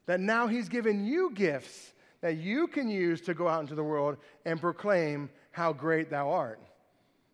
That 0.08 0.20
now 0.20 0.48
he's 0.48 0.68
given 0.68 1.06
you 1.06 1.32
gifts 1.34 1.94
that 2.22 2.38
you 2.38 2.68
can 2.68 2.90
use 2.90 3.22
to 3.22 3.34
go 3.34 3.48
out 3.48 3.62
into 3.62 3.76
the 3.76 3.84
world 3.84 4.18
and 4.46 4.60
proclaim 4.60 5.30
how 5.52 5.74
great 5.74 6.10
thou 6.10 6.32
art. 6.32 6.60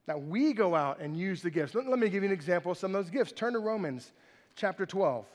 Now 0.07 0.17
we 0.17 0.53
go 0.53 0.75
out 0.75 0.99
and 0.99 1.15
use 1.15 1.41
the 1.41 1.49
gifts. 1.49 1.75
Let, 1.75 1.87
let 1.87 1.99
me 1.99 2.09
give 2.09 2.23
you 2.23 2.29
an 2.29 2.33
example 2.33 2.71
of 2.73 2.77
some 2.77 2.93
of 2.93 3.03
those 3.03 3.11
gifts. 3.11 3.31
Turn 3.31 3.53
to 3.53 3.59
Romans 3.59 4.11
chapter 4.55 4.85
12. 4.85 5.25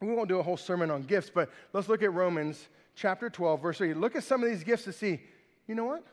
We 0.00 0.14
won't 0.14 0.28
do 0.28 0.38
a 0.38 0.42
whole 0.42 0.56
sermon 0.56 0.90
on 0.90 1.02
gifts, 1.02 1.30
but 1.32 1.50
let's 1.72 1.88
look 1.88 2.02
at 2.02 2.12
Romans 2.12 2.68
chapter 2.94 3.28
12, 3.28 3.60
verse 3.60 3.78
3. 3.78 3.94
Look 3.94 4.16
at 4.16 4.24
some 4.24 4.42
of 4.42 4.48
these 4.48 4.62
gifts 4.62 4.84
to 4.84 4.92
see, 4.92 5.20
you 5.66 5.74
know 5.74 5.84
what? 5.84 6.04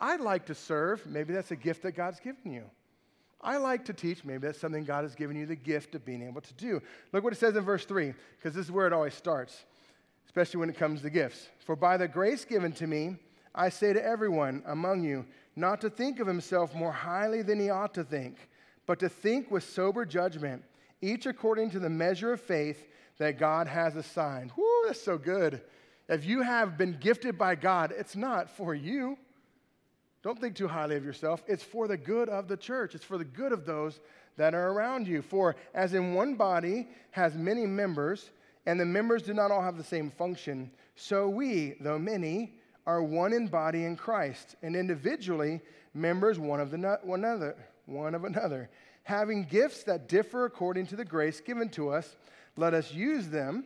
I'd 0.00 0.20
like 0.20 0.46
to 0.46 0.54
serve. 0.54 1.06
Maybe 1.06 1.32
that's 1.32 1.50
a 1.50 1.56
gift 1.56 1.82
that 1.82 1.92
God's 1.92 2.20
given 2.20 2.52
you. 2.52 2.64
I 3.40 3.56
like 3.56 3.84
to 3.84 3.92
teach. 3.92 4.24
Maybe 4.24 4.46
that's 4.46 4.58
something 4.58 4.84
God 4.84 5.04
has 5.04 5.14
given 5.14 5.36
you 5.36 5.46
the 5.46 5.56
gift 5.56 5.94
of 5.94 6.04
being 6.04 6.22
able 6.22 6.40
to 6.40 6.54
do. 6.54 6.82
Look 7.12 7.22
what 7.22 7.32
it 7.32 7.36
says 7.36 7.56
in 7.56 7.64
verse 7.64 7.84
3, 7.84 8.12
because 8.36 8.54
this 8.54 8.66
is 8.66 8.72
where 8.72 8.86
it 8.86 8.92
always 8.92 9.14
starts, 9.14 9.64
especially 10.26 10.58
when 10.60 10.70
it 10.70 10.76
comes 10.76 11.02
to 11.02 11.10
gifts. 11.10 11.48
For 11.64 11.76
by 11.76 11.96
the 11.96 12.08
grace 12.08 12.44
given 12.44 12.72
to 12.72 12.86
me, 12.86 13.16
I 13.54 13.68
say 13.68 13.92
to 13.92 14.04
everyone 14.04 14.62
among 14.66 15.04
you, 15.04 15.24
not 15.54 15.80
to 15.80 15.90
think 15.90 16.20
of 16.20 16.26
himself 16.26 16.74
more 16.74 16.92
highly 16.92 17.42
than 17.42 17.60
he 17.60 17.70
ought 17.70 17.94
to 17.94 18.04
think, 18.04 18.36
but 18.86 18.98
to 19.00 19.08
think 19.08 19.50
with 19.50 19.64
sober 19.64 20.04
judgment, 20.04 20.64
each 21.00 21.26
according 21.26 21.70
to 21.70 21.78
the 21.78 21.90
measure 21.90 22.32
of 22.32 22.40
faith 22.40 22.86
that 23.18 23.38
God 23.38 23.66
has 23.66 23.96
assigned. 23.96 24.52
Whoo, 24.56 24.84
that's 24.86 25.02
so 25.02 25.18
good. 25.18 25.60
If 26.08 26.24
you 26.24 26.42
have 26.42 26.78
been 26.78 26.96
gifted 26.98 27.36
by 27.36 27.54
God, 27.54 27.92
it's 27.96 28.16
not 28.16 28.48
for 28.50 28.74
you. 28.74 29.18
Don't 30.22 30.40
think 30.40 30.56
too 30.56 30.68
highly 30.68 30.96
of 30.96 31.04
yourself. 31.04 31.42
It's 31.46 31.62
for 31.62 31.86
the 31.86 31.96
good 31.96 32.28
of 32.28 32.48
the 32.48 32.56
church, 32.56 32.94
it's 32.94 33.04
for 33.04 33.18
the 33.18 33.24
good 33.24 33.52
of 33.52 33.66
those 33.66 34.00
that 34.36 34.54
are 34.54 34.70
around 34.70 35.06
you. 35.06 35.22
For 35.22 35.56
as 35.74 35.94
in 35.94 36.14
one 36.14 36.34
body 36.34 36.88
has 37.10 37.34
many 37.36 37.66
members, 37.66 38.30
and 38.66 38.78
the 38.78 38.84
members 38.84 39.22
do 39.22 39.34
not 39.34 39.50
all 39.50 39.62
have 39.62 39.76
the 39.76 39.84
same 39.84 40.10
function, 40.10 40.70
so 40.96 41.28
we, 41.28 41.74
though 41.80 41.98
many, 41.98 42.54
are 42.86 43.02
one 43.02 43.32
in 43.32 43.46
body 43.46 43.84
in 43.84 43.96
Christ, 43.96 44.56
and 44.62 44.74
individually 44.74 45.60
members 45.94 46.38
one 46.38 46.60
of 46.60 46.70
the 46.70 46.98
one 47.02 47.24
another, 47.24 47.56
one 47.86 48.14
of 48.14 48.24
another. 48.24 48.70
Having 49.04 49.44
gifts 49.44 49.84
that 49.84 50.08
differ 50.08 50.44
according 50.44 50.86
to 50.88 50.96
the 50.96 51.04
grace 51.04 51.40
given 51.40 51.68
to 51.70 51.90
us, 51.90 52.16
let 52.58 52.74
us 52.74 52.92
use 52.92 53.28
them. 53.28 53.64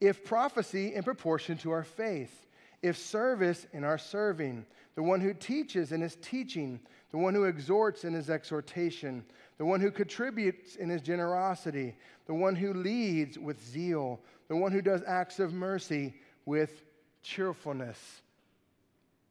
If 0.00 0.24
prophecy 0.24 0.94
in 0.94 1.04
proportion 1.04 1.56
to 1.58 1.70
our 1.70 1.84
faith, 1.84 2.46
if 2.82 2.98
service 2.98 3.68
in 3.72 3.84
our 3.84 3.98
serving, 3.98 4.66
the 4.96 5.02
one 5.02 5.20
who 5.20 5.32
teaches 5.32 5.92
in 5.92 6.00
his 6.00 6.16
teaching, 6.16 6.80
the 7.12 7.18
one 7.18 7.34
who 7.34 7.44
exhorts 7.44 8.04
in 8.04 8.12
his 8.12 8.28
exhortation, 8.28 9.24
the 9.58 9.64
one 9.64 9.80
who 9.80 9.92
contributes 9.92 10.74
in 10.74 10.88
his 10.88 11.00
generosity, 11.02 11.94
the 12.26 12.34
one 12.34 12.56
who 12.56 12.74
leads 12.74 13.38
with 13.38 13.64
zeal, 13.64 14.18
the 14.48 14.56
one 14.56 14.72
who 14.72 14.82
does 14.82 15.02
acts 15.06 15.38
of 15.38 15.52
mercy 15.52 16.12
with 16.44 16.82
cheerfulness. 17.22 18.22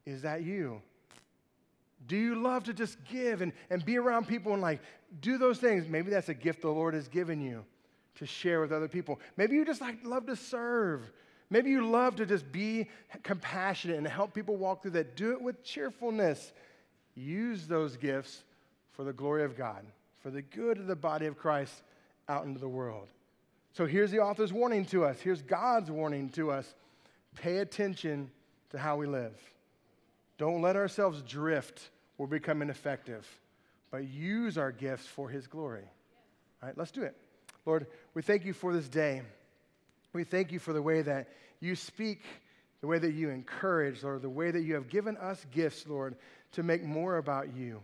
Is 0.05 0.21
that 0.21 0.43
you? 0.43 0.81
Do 2.07 2.15
you 2.15 2.35
love 2.35 2.63
to 2.63 2.73
just 2.73 2.97
give 3.11 3.41
and, 3.41 3.51
and 3.69 3.83
be 3.83 3.97
around 3.97 4.29
people 4.29 4.53
and 4.53 4.61
like 4.61 4.79
do 5.19 5.37
those 5.37 5.57
things? 5.57 5.85
Maybe 5.89 6.11
that's 6.11 6.29
a 6.29 6.33
gift 6.33 6.61
the 6.61 6.69
Lord 6.69 6.93
has 6.93 7.09
given 7.09 7.41
you 7.41 7.65
to 8.15 8.25
share 8.25 8.61
with 8.61 8.71
other 8.71 8.87
people. 8.87 9.19
Maybe 9.37 9.55
you 9.55 9.65
just 9.65 9.81
like 9.81 9.97
love 10.03 10.25
to 10.27 10.35
serve. 10.35 11.11
Maybe 11.49 11.69
you 11.69 11.85
love 11.85 12.15
to 12.17 12.25
just 12.25 12.51
be 12.51 12.89
compassionate 13.23 13.97
and 13.97 14.07
help 14.07 14.33
people 14.33 14.55
walk 14.55 14.81
through 14.81 14.91
that. 14.91 15.15
Do 15.15 15.33
it 15.33 15.41
with 15.41 15.63
cheerfulness. 15.63 16.53
Use 17.15 17.67
those 17.67 17.97
gifts 17.97 18.43
for 18.93 19.03
the 19.03 19.13
glory 19.13 19.43
of 19.43 19.57
God, 19.57 19.85
for 20.21 20.29
the 20.29 20.41
good 20.41 20.77
of 20.77 20.87
the 20.87 20.95
body 20.95 21.25
of 21.25 21.37
Christ 21.37 21.83
out 22.29 22.45
into 22.45 22.59
the 22.59 22.69
world. 22.69 23.09
So 23.73 23.85
here's 23.85 24.11
the 24.11 24.19
author's 24.19 24.53
warning 24.53 24.85
to 24.87 25.05
us. 25.05 25.19
Here's 25.19 25.41
God's 25.41 25.89
warning 25.89 26.29
to 26.29 26.51
us. 26.51 26.73
Pay 27.35 27.57
attention 27.57 28.29
to 28.71 28.77
how 28.77 28.97
we 28.97 29.07
live. 29.07 29.37
Don't 30.37 30.61
let 30.61 30.75
ourselves 30.75 31.21
drift 31.21 31.89
or 32.17 32.27
become 32.27 32.61
ineffective, 32.61 33.27
but 33.91 34.07
use 34.07 34.57
our 34.57 34.71
gifts 34.71 35.05
for 35.05 35.29
His 35.29 35.47
glory. 35.47 35.83
All 36.61 36.67
right, 36.67 36.77
let's 36.77 36.91
do 36.91 37.03
it. 37.03 37.15
Lord, 37.65 37.87
we 38.13 38.21
thank 38.21 38.45
you 38.45 38.53
for 38.53 38.73
this 38.73 38.87
day. 38.87 39.21
We 40.13 40.23
thank 40.23 40.51
you 40.51 40.59
for 40.59 40.73
the 40.73 40.81
way 40.81 41.01
that 41.01 41.29
you 41.59 41.75
speak, 41.75 42.21
the 42.81 42.87
way 42.87 42.99
that 42.99 43.13
you 43.13 43.29
encourage, 43.29 44.03
Lord, 44.03 44.21
the 44.21 44.29
way 44.29 44.51
that 44.51 44.61
you 44.61 44.73
have 44.73 44.89
given 44.89 45.15
us 45.17 45.45
gifts, 45.51 45.87
Lord, 45.87 46.15
to 46.53 46.63
make 46.63 46.83
more 46.83 47.17
about 47.17 47.55
you. 47.55 47.81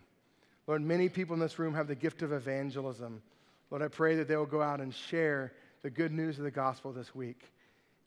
Lord, 0.66 0.82
many 0.82 1.08
people 1.08 1.34
in 1.36 1.40
this 1.40 1.60
room 1.60 1.74
have 1.76 1.88
the 1.88 1.96
gift 1.96 2.22
of 2.22 2.34
evangelism. 2.34 3.22
Lord, 3.70 3.82
I 3.82 3.88
pray 3.88 4.16
that 4.16 4.28
they 4.28 4.36
will 4.36 4.46
go 4.46 4.62
out 4.62 4.82
and 4.82 4.94
share 4.94 5.54
the 5.84 5.90
good 5.90 6.12
news 6.12 6.38
of 6.38 6.44
the 6.44 6.52
gospel 6.52 6.92
this 6.92 7.14
week. 7.16 7.40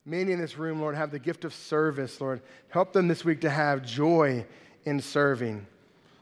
Many 0.04 0.32
in 0.32 0.40
this 0.40 0.58
room, 0.58 0.80
Lord, 0.80 0.96
have 0.96 1.10
the 1.10 1.18
gift 1.18 1.44
of 1.44 1.54
service, 1.54 2.20
Lord. 2.20 2.42
Help 2.68 2.92
them 2.92 3.08
this 3.08 3.24
week 3.24 3.42
to 3.42 3.50
have 3.50 3.84
joy 3.84 4.44
in 4.84 5.00
serving. 5.00 5.66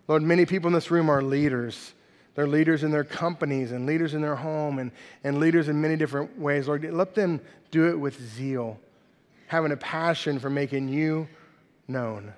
Lord, 0.07 0.23
many 0.23 0.47
people 0.47 0.69
in 0.69 0.75
this 0.75 0.91
room 0.91 1.09
are 1.11 1.23
leaders. 1.23 1.95
They're 2.39 2.47
leaders 2.47 2.85
in 2.85 2.93
their 2.93 3.03
companies 3.03 3.73
and 3.73 3.85
leaders 3.85 4.15
in 4.15 4.23
their 4.23 4.37
home 4.37 4.79
and, 4.79 4.93
and 5.25 5.41
leaders 5.41 5.69
in 5.69 5.81
many 5.81 5.97
different 5.97 6.39
ways. 6.39 6.69
Lord, 6.69 6.85
let 6.85 7.13
them 7.13 7.41
do 7.73 7.89
it 7.89 7.99
with 7.99 8.17
zeal, 8.37 8.79
having 9.49 9.73
a 9.73 9.77
passion 9.77 10.39
for 10.39 10.49
making 10.49 10.87
you 10.87 11.27
known. 11.89 12.33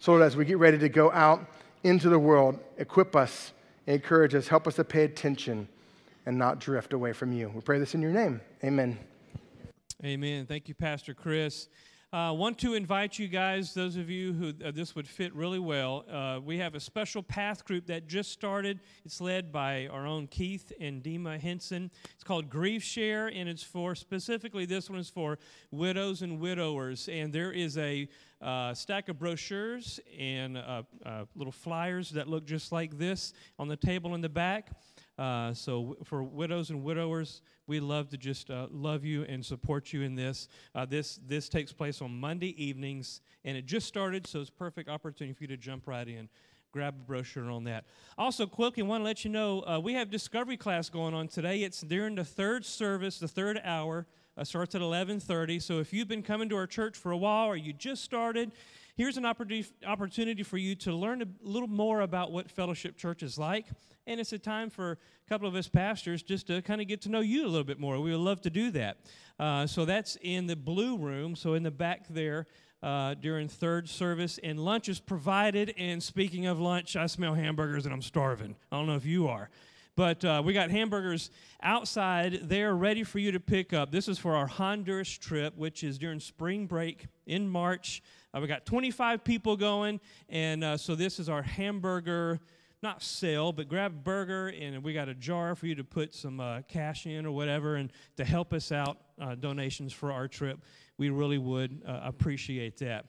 So, 0.00 0.10
Lord, 0.10 0.24
as 0.24 0.34
we 0.34 0.44
get 0.44 0.58
ready 0.58 0.76
to 0.76 0.88
go 0.88 1.12
out 1.12 1.46
into 1.84 2.08
the 2.08 2.18
world, 2.18 2.58
equip 2.78 3.14
us, 3.14 3.52
encourage 3.86 4.34
us, 4.34 4.48
help 4.48 4.66
us 4.66 4.74
to 4.74 4.82
pay 4.82 5.04
attention 5.04 5.68
and 6.26 6.36
not 6.36 6.58
drift 6.58 6.92
away 6.92 7.12
from 7.12 7.32
you. 7.32 7.48
We 7.54 7.60
pray 7.60 7.78
this 7.78 7.94
in 7.94 8.02
your 8.02 8.10
name. 8.10 8.40
Amen. 8.64 8.98
Amen. 10.04 10.46
Thank 10.46 10.66
you, 10.66 10.74
Pastor 10.74 11.14
Chris. 11.14 11.68
I 12.14 12.28
uh, 12.28 12.32
want 12.34 12.58
to 12.58 12.74
invite 12.74 13.18
you 13.18 13.26
guys, 13.26 13.72
those 13.72 13.96
of 13.96 14.10
you 14.10 14.34
who 14.34 14.52
uh, 14.62 14.70
this 14.70 14.94
would 14.94 15.08
fit 15.08 15.34
really 15.34 15.58
well. 15.58 16.04
Uh, 16.10 16.40
we 16.44 16.58
have 16.58 16.74
a 16.74 16.80
special 16.80 17.22
path 17.22 17.64
group 17.64 17.86
that 17.86 18.06
just 18.06 18.30
started. 18.30 18.80
It's 19.06 19.18
led 19.18 19.50
by 19.50 19.86
our 19.86 20.06
own 20.06 20.26
Keith 20.26 20.74
and 20.78 21.02
Dima 21.02 21.40
Henson. 21.40 21.90
It's 22.12 22.22
called 22.22 22.50
Grief 22.50 22.82
Share, 22.82 23.28
and 23.28 23.48
it's 23.48 23.62
for 23.62 23.94
specifically 23.94 24.66
this 24.66 24.90
one 24.90 24.98
is 24.98 25.08
for 25.08 25.38
widows 25.70 26.20
and 26.20 26.38
widowers. 26.38 27.08
And 27.08 27.32
there 27.32 27.50
is 27.50 27.78
a 27.78 28.06
uh, 28.42 28.74
stack 28.74 29.08
of 29.08 29.18
brochures 29.18 29.98
and 30.18 30.58
uh, 30.58 30.82
uh, 31.06 31.24
little 31.34 31.50
flyers 31.50 32.10
that 32.10 32.28
look 32.28 32.44
just 32.44 32.72
like 32.72 32.98
this 32.98 33.32
on 33.58 33.68
the 33.68 33.76
table 33.76 34.14
in 34.14 34.20
the 34.20 34.28
back. 34.28 34.72
Uh, 35.18 35.52
so, 35.52 35.80
w- 35.82 35.96
for 36.04 36.22
widows 36.22 36.70
and 36.70 36.82
widowers, 36.82 37.42
we 37.66 37.80
love 37.80 38.08
to 38.08 38.16
just 38.16 38.50
uh, 38.50 38.66
love 38.70 39.04
you 39.04 39.24
and 39.24 39.44
support 39.44 39.92
you 39.92 40.02
in 40.02 40.14
this. 40.14 40.48
Uh, 40.74 40.86
this 40.86 41.20
this 41.26 41.48
takes 41.48 41.72
place 41.72 42.00
on 42.00 42.18
Monday 42.18 42.62
evenings, 42.62 43.20
and 43.44 43.56
it 43.56 43.66
just 43.66 43.86
started, 43.86 44.26
so 44.26 44.40
it's 44.40 44.50
perfect 44.50 44.88
opportunity 44.88 45.34
for 45.34 45.44
you 45.44 45.48
to 45.48 45.56
jump 45.56 45.86
right 45.86 46.08
in. 46.08 46.28
Grab 46.72 46.94
a 46.98 47.02
brochure 47.02 47.50
on 47.50 47.64
that. 47.64 47.84
Also, 48.16 48.46
quickly, 48.46 48.82
want 48.82 49.02
to 49.02 49.04
let 49.04 49.24
you 49.24 49.30
know 49.30 49.60
uh, 49.66 49.78
we 49.78 49.92
have 49.92 50.10
discovery 50.10 50.56
class 50.56 50.88
going 50.88 51.12
on 51.12 51.28
today. 51.28 51.62
It's 51.62 51.82
during 51.82 52.14
the 52.14 52.24
third 52.24 52.64
service, 52.64 53.18
the 53.18 53.28
third 53.28 53.60
hour. 53.62 54.06
Uh, 54.34 54.44
starts 54.44 54.74
at 54.74 54.80
11:30. 54.80 55.60
So 55.60 55.78
if 55.78 55.92
you've 55.92 56.08
been 56.08 56.22
coming 56.22 56.48
to 56.48 56.56
our 56.56 56.66
church 56.66 56.96
for 56.96 57.12
a 57.12 57.16
while, 57.18 57.48
or 57.48 57.56
you 57.56 57.74
just 57.74 58.02
started, 58.02 58.50
here's 58.94 59.16
an 59.16 59.24
opportunity 59.24 60.42
for 60.42 60.58
you 60.58 60.74
to 60.76 60.92
learn 60.92 61.22
a 61.22 61.26
little 61.42 61.68
more 61.68 62.00
about 62.00 62.32
what 62.32 62.50
Fellowship 62.50 62.96
Church 62.96 63.22
is 63.22 63.38
like. 63.38 63.66
And 64.06 64.18
it's 64.20 64.32
a 64.32 64.38
time 64.38 64.68
for 64.68 64.92
a 64.92 65.28
couple 65.28 65.46
of 65.46 65.54
us 65.54 65.68
pastors 65.68 66.22
just 66.22 66.48
to 66.48 66.60
kind 66.62 66.80
of 66.80 66.88
get 66.88 67.02
to 67.02 67.08
know 67.08 67.20
you 67.20 67.44
a 67.44 67.48
little 67.48 67.64
bit 67.64 67.78
more. 67.78 68.00
We 68.00 68.10
would 68.10 68.20
love 68.20 68.40
to 68.42 68.50
do 68.50 68.70
that. 68.72 68.98
Uh, 69.38 69.66
so 69.66 69.84
that's 69.84 70.16
in 70.22 70.46
the 70.46 70.56
blue 70.56 70.98
room, 70.98 71.36
so 71.36 71.54
in 71.54 71.62
the 71.62 71.70
back 71.70 72.06
there. 72.08 72.46
Uh, 72.82 73.14
during 73.14 73.46
third 73.46 73.88
service, 73.88 74.40
and 74.42 74.58
lunch 74.58 74.88
is 74.88 74.98
provided. 74.98 75.72
And 75.78 76.02
speaking 76.02 76.46
of 76.46 76.58
lunch, 76.58 76.96
I 76.96 77.06
smell 77.06 77.32
hamburgers 77.32 77.84
and 77.84 77.94
I'm 77.94 78.02
starving. 78.02 78.56
I 78.72 78.76
don't 78.76 78.88
know 78.88 78.96
if 78.96 79.06
you 79.06 79.28
are. 79.28 79.50
But 79.94 80.24
uh, 80.24 80.42
we 80.44 80.54
got 80.54 80.70
hamburgers 80.70 81.30
outside 81.62 82.48
there 82.48 82.74
ready 82.74 83.04
for 83.04 83.18
you 83.18 83.32
to 83.32 83.40
pick 83.40 83.72
up. 83.72 83.90
This 83.90 84.08
is 84.08 84.18
for 84.18 84.34
our 84.34 84.46
Honduras 84.46 85.10
trip, 85.10 85.56
which 85.56 85.84
is 85.84 85.98
during 85.98 86.18
spring 86.18 86.66
break 86.66 87.08
in 87.26 87.48
March. 87.48 88.02
Uh, 88.34 88.40
we 88.40 88.46
got 88.46 88.64
25 88.64 89.22
people 89.22 89.56
going, 89.56 90.00
and 90.30 90.64
uh, 90.64 90.76
so 90.76 90.94
this 90.94 91.18
is 91.18 91.28
our 91.28 91.42
hamburger 91.42 92.40
not 92.82 93.00
sale, 93.00 93.52
but 93.52 93.68
grab 93.68 93.92
a 93.92 93.96
burger, 93.96 94.48
and 94.48 94.82
we 94.82 94.92
got 94.92 95.08
a 95.08 95.14
jar 95.14 95.54
for 95.54 95.66
you 95.66 95.74
to 95.76 95.84
put 95.84 96.12
some 96.12 96.40
uh, 96.40 96.62
cash 96.62 97.06
in 97.06 97.24
or 97.24 97.30
whatever, 97.30 97.76
and 97.76 97.92
to 98.16 98.24
help 98.24 98.52
us 98.52 98.72
out, 98.72 98.98
uh, 99.20 99.36
donations 99.36 99.92
for 99.92 100.10
our 100.10 100.26
trip. 100.26 100.58
We 100.98 101.10
really 101.10 101.38
would 101.38 101.82
uh, 101.86 102.00
appreciate 102.02 102.78
that. 102.78 103.06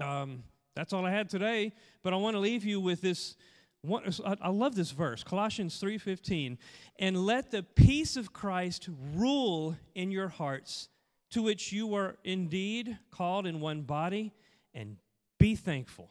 Um, 0.00 0.42
that's 0.74 0.92
all 0.92 1.04
I 1.04 1.10
had 1.10 1.28
today, 1.28 1.72
but 2.02 2.14
I 2.14 2.16
want 2.16 2.34
to 2.34 2.40
leave 2.40 2.64
you 2.64 2.80
with 2.80 3.02
this. 3.02 3.36
One, 3.84 4.02
I 4.40 4.48
love 4.48 4.74
this 4.74 4.92
verse, 4.92 5.22
Colossians 5.22 5.78
3:15, 5.78 6.56
and 6.98 7.26
let 7.26 7.50
the 7.50 7.62
peace 7.62 8.16
of 8.16 8.32
Christ 8.32 8.88
rule 9.14 9.76
in 9.94 10.10
your 10.10 10.28
hearts, 10.28 10.88
to 11.30 11.42
which 11.42 11.70
you 11.70 11.86
were 11.86 12.16
indeed 12.24 12.98
called 13.10 13.46
in 13.46 13.60
one 13.60 13.82
body, 13.82 14.32
and 14.72 14.96
be 15.38 15.54
thankful. 15.54 16.10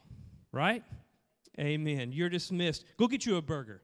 Right? 0.52 0.84
Amen. 1.58 2.12
You're 2.12 2.28
dismissed. 2.28 2.84
Go 2.96 3.08
get 3.08 3.26
you 3.26 3.36
a 3.36 3.42
burger. 3.42 3.82